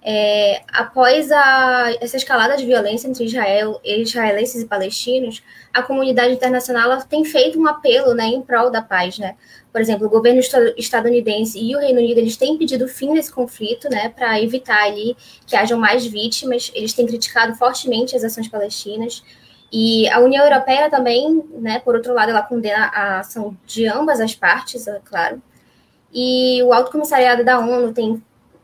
é, 0.03 0.63
após 0.73 1.31
a, 1.31 1.95
essa 2.01 2.17
escalada 2.17 2.57
de 2.57 2.65
violência 2.65 3.07
entre 3.07 3.25
Israel, 3.25 3.79
israelenses 3.83 4.63
e 4.63 4.65
palestinos, 4.65 5.43
a 5.71 5.83
comunidade 5.83 6.33
internacional 6.33 7.03
tem 7.03 7.23
feito 7.23 7.59
um 7.59 7.67
apelo 7.67 8.15
né, 8.15 8.25
em 8.25 8.41
prol 8.41 8.71
da 8.71 8.81
paz. 8.81 9.19
Né? 9.19 9.35
Por 9.71 9.79
exemplo, 9.79 10.07
o 10.07 10.09
governo 10.09 10.41
estadunidense 10.75 11.59
e 11.59 11.75
o 11.75 11.79
Reino 11.79 11.99
Unido 11.99 12.17
eles 12.17 12.35
têm 12.35 12.57
pedido 12.57 12.87
fim 12.87 13.13
desse 13.13 13.31
conflito 13.31 13.89
né, 13.89 14.09
para 14.09 14.41
evitar 14.41 14.83
ali 14.85 15.15
que 15.45 15.55
hajam 15.55 15.79
mais 15.79 16.03
vítimas. 16.03 16.71
Eles 16.73 16.93
têm 16.93 17.05
criticado 17.05 17.53
fortemente 17.55 18.15
as 18.15 18.23
ações 18.23 18.47
palestinas. 18.47 19.23
E 19.71 20.09
a 20.09 20.19
União 20.19 20.43
Europeia 20.43 20.89
também, 20.89 21.43
né, 21.59 21.79
por 21.79 21.95
outro 21.95 22.13
lado, 22.13 22.31
ela 22.31 22.41
condena 22.41 22.87
a 22.87 23.19
ação 23.19 23.55
de 23.67 23.87
ambas 23.87 24.19
as 24.19 24.33
partes, 24.33 24.87
é 24.87 24.99
claro. 25.05 25.41
E 26.11 26.61
o 26.63 26.73
Alto 26.73 26.91
Comissariado 26.91 27.45
da 27.45 27.59
ONU 27.59 27.93
tem 27.93 28.21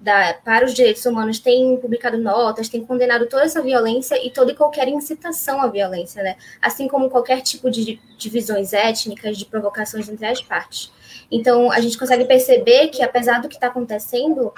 da, 0.08 0.34
para 0.36 0.66
os 0.66 0.74
direitos 0.74 1.06
humanos 1.06 1.38
tem 1.38 1.76
publicado 1.76 2.18
notas, 2.18 2.70
tem 2.70 2.86
condenado 2.86 3.28
toda 3.28 3.44
essa 3.44 3.62
violência 3.62 4.16
e 4.26 4.32
toda 4.32 4.54
e 4.54 4.56
qualquer 4.56 4.88
incitação 4.88 5.62
à 5.62 5.68
violência, 5.68 6.24
né? 6.24 6.38
Assim 6.62 6.88
como 6.88 7.10
qualquer 7.10 7.42
tipo 7.42 7.70
de 7.70 8.00
divisões 8.18 8.72
étnicas, 8.72 9.38
de 9.38 9.44
provocações 9.46 10.08
entre 10.08 10.26
as 10.26 10.42
partes. 10.42 10.94
Então, 11.30 11.70
a 11.70 11.82
gente 11.82 11.98
consegue 11.98 12.24
perceber 12.24 12.88
que, 12.88 13.04
apesar 13.04 13.42
do 13.42 13.50
que 13.50 13.56
está 13.56 13.68
acontecendo, 13.68 14.54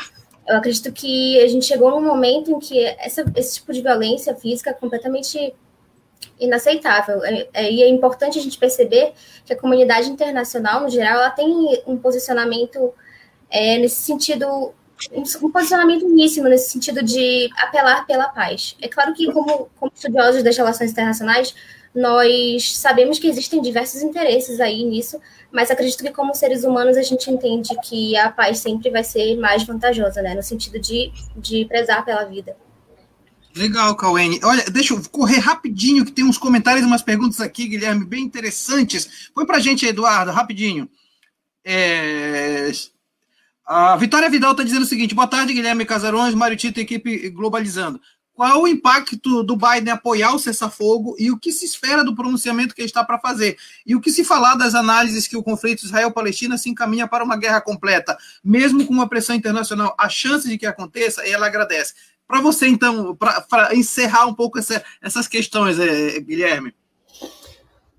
eu 0.47 0.55
acredito 0.55 0.91
que 0.91 1.41
a 1.41 1.47
gente 1.47 1.65
chegou 1.65 1.89
num 1.89 2.05
momento 2.05 2.51
em 2.51 2.59
que 2.59 2.85
essa, 2.99 3.25
esse 3.35 3.55
tipo 3.55 3.73
de 3.73 3.81
violência 3.81 4.35
física 4.35 4.69
é 4.69 4.73
completamente 4.73 5.55
inaceitável. 6.39 7.25
É, 7.25 7.47
é, 7.53 7.71
e 7.71 7.81
é 7.81 7.89
importante 7.89 8.37
a 8.37 8.41
gente 8.41 8.59
perceber 8.59 9.13
que 9.43 9.51
a 9.51 9.57
comunidade 9.57 10.11
internacional, 10.11 10.81
no 10.81 10.89
geral, 10.89 11.15
ela 11.15 11.31
tem 11.31 11.81
um 11.87 11.97
posicionamento 11.97 12.93
é, 13.49 13.79
nesse 13.79 13.95
sentido, 13.95 14.75
um 15.41 15.51
posicionamento 15.51 16.05
uníssimo 16.05 16.47
nesse 16.47 16.71
sentido 16.71 17.03
de 17.03 17.49
apelar 17.57 18.05
pela 18.05 18.27
paz. 18.29 18.75
É 18.81 18.87
claro 18.87 19.13
que, 19.13 19.31
como, 19.31 19.69
como 19.79 19.91
estudiosos 19.93 20.43
das 20.43 20.57
relações 20.57 20.91
internacionais, 20.91 21.53
nós 21.93 22.77
sabemos 22.77 23.17
que 23.17 23.27
existem 23.27 23.61
diversos 23.61 24.01
interesses 24.01 24.59
aí 24.59 24.83
nisso, 24.83 25.19
mas 25.51 25.71
acredito 25.71 26.03
que 26.03 26.11
como 26.11 26.35
seres 26.35 26.63
humanos 26.63 26.97
a 26.97 27.01
gente 27.01 27.31
entende 27.31 27.69
que 27.83 28.15
a 28.17 28.29
paz 28.29 28.59
sempre 28.59 28.89
vai 28.91 29.03
ser 29.03 29.37
mais 29.37 29.63
vantajosa, 29.63 30.21
né, 30.21 30.35
no 30.35 30.43
sentido 30.43 30.79
de, 30.79 31.11
de 31.35 31.65
prezar 31.65 32.05
pela 32.05 32.25
vida. 32.25 32.55
Legal, 33.55 33.95
Cauene. 33.95 34.39
Olha, 34.43 34.63
deixa 34.65 34.93
eu 34.93 35.01
correr 35.09 35.39
rapidinho, 35.39 36.05
que 36.05 36.11
tem 36.11 36.23
uns 36.23 36.37
comentários 36.37 36.83
e 36.83 36.87
umas 36.87 37.01
perguntas 37.01 37.41
aqui, 37.41 37.67
Guilherme, 37.67 38.05
bem 38.05 38.23
interessantes. 38.23 39.29
Põe 39.33 39.45
pra 39.45 39.59
gente, 39.59 39.85
Eduardo, 39.85 40.31
rapidinho. 40.31 40.87
É... 41.65 42.71
A 43.71 43.95
Vitória 43.95 44.31
Vidal 44.31 44.53
está 44.53 44.63
dizendo 44.63 44.81
o 44.81 44.87
seguinte: 44.87 45.13
boa 45.13 45.27
tarde, 45.27 45.53
Guilherme 45.53 45.85
Casarões, 45.85 46.33
Mário 46.33 46.57
Tito, 46.57 46.79
equipe 46.79 47.29
Globalizando. 47.29 48.01
Qual 48.33 48.63
o 48.63 48.67
impacto 48.67 49.43
do 49.43 49.55
Biden 49.55 49.93
apoiar 49.93 50.33
o 50.33 50.39
cessar-fogo 50.39 51.15
e 51.19 51.29
o 51.29 51.37
que 51.37 51.51
se 51.51 51.65
espera 51.65 52.03
do 52.03 52.15
pronunciamento 52.15 52.73
que 52.73 52.81
ele 52.81 52.87
está 52.87 53.03
para 53.03 53.19
fazer? 53.19 53.57
E 53.85 53.95
o 53.95 54.01
que 54.01 54.09
se 54.09 54.23
falar 54.23 54.55
das 54.55 54.73
análises 54.73 55.27
que 55.27 55.37
o 55.37 55.43
conflito 55.43 55.85
Israel-Palestina 55.85 56.57
se 56.57 56.67
encaminha 56.67 57.07
para 57.07 57.23
uma 57.23 57.37
guerra 57.37 57.61
completa, 57.61 58.17
mesmo 58.43 58.87
com 58.87 58.93
uma 58.93 59.07
pressão 59.07 59.35
internacional, 59.35 59.93
a 59.99 60.09
chance 60.09 60.49
de 60.49 60.57
que 60.57 60.65
aconteça, 60.65 61.21
ela 61.27 61.45
agradece. 61.45 61.93
Para 62.27 62.41
você, 62.41 62.67
então, 62.67 63.15
para 63.15 63.75
encerrar 63.75 64.25
um 64.25 64.33
pouco 64.33 64.57
essa, 64.57 64.83
essas 64.99 65.27
questões, 65.27 65.77
é, 65.77 66.19
Guilherme. 66.21 66.73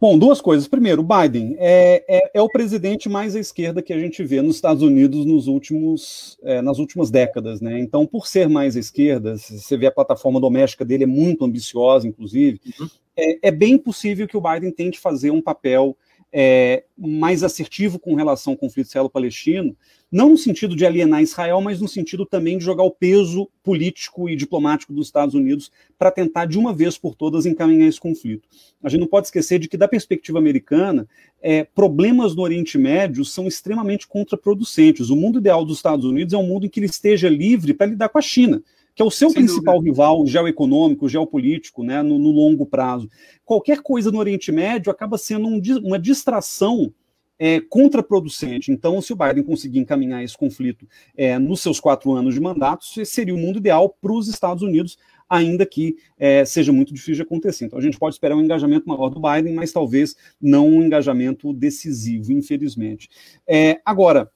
Bom, 0.00 0.18
duas 0.18 0.40
coisas. 0.40 0.66
Primeiro, 0.66 1.02
Biden 1.02 1.56
é, 1.58 2.02
é, 2.08 2.30
é, 2.32 2.40
o 2.40 2.48
presidente 2.48 3.06
mais 3.06 3.36
à 3.36 3.40
esquerda 3.40 3.82
que 3.82 3.92
a 3.92 3.98
gente 3.98 4.24
vê 4.24 4.40
nos 4.40 4.54
Estados 4.54 4.82
Unidos 4.82 5.26
nos 5.26 5.46
últimos, 5.46 6.38
é, 6.42 6.62
nas 6.62 6.78
últimas 6.78 7.10
décadas, 7.10 7.60
né? 7.60 7.78
Então, 7.78 8.06
por 8.06 8.26
ser 8.26 8.48
mais 8.48 8.78
à 8.78 8.80
esquerda, 8.80 9.36
você 9.36 9.76
vê 9.76 9.86
a 9.86 9.92
plataforma 9.92 10.40
doméstica 10.40 10.86
dele 10.86 11.04
é 11.04 11.06
muito 11.06 11.44
ambiciosa, 11.44 12.08
inclusive, 12.08 12.58
uhum. 12.80 12.88
é, 13.14 13.48
é, 13.48 13.50
bem 13.50 13.76
possível 13.76 14.26
que 14.26 14.38
o 14.38 14.40
Biden 14.40 14.70
tente 14.70 14.98
fazer 14.98 15.32
um 15.32 15.42
papel 15.42 15.94
é, 16.32 16.84
mais 16.96 17.42
assertivo 17.42 17.98
com 17.98 18.14
relação 18.14 18.52
ao 18.52 18.56
conflito 18.56 18.86
israelo-palestino, 18.88 19.76
não 20.10 20.30
no 20.30 20.36
sentido 20.36 20.74
de 20.74 20.84
alienar 20.84 21.22
Israel, 21.22 21.60
mas 21.60 21.80
no 21.80 21.86
sentido 21.86 22.26
também 22.26 22.58
de 22.58 22.64
jogar 22.64 22.82
o 22.82 22.90
peso 22.90 23.48
político 23.62 24.28
e 24.28 24.34
diplomático 24.34 24.92
dos 24.92 25.06
Estados 25.06 25.34
Unidos 25.34 25.70
para 25.96 26.10
tentar, 26.10 26.46
de 26.46 26.58
uma 26.58 26.74
vez 26.74 26.98
por 26.98 27.14
todas, 27.14 27.46
encaminhar 27.46 27.88
esse 27.88 28.00
conflito. 28.00 28.48
A 28.82 28.88
gente 28.88 29.00
não 29.00 29.06
pode 29.06 29.28
esquecer 29.28 29.58
de 29.58 29.68
que, 29.68 29.76
da 29.76 29.86
perspectiva 29.86 30.38
americana, 30.38 31.06
é, 31.40 31.62
problemas 31.62 32.34
no 32.34 32.42
Oriente 32.42 32.76
Médio 32.76 33.24
são 33.24 33.46
extremamente 33.46 34.06
contraproducentes. 34.08 35.10
O 35.10 35.16
mundo 35.16 35.38
ideal 35.38 35.64
dos 35.64 35.76
Estados 35.76 36.04
Unidos 36.04 36.34
é 36.34 36.36
um 36.36 36.46
mundo 36.46 36.66
em 36.66 36.68
que 36.68 36.80
ele 36.80 36.86
esteja 36.86 37.28
livre 37.28 37.72
para 37.72 37.86
lidar 37.86 38.08
com 38.08 38.18
a 38.18 38.22
China 38.22 38.62
que 39.00 39.02
é 39.02 39.06
o 39.06 39.10
seu 39.10 39.30
Sem 39.30 39.42
principal 39.42 39.76
dúvida. 39.76 39.92
rival 39.92 40.26
geoeconômico, 40.26 41.08
geopolítico, 41.08 41.82
né, 41.82 42.02
no, 42.02 42.18
no, 42.18 42.30
longo 42.30 42.66
prazo. 42.66 43.08
Qualquer 43.46 43.80
coisa 43.80 44.10
no 44.10 44.18
Oriente 44.18 44.52
Médio 44.52 44.92
acaba 44.92 45.16
sendo 45.16 45.48
um, 45.48 45.58
uma 45.82 45.98
distração 45.98 46.92
é, 47.38 47.60
contraproducente. 47.60 48.70
Então, 48.70 49.00
se 49.00 49.14
o 49.14 49.16
Biden 49.16 49.42
conseguir 49.42 49.78
encaminhar 49.78 50.22
esse 50.22 50.36
conflito 50.36 50.86
é, 51.16 51.38
nos 51.38 51.62
seus 51.62 51.80
quatro 51.80 52.12
anos 52.12 52.34
de 52.34 52.40
mandato, 52.40 52.84
seria 53.06 53.34
o 53.34 53.38
mundo 53.38 53.56
ideal 53.56 53.88
para 53.88 54.12
os 54.12 54.28
Estados 54.28 54.62
Unidos, 54.62 54.98
ainda 55.26 55.64
que 55.64 55.96
é, 56.18 56.44
seja 56.44 56.70
muito 56.70 56.92
difícil 56.92 57.14
de 57.14 57.22
acontecer. 57.22 57.64
Então, 57.64 57.78
a 57.78 57.82
gente 57.82 57.98
pode 57.98 58.16
esperar 58.16 58.36
um 58.36 58.42
engajamento 58.42 58.86
maior 58.86 59.08
do 59.08 59.18
Biden, 59.18 59.54
mas 59.54 59.72
talvez 59.72 60.14
não 60.38 60.68
um 60.68 60.82
engajamento 60.82 61.54
decisivo, 61.54 62.32
infelizmente. 62.32 63.08
É, 63.48 63.80
agora, 63.82 64.30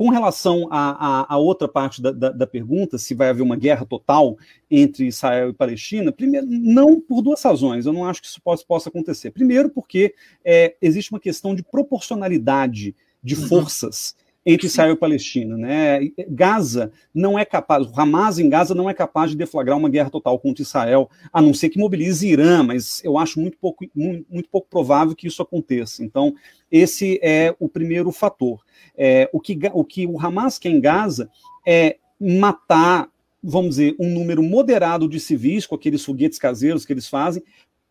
com 0.00 0.08
relação 0.08 0.66
à, 0.70 1.36
outra 1.36 1.68
parte 1.68 2.00
da, 2.00 2.10
da, 2.10 2.30
da, 2.30 2.46
pergunta, 2.46 2.96
se 2.96 3.12
vai 3.12 3.28
haver 3.28 3.42
uma 3.42 3.54
guerra 3.54 3.84
total 3.84 4.38
entre 4.70 5.06
Israel 5.06 5.50
e 5.50 5.52
Palestina, 5.52 6.10
primeiro, 6.10 6.46
não 6.48 6.98
por 6.98 7.20
duas 7.20 7.42
razões. 7.42 7.84
Eu 7.84 7.92
não 7.92 8.06
acho 8.06 8.22
que 8.22 8.26
isso 8.26 8.40
possa, 8.40 8.64
possa 8.66 8.88
acontecer. 8.88 9.30
Primeiro, 9.30 9.68
porque 9.68 10.14
é, 10.42 10.74
existe 10.80 11.12
uma 11.12 11.20
questão 11.20 11.54
de 11.54 11.62
proporcionalidade 11.62 12.96
de 13.22 13.34
uhum. 13.34 13.46
forças 13.46 14.16
entre 14.44 14.66
Israel 14.66 14.92
e 14.94 14.96
Palestina. 14.96 15.56
Né? 15.56 16.10
Gaza 16.28 16.92
não 17.14 17.38
é 17.38 17.44
capaz, 17.44 17.86
o 17.86 18.00
Hamas 18.00 18.38
em 18.38 18.48
Gaza 18.48 18.74
não 18.74 18.88
é 18.88 18.94
capaz 18.94 19.30
de 19.30 19.36
deflagrar 19.36 19.76
uma 19.76 19.88
guerra 19.88 20.10
total 20.10 20.38
contra 20.38 20.62
Israel, 20.62 21.10
a 21.32 21.40
não 21.40 21.52
ser 21.52 21.68
que 21.68 21.78
mobilize 21.78 22.26
Irã, 22.26 22.62
mas 22.62 23.02
eu 23.04 23.18
acho 23.18 23.40
muito 23.40 23.58
pouco, 23.58 23.86
muito, 23.94 24.26
muito 24.30 24.48
pouco 24.48 24.68
provável 24.68 25.14
que 25.14 25.26
isso 25.26 25.42
aconteça. 25.42 26.02
Então, 26.02 26.34
esse 26.70 27.18
é 27.22 27.54
o 27.58 27.68
primeiro 27.68 28.10
fator. 28.10 28.60
É, 28.96 29.28
o, 29.32 29.40
que, 29.40 29.58
o 29.72 29.84
que 29.84 30.06
o 30.06 30.18
Hamas 30.18 30.58
quer 30.58 30.70
em 30.70 30.80
Gaza 30.80 31.30
é 31.66 31.96
matar, 32.18 33.08
vamos 33.42 33.70
dizer, 33.70 33.96
um 33.98 34.08
número 34.08 34.42
moderado 34.42 35.08
de 35.08 35.18
civis 35.18 35.66
com 35.66 35.74
aqueles 35.74 36.04
foguetes 36.04 36.38
caseiros 36.38 36.84
que 36.84 36.92
eles 36.92 37.08
fazem, 37.08 37.42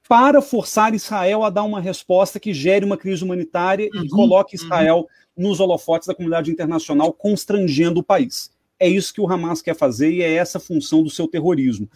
para 0.10 0.42
forçar 0.42 0.96
Israel 0.96 1.44
a 1.44 1.52
dar 1.52 1.62
uma 1.62 1.80
resposta 1.80 2.40
que 2.40 2.52
gere 2.52 2.84
uma 2.84 2.98
crise 2.98 3.24
humanitária 3.24 3.88
uhum, 3.94 4.04
e 4.04 4.10
coloque 4.10 4.58
uhum. 4.58 4.64
Israel 4.64 4.98
uhum. 4.98 5.50
nos 5.50 5.60
holofotes 5.60 6.08
da 6.08 6.16
comunidade 6.16 6.50
internacional, 6.50 7.14
constrangendo 7.14 8.00
o 8.00 8.04
país. 8.04 8.50
É 8.80 8.90
isso 8.90 9.14
que 9.14 9.22
o 9.22 9.32
Hamas 9.32 9.62
quer 9.62 9.76
fazer 9.76 10.12
e 10.12 10.24
é 10.24 10.34
essa 10.34 10.58
a 10.58 10.62
função 10.62 11.04
do 11.04 11.12
seu 11.12 11.28
terrorismo. 11.28 11.88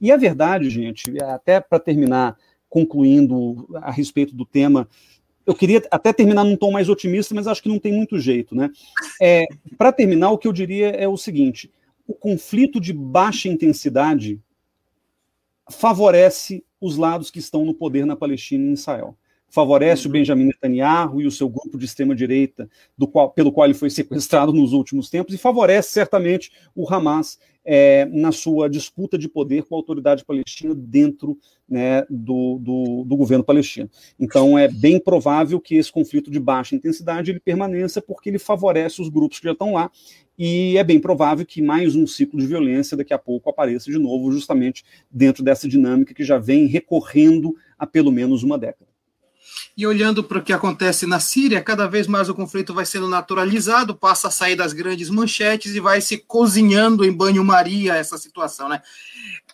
E 0.00 0.12
a 0.12 0.16
verdade, 0.16 0.70
gente, 0.70 1.20
até 1.24 1.58
para 1.58 1.80
terminar, 1.80 2.36
concluindo 2.68 3.66
a 3.82 3.90
respeito 3.90 4.32
do 4.32 4.46
tema, 4.46 4.88
eu 5.44 5.54
queria 5.54 5.82
até 5.90 6.12
terminar 6.12 6.44
num 6.44 6.56
tom 6.56 6.70
mais 6.70 6.88
otimista, 6.88 7.34
mas 7.34 7.48
acho 7.48 7.62
que 7.62 7.68
não 7.68 7.80
tem 7.80 7.92
muito 7.92 8.16
jeito, 8.16 8.54
né? 8.54 8.70
É, 9.20 9.44
para 9.76 9.90
terminar, 9.90 10.30
o 10.30 10.38
que 10.38 10.46
eu 10.46 10.52
diria 10.52 10.90
é 10.90 11.08
o 11.08 11.16
seguinte: 11.16 11.68
o 12.06 12.14
conflito 12.14 12.78
de 12.80 12.92
baixa 12.92 13.48
intensidade 13.48 14.40
favorece 15.68 16.62
os 16.80 16.96
lados 16.96 17.30
que 17.30 17.38
estão 17.38 17.64
no 17.64 17.74
poder 17.74 18.06
na 18.06 18.16
Palestina 18.16 18.64
e 18.64 18.68
em 18.70 18.72
Israel. 18.72 19.16
Favorece 19.48 20.06
uhum. 20.06 20.10
o 20.10 20.12
Benjamin 20.12 20.44
Netanyahu 20.46 21.20
e 21.20 21.26
o 21.26 21.30
seu 21.30 21.48
grupo 21.48 21.78
de 21.78 21.84
extrema-direita, 21.84 22.68
pelo 23.34 23.52
qual 23.52 23.66
ele 23.66 23.74
foi 23.74 23.88
sequestrado 23.90 24.52
nos 24.52 24.72
últimos 24.72 25.08
tempos, 25.08 25.34
e 25.34 25.38
favorece 25.38 25.90
certamente 25.92 26.52
o 26.74 26.92
Hamas 26.92 27.38
é, 27.66 28.04
na 28.06 28.30
sua 28.30 28.70
disputa 28.70 29.18
de 29.18 29.28
poder 29.28 29.64
com 29.64 29.74
a 29.74 29.78
autoridade 29.78 30.24
palestina 30.24 30.72
dentro 30.72 31.36
né, 31.68 32.02
do, 32.08 32.58
do, 32.60 33.04
do, 33.04 33.16
governo 33.16 33.42
palestino. 33.42 33.90
Então 34.18 34.56
é 34.56 34.68
bem 34.68 35.00
provável 35.00 35.60
que 35.60 35.74
esse 35.74 35.90
conflito 35.90 36.30
de 36.30 36.38
baixa 36.38 36.76
intensidade 36.76 37.32
ele 37.32 37.40
permaneça 37.40 38.00
porque 38.00 38.30
ele 38.30 38.38
favorece 38.38 39.02
os 39.02 39.08
grupos 39.08 39.40
que 39.40 39.46
já 39.46 39.52
estão 39.52 39.72
lá 39.72 39.90
e 40.38 40.78
é 40.78 40.84
bem 40.84 41.00
provável 41.00 41.44
que 41.44 41.60
mais 41.60 41.96
um 41.96 42.06
ciclo 42.06 42.38
de 42.38 42.46
violência 42.46 42.96
daqui 42.96 43.12
a 43.12 43.18
pouco 43.18 43.50
apareça 43.50 43.90
de 43.90 43.98
novo, 43.98 44.30
justamente 44.30 44.84
dentro 45.10 45.42
dessa 45.42 45.66
dinâmica 45.66 46.14
que 46.14 46.22
já 46.22 46.38
vem 46.38 46.66
recorrendo 46.66 47.56
há 47.76 47.86
pelo 47.86 48.12
menos 48.12 48.44
uma 48.44 48.56
década. 48.56 48.95
E 49.76 49.86
olhando 49.86 50.24
para 50.24 50.38
o 50.38 50.42
que 50.42 50.52
acontece 50.52 51.06
na 51.06 51.20
Síria, 51.20 51.62
cada 51.62 51.86
vez 51.86 52.06
mais 52.06 52.28
o 52.28 52.34
conflito 52.34 52.74
vai 52.74 52.86
sendo 52.86 53.08
naturalizado, 53.08 53.94
passa 53.94 54.28
a 54.28 54.30
sair 54.30 54.56
das 54.56 54.72
grandes 54.72 55.10
manchetes 55.10 55.74
e 55.74 55.80
vai 55.80 56.00
se 56.00 56.18
cozinhando 56.18 57.04
em 57.04 57.12
banho-maria 57.12 57.94
essa 57.94 58.18
situação, 58.18 58.68
né? 58.68 58.82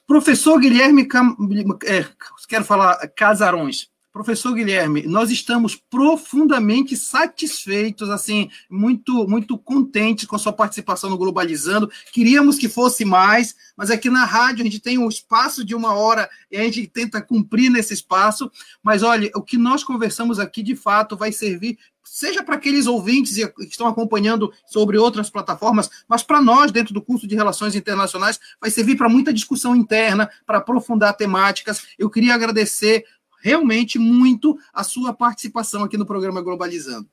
Professor 0.07 0.59
Guilherme, 0.59 1.07
Cam... 1.07 1.37
é, 1.85 2.07
quero 2.49 2.65
falar 2.65 2.97
Casarões, 3.15 3.92
Professor 4.13 4.53
Guilherme, 4.53 5.07
nós 5.07 5.31
estamos 5.31 5.75
profundamente 5.75 6.95
satisfeitos, 6.99 8.11
assim, 8.11 8.51
muito, 8.69 9.27
muito 9.27 9.57
contentes 9.57 10.27
com 10.27 10.37
a 10.37 10.39
sua 10.39 10.53
participação 10.53 11.09
no 11.09 11.17
Globalizando. 11.17 11.91
Queríamos 12.13 12.59
que 12.59 12.69
fosse 12.69 13.07
mais, 13.07 13.55
mas 13.75 13.91
aqui 13.91 14.11
na 14.11 14.27
rádio 14.27 14.61
a 14.61 14.65
gente 14.65 14.81
tem 14.81 14.99
um 14.99 15.09
espaço 15.09 15.65
de 15.65 15.75
uma 15.75 15.95
hora 15.95 16.29
e 16.51 16.59
a 16.59 16.63
gente 16.63 16.87
tenta 16.89 17.23
cumprir 17.23 17.71
nesse 17.71 17.95
espaço. 17.95 18.53
Mas 18.83 19.03
olha, 19.03 19.31
o 19.35 19.41
que 19.41 19.57
nós 19.57 19.83
conversamos 19.83 20.39
aqui 20.39 20.63
de 20.63 20.77
fato 20.77 21.17
vai 21.17 21.33
servir 21.33 21.79
seja 22.05 22.43
para 22.43 22.57
aqueles 22.57 22.87
ouvintes 22.87 23.35
que 23.35 23.65
estão 23.65 23.87
acompanhando 23.87 24.53
sobre 24.67 24.99
outras 24.99 25.31
plataformas, 25.31 25.89
mas 26.07 26.23
para 26.23 26.43
nós, 26.43 26.71
dentro 26.71 26.93
do 26.93 27.01
curso 27.01 27.27
de 27.27 27.35
Relações 27.35 27.75
Internacionais, 27.75 28.39
vai 28.61 28.71
servir 28.71 28.97
para 28.97 29.09
muita 29.09 29.33
discussão 29.33 29.75
interna, 29.75 30.29
para 30.45 30.59
aprofundar 30.59 31.17
temáticas. 31.17 31.87
Eu 31.99 32.11
queria 32.11 32.35
agradecer 32.35 33.05
realmente 33.43 33.99
muito 33.99 34.59
a 34.73 34.85
sua 34.85 35.13
participação 35.13 35.85
aqui 35.85 35.97
no 35.97 36.07
programa 36.07 36.41
Globalizando. 36.41 37.07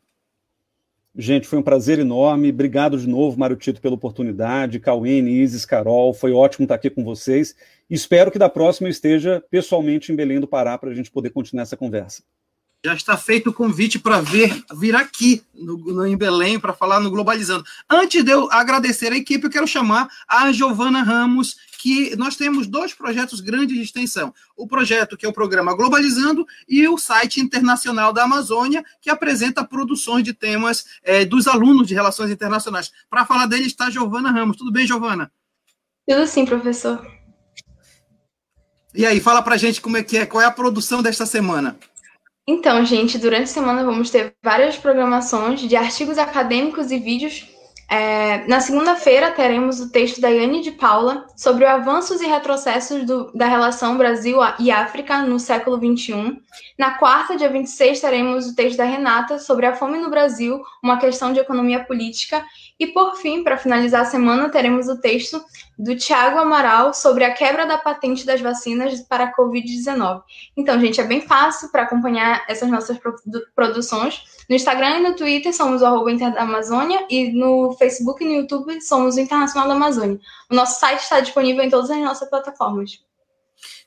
Gente, 1.16 1.48
foi 1.48 1.60
um 1.60 1.64
prazer 1.64 2.00
enorme. 2.00 2.50
Obrigado 2.50 2.98
de 2.98 3.08
novo, 3.08 3.38
Mário 3.38 3.56
Tito, 3.56 3.82
pela 3.82 3.96
oportunidade. 3.96 4.80
Cauene, 4.80 5.42
Isis, 5.42 5.66
Carol, 5.66 6.14
foi 6.14 6.32
ótimo 6.32 6.64
estar 6.64 6.76
aqui 6.76 6.90
com 6.90 7.04
vocês. 7.04 7.56
Espero 7.90 8.32
que 8.32 8.40
da 8.40 8.48
próxima 8.48 8.88
eu 8.88 8.92
esteja 8.92 9.44
pessoalmente 9.50 10.12
em 10.12 10.16
Belém 10.16 10.40
do 10.40 10.48
Pará 10.48 10.78
para 10.78 10.92
a 10.92 10.94
gente 10.94 11.12
poder 11.12 11.32
continuar 11.32 11.64
essa 11.64 11.76
conversa. 11.76 12.24
Já 12.86 12.94
está 12.94 13.18
feito 13.18 13.50
o 13.50 13.54
convite 13.54 14.00
para 14.00 14.22
vir, 14.22 14.64
vir 14.74 14.96
aqui 14.96 15.44
no, 15.54 15.78
no, 15.78 16.08
em 16.08 16.16
Belém 16.16 16.58
para 16.58 16.72
falar 16.72 17.02
no 17.02 17.12
Globalizando. 17.12 17.66
Antes 17.90 18.24
de 18.24 18.32
eu 18.32 18.50
agradecer 18.50 19.12
a 19.12 19.18
equipe, 19.18 19.44
eu 19.44 19.52
quero 19.52 19.68
chamar 19.68 20.08
a 20.26 20.50
Giovana 20.54 21.04
Ramos, 21.04 21.58
que 21.80 22.14
nós 22.18 22.36
temos 22.36 22.68
dois 22.68 22.94
projetos 22.94 23.40
grandes 23.40 23.78
de 23.78 23.82
extensão. 23.82 24.34
O 24.56 24.68
projeto 24.68 25.16
que 25.16 25.26
é 25.26 25.30
o 25.30 25.34
programa 25.34 25.74
Globalizando 25.74 26.46
e 26.68 26.86
o 26.90 26.98
site 26.98 27.40
internacional 27.40 28.12
da 28.12 28.24
Amazônia, 28.24 28.84
que 29.02 29.10
apresenta 29.10 29.64
produções 29.64 30.26
de 30.26 30.34
temas 30.34 30.86
é, 31.02 31.24
dos 31.24 31.48
alunos 31.48 31.88
de 31.88 31.94
relações 31.94 32.32
internacionais. 32.32 32.92
Para 33.10 33.26
falar 33.26 33.46
dele 33.46 33.66
está 33.66 33.90
Giovana 33.90 34.30
Ramos. 34.30 34.58
Tudo 34.58 34.74
bem, 34.74 34.86
Giovana? 34.86 35.32
Tudo 36.06 36.28
sim, 36.28 36.46
professor. 36.46 37.02
E 38.94 39.06
aí, 39.06 39.22
fala 39.22 39.42
para 39.42 39.56
gente 39.56 39.80
como 39.80 39.96
é 39.96 40.04
que 40.04 40.18
é, 40.18 40.26
qual 40.26 40.42
é 40.42 40.46
a 40.46 40.52
produção 40.52 41.02
desta 41.02 41.26
semana. 41.26 41.78
Então, 42.46 42.84
gente, 42.84 43.18
durante 43.18 43.44
a 43.44 43.48
semana 43.48 43.86
vamos 43.86 44.10
ter 44.10 44.34
várias 44.44 44.76
programações 44.76 45.62
de 45.62 45.78
artigos 45.78 46.18
acadêmicos 46.18 46.92
e 46.92 47.00
vídeos 47.00 47.48
é, 47.90 48.46
na 48.48 48.60
segunda-feira, 48.60 49.32
teremos 49.32 49.80
o 49.80 49.92
texto 49.92 50.22
da 50.22 50.30
Yane 50.30 50.62
de 50.62 50.72
Paula 50.72 51.26
sobre 51.36 51.66
os 51.66 51.72
avanços 51.72 52.22
e 52.22 52.28
retrocessos 52.28 53.04
do, 53.04 53.32
da 53.34 53.48
relação 53.48 53.98
Brasil 53.98 54.38
e 54.60 54.70
África 54.70 55.24
no 55.24 55.40
século 55.40 55.76
XXI. 55.76 56.40
Na 56.78 56.92
quarta, 57.00 57.36
dia 57.36 57.50
26, 57.50 58.00
teremos 58.00 58.46
o 58.46 58.56
texto 58.56 58.78
da 58.78 58.84
Renata 58.84 59.40
sobre 59.40 59.66
a 59.66 59.76
fome 59.76 59.98
no 59.98 60.12
Brasil, 60.12 60.62
uma 60.84 61.00
questão 61.00 61.34
de 61.34 61.40
economia 61.40 61.84
política. 61.84 62.46
E, 62.80 62.88
por 62.88 63.18
fim, 63.18 63.44
para 63.44 63.58
finalizar 63.58 64.02
a 64.02 64.06
semana, 64.06 64.50
teremos 64.50 64.88
o 64.88 65.02
texto 65.02 65.44
do 65.78 65.98
Tiago 65.98 66.40
Amaral 66.40 66.94
sobre 66.94 67.26
a 67.26 67.34
quebra 67.34 67.66
da 67.66 67.78
patente 67.78 68.26
das 68.26 68.40
vacinas 68.40 69.02
para 69.02 69.26
a 69.26 69.36
Covid-19. 69.36 70.24
Então, 70.56 70.80
gente, 70.80 71.02
é 71.02 71.04
bem 71.04 71.20
fácil 71.20 71.70
para 71.72 71.84
acompanhar 71.84 72.46
essas 72.48 72.70
nossas 72.70 72.98
produções. 73.54 74.24
No 74.50 74.56
Instagram 74.56 75.00
e 75.00 75.04
no 75.04 75.16
Twitter 75.16 75.54
somos 75.54 75.82
o 75.82 76.06
da 76.16 76.42
Amazônia 76.42 77.06
e 77.10 77.32
no 77.32 77.74
Facebook 77.74 78.24
e 78.24 78.28
no 78.28 78.36
YouTube 78.36 78.80
somos 78.82 79.18
o 79.18 79.20
Internacional 79.20 79.68
da 79.68 79.76
Amazônia. 79.76 80.20
O 80.50 80.56
nosso 80.56 80.80
site 80.80 81.02
está 81.02 81.20
disponível 81.20 81.64
em 81.64 81.70
todas 81.70 81.92
as 81.92 81.98
nossas 81.98 82.30
plataformas. 82.30 83.09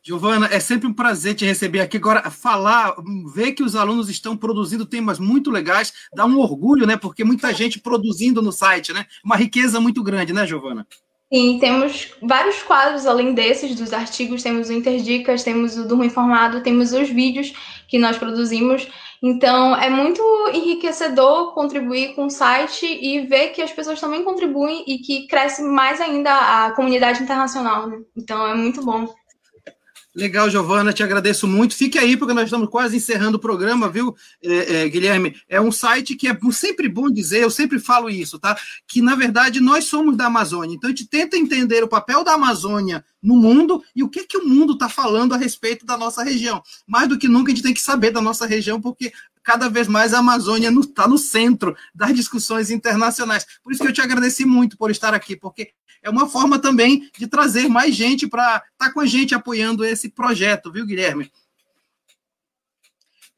Giovana, 0.04 0.48
é 0.50 0.58
sempre 0.58 0.88
um 0.88 0.92
prazer 0.92 1.34
te 1.34 1.44
receber 1.44 1.80
aqui. 1.80 1.96
Agora, 1.96 2.28
falar, 2.28 2.94
ver 3.32 3.52
que 3.52 3.62
os 3.62 3.76
alunos 3.76 4.08
estão 4.10 4.36
produzindo 4.36 4.84
temas 4.84 5.20
muito 5.20 5.50
legais, 5.50 5.92
dá 6.12 6.26
um 6.26 6.38
orgulho, 6.38 6.86
né? 6.86 6.96
Porque 6.96 7.22
muita 7.22 7.52
gente 7.54 7.78
produzindo 7.78 8.42
no 8.42 8.50
site, 8.50 8.92
né? 8.92 9.06
Uma 9.24 9.36
riqueza 9.36 9.80
muito 9.80 10.02
grande, 10.02 10.32
né, 10.32 10.44
Giovana? 10.44 10.86
Sim, 11.32 11.58
temos 11.58 12.12
vários 12.20 12.62
quadros 12.62 13.06
além 13.06 13.32
desses, 13.32 13.74
dos 13.74 13.92
artigos, 13.92 14.42
temos 14.42 14.68
o 14.68 14.72
Interdicas, 14.72 15.42
temos 15.42 15.78
o 15.78 15.88
Durmo 15.88 16.04
Informado, 16.04 16.62
temos 16.62 16.92
os 16.92 17.08
vídeos 17.08 17.54
que 17.88 17.98
nós 17.98 18.18
produzimos. 18.18 18.86
Então, 19.22 19.74
é 19.76 19.88
muito 19.88 20.20
enriquecedor 20.52 21.54
contribuir 21.54 22.14
com 22.14 22.26
o 22.26 22.30
site 22.30 22.84
e 22.84 23.20
ver 23.20 23.50
que 23.50 23.62
as 23.62 23.72
pessoas 23.72 24.00
também 24.00 24.24
contribuem 24.24 24.84
e 24.86 24.98
que 24.98 25.28
cresce 25.28 25.62
mais 25.62 26.00
ainda 26.00 26.66
a 26.66 26.72
comunidade 26.72 27.22
internacional. 27.22 27.86
Né? 27.86 28.00
Então, 28.16 28.46
é 28.46 28.54
muito 28.54 28.84
bom. 28.84 29.08
Legal, 30.14 30.50
Giovana, 30.50 30.92
te 30.92 31.02
agradeço 31.02 31.48
muito. 31.48 31.74
Fique 31.74 31.98
aí, 31.98 32.18
porque 32.18 32.34
nós 32.34 32.44
estamos 32.44 32.68
quase 32.68 32.96
encerrando 32.96 33.38
o 33.38 33.40
programa, 33.40 33.88
viu, 33.88 34.14
é, 34.42 34.82
é, 34.82 34.88
Guilherme? 34.88 35.34
É 35.48 35.58
um 35.58 35.72
site 35.72 36.14
que 36.14 36.28
é 36.28 36.36
sempre 36.52 36.86
bom 36.86 37.10
dizer, 37.10 37.42
eu 37.42 37.50
sempre 37.50 37.78
falo 37.78 38.10
isso, 38.10 38.38
tá? 38.38 38.54
Que, 38.86 39.00
na 39.00 39.14
verdade, 39.14 39.58
nós 39.58 39.86
somos 39.86 40.14
da 40.14 40.26
Amazônia. 40.26 40.74
Então, 40.74 40.88
a 40.88 40.90
gente 40.90 41.08
tenta 41.08 41.38
entender 41.38 41.82
o 41.82 41.88
papel 41.88 42.22
da 42.22 42.34
Amazônia 42.34 43.02
no 43.22 43.36
mundo 43.36 43.82
e 43.96 44.02
o 44.02 44.08
que, 44.08 44.24
que 44.24 44.36
o 44.36 44.46
mundo 44.46 44.74
está 44.74 44.86
falando 44.86 45.32
a 45.32 45.38
respeito 45.38 45.86
da 45.86 45.96
nossa 45.96 46.22
região. 46.22 46.62
Mais 46.86 47.08
do 47.08 47.18
que 47.18 47.26
nunca, 47.26 47.50
a 47.50 47.54
gente 47.54 47.64
tem 47.64 47.72
que 47.72 47.80
saber 47.80 48.10
da 48.10 48.20
nossa 48.20 48.44
região, 48.44 48.80
porque 48.80 49.12
cada 49.42 49.68
vez 49.68 49.88
mais 49.88 50.12
a 50.12 50.18
Amazônia 50.18 50.70
está 50.70 51.04
no, 51.04 51.14
no 51.14 51.18
centro 51.18 51.74
das 51.94 52.14
discussões 52.14 52.70
internacionais. 52.70 53.46
Por 53.62 53.72
isso 53.72 53.82
que 53.82 53.88
eu 53.88 53.92
te 53.92 54.00
agradeci 54.00 54.44
muito 54.44 54.76
por 54.76 54.90
estar 54.90 55.14
aqui, 55.14 55.36
porque 55.36 55.70
é 56.02 56.10
uma 56.10 56.28
forma 56.28 56.58
também 56.58 57.08
de 57.16 57.26
trazer 57.26 57.68
mais 57.68 57.94
gente 57.94 58.26
para 58.26 58.56
estar 58.56 58.66
tá 58.78 58.92
com 58.92 59.00
a 59.00 59.06
gente 59.06 59.34
apoiando 59.34 59.84
esse 59.84 60.08
projeto, 60.08 60.72
viu, 60.72 60.84
Guilherme? 60.84 61.30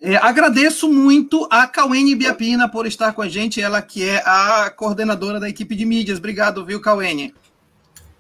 É, 0.00 0.16
agradeço 0.16 0.90
muito 0.92 1.48
a 1.50 1.66
Cauene 1.66 2.14
Biapina 2.14 2.68
por 2.68 2.86
estar 2.86 3.12
com 3.12 3.22
a 3.22 3.28
gente, 3.28 3.60
ela 3.60 3.80
que 3.80 4.06
é 4.06 4.22
a 4.26 4.70
coordenadora 4.70 5.40
da 5.40 5.48
equipe 5.48 5.74
de 5.74 5.86
mídias. 5.86 6.18
Obrigado, 6.18 6.64
viu, 6.64 6.80
Cauene? 6.80 7.34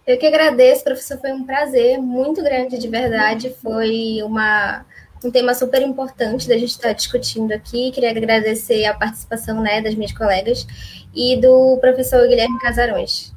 Eu 0.06 0.18
que 0.18 0.26
agradeço, 0.26 0.84
professor, 0.84 1.18
foi 1.18 1.32
um 1.32 1.44
prazer 1.44 1.98
muito 1.98 2.42
grande, 2.42 2.78
de 2.78 2.88
verdade. 2.88 3.54
Foi 3.62 4.22
uma, 4.22 4.84
um 5.22 5.30
tema 5.30 5.54
super 5.54 5.82
importante 5.82 6.48
da 6.48 6.56
gente 6.56 6.70
estar 6.70 6.92
discutindo 6.92 7.52
aqui. 7.52 7.90
Queria 7.90 8.10
agradecer 8.10 8.86
a 8.86 8.94
participação 8.94 9.60
né, 9.60 9.82
das 9.82 9.94
minhas 9.94 10.12
colegas 10.12 10.66
e 11.14 11.36
do 11.38 11.76
professor 11.82 12.26
Guilherme 12.28 12.58
Casarões. 12.60 13.33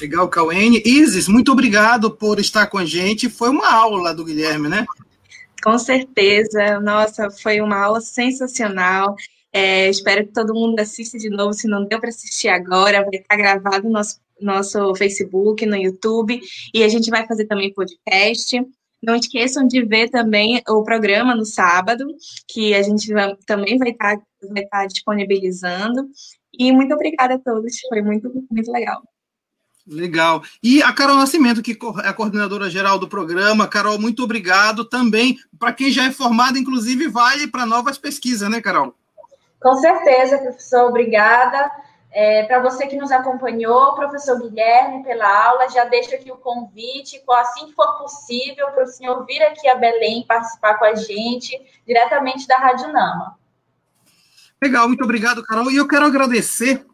Legal, 0.00 0.28
Cauene. 0.28 0.82
Isis, 0.84 1.26
muito 1.26 1.50
obrigado 1.50 2.10
por 2.10 2.38
estar 2.38 2.66
com 2.68 2.78
a 2.78 2.84
gente. 2.84 3.28
Foi 3.28 3.48
uma 3.48 3.72
aula 3.72 4.14
do 4.14 4.24
Guilherme, 4.24 4.68
né? 4.68 4.86
Com 5.62 5.78
certeza. 5.78 6.80
Nossa, 6.80 7.30
foi 7.30 7.60
uma 7.60 7.76
aula 7.76 8.00
sensacional. 8.00 9.16
É, 9.52 9.88
espero 9.88 10.26
que 10.26 10.32
todo 10.32 10.54
mundo 10.54 10.78
assista 10.78 11.18
de 11.18 11.28
novo. 11.28 11.52
Se 11.52 11.66
não 11.66 11.84
deu 11.84 11.98
para 11.98 12.10
assistir 12.10 12.48
agora, 12.48 13.04
vai 13.04 13.20
estar 13.20 13.36
gravado 13.36 13.84
no 13.84 13.90
nosso, 13.90 14.20
nosso 14.40 14.94
Facebook, 14.94 15.66
no 15.66 15.76
YouTube. 15.76 16.40
E 16.72 16.84
a 16.84 16.88
gente 16.88 17.10
vai 17.10 17.26
fazer 17.26 17.46
também 17.46 17.72
podcast. 17.72 18.60
Não 19.02 19.14
esqueçam 19.14 19.66
de 19.66 19.84
ver 19.84 20.10
também 20.10 20.60
o 20.68 20.82
programa 20.82 21.34
no 21.34 21.44
sábado, 21.44 22.04
que 22.48 22.74
a 22.74 22.82
gente 22.82 23.12
vai, 23.12 23.36
também 23.46 23.78
vai 23.78 23.90
estar, 23.90 24.16
vai 24.52 24.64
estar 24.64 24.86
disponibilizando. 24.86 26.08
E 26.52 26.72
muito 26.72 26.92
obrigada 26.94 27.34
a 27.34 27.38
todos, 27.38 27.78
foi 27.88 28.02
muito, 28.02 28.28
muito 28.50 28.72
legal. 28.72 29.00
Legal. 29.88 30.42
E 30.62 30.82
a 30.82 30.92
Carol 30.92 31.16
Nascimento, 31.16 31.62
que 31.62 31.72
é 32.04 32.08
a 32.08 32.12
coordenadora 32.12 32.68
geral 32.68 32.98
do 32.98 33.08
programa. 33.08 33.66
Carol, 33.66 33.98
muito 33.98 34.22
obrigado 34.22 34.84
também. 34.84 35.38
Para 35.58 35.72
quem 35.72 35.90
já 35.90 36.04
é 36.04 36.12
formado, 36.12 36.58
inclusive, 36.58 37.08
vale 37.08 37.46
para 37.46 37.64
novas 37.64 37.96
pesquisas, 37.96 38.50
né, 38.50 38.60
Carol? 38.60 38.94
Com 39.60 39.74
certeza, 39.76 40.38
professor, 40.38 40.88
obrigada. 40.88 41.70
É, 42.10 42.44
para 42.44 42.60
você 42.60 42.86
que 42.86 42.96
nos 42.96 43.10
acompanhou, 43.10 43.94
professor 43.94 44.38
Guilherme, 44.40 45.02
pela 45.04 45.46
aula, 45.46 45.68
já 45.68 45.84
deixo 45.84 46.14
aqui 46.14 46.30
o 46.30 46.36
convite, 46.36 47.22
assim 47.30 47.66
que 47.66 47.74
for 47.74 47.98
possível, 47.98 48.68
para 48.68 48.84
o 48.84 48.86
senhor 48.86 49.24
vir 49.26 49.42
aqui 49.42 49.68
a 49.68 49.74
Belém 49.74 50.24
participar 50.26 50.78
com 50.78 50.84
a 50.84 50.94
gente, 50.94 51.58
diretamente 51.86 52.46
da 52.46 52.56
Rádio 52.56 52.92
Nama. 52.92 53.36
Legal, 54.62 54.88
muito 54.88 55.04
obrigado, 55.04 55.42
Carol. 55.42 55.70
E 55.70 55.76
eu 55.76 55.86
quero 55.86 56.06
agradecer 56.06 56.84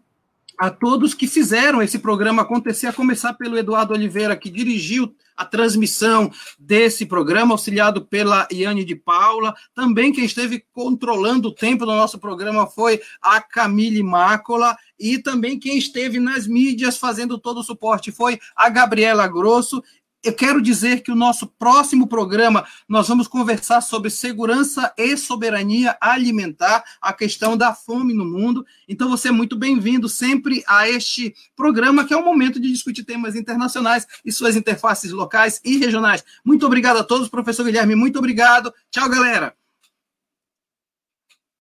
a 0.59 0.71
todos 0.71 1.15
que 1.15 1.27
fizeram 1.27 1.83
esse 1.83 1.99
programa 1.99 2.43
acontecer, 2.43 2.87
a 2.87 2.93
começar 2.93 3.35
pelo 3.35 3.59
Eduardo 3.59 3.93
Oliveira, 3.93 4.37
que 4.37 4.51
dirigiu 4.51 5.15
a 5.37 5.45
transmissão 5.45 6.31
desse 6.59 7.05
programa, 7.05 7.55
auxiliado 7.55 8.05
pela 8.05 8.47
Iane 8.53 8.85
de 8.85 8.95
Paula. 8.95 9.55
Também 9.75 10.13
quem 10.13 10.25
esteve 10.25 10.65
controlando 10.73 11.49
o 11.49 11.55
tempo 11.55 11.85
do 11.85 11.93
nosso 11.93 12.19
programa 12.19 12.67
foi 12.67 13.01
a 13.21 13.41
Camille 13.41 14.03
Mácola. 14.03 14.77
E 14.99 15.19
também 15.19 15.59
quem 15.59 15.77
esteve 15.77 16.21
nas 16.21 16.47
mídias 16.47 16.97
fazendo 16.97 17.37
todo 17.39 17.59
o 17.59 17.65
suporte 17.65 18.13
foi 18.13 18.39
a 18.55 18.69
Gabriela 18.69 19.27
Grosso 19.27 19.83
eu 20.25 20.33
quero 20.33 20.61
dizer 20.61 21.03
que 21.03 21.13
o 21.13 21.15
nosso 21.15 21.47
próximo 21.47 22.07
programa 22.07 22.67
nós 22.89 23.07
vamos 23.07 23.29
conversar 23.29 23.81
sobre 23.81 24.11
segurança 24.11 24.93
e 24.97 25.17
soberania 25.17 25.97
alimentar, 26.01 26.83
a 27.01 27.13
questão 27.13 27.57
da 27.57 27.75
fome 27.75 28.15
no 28.15 28.25
mundo. 28.25 28.65
Então 28.89 29.09
você 29.09 29.29
é 29.29 29.33
muito 29.33 29.57
bem-vindo 29.57 30.09
sempre 30.09 30.65
a 30.67 30.89
este 30.89 31.35
programa 31.55 32.05
que 32.05 32.15
é 32.15 32.17
um 32.17 32.25
momento 32.25 32.59
de 32.59 32.71
discutir 32.71 33.05
temas 33.05 33.37
internacionais 33.37 34.07
e 34.25 34.33
suas 34.33 34.57
interfaces 34.57 35.13
locais 35.13 35.61
e 35.65 35.77
regionais. 35.77 36.25
Muito 36.45 36.67
obrigado 36.67 36.99
a 36.99 37.05
todos, 37.05 37.29
professor 37.29 37.65
Guilherme, 37.65 37.95
muito 37.95 38.19
obrigado. 38.19 38.73
Tchau, 38.91 39.09
galera. 39.09 39.64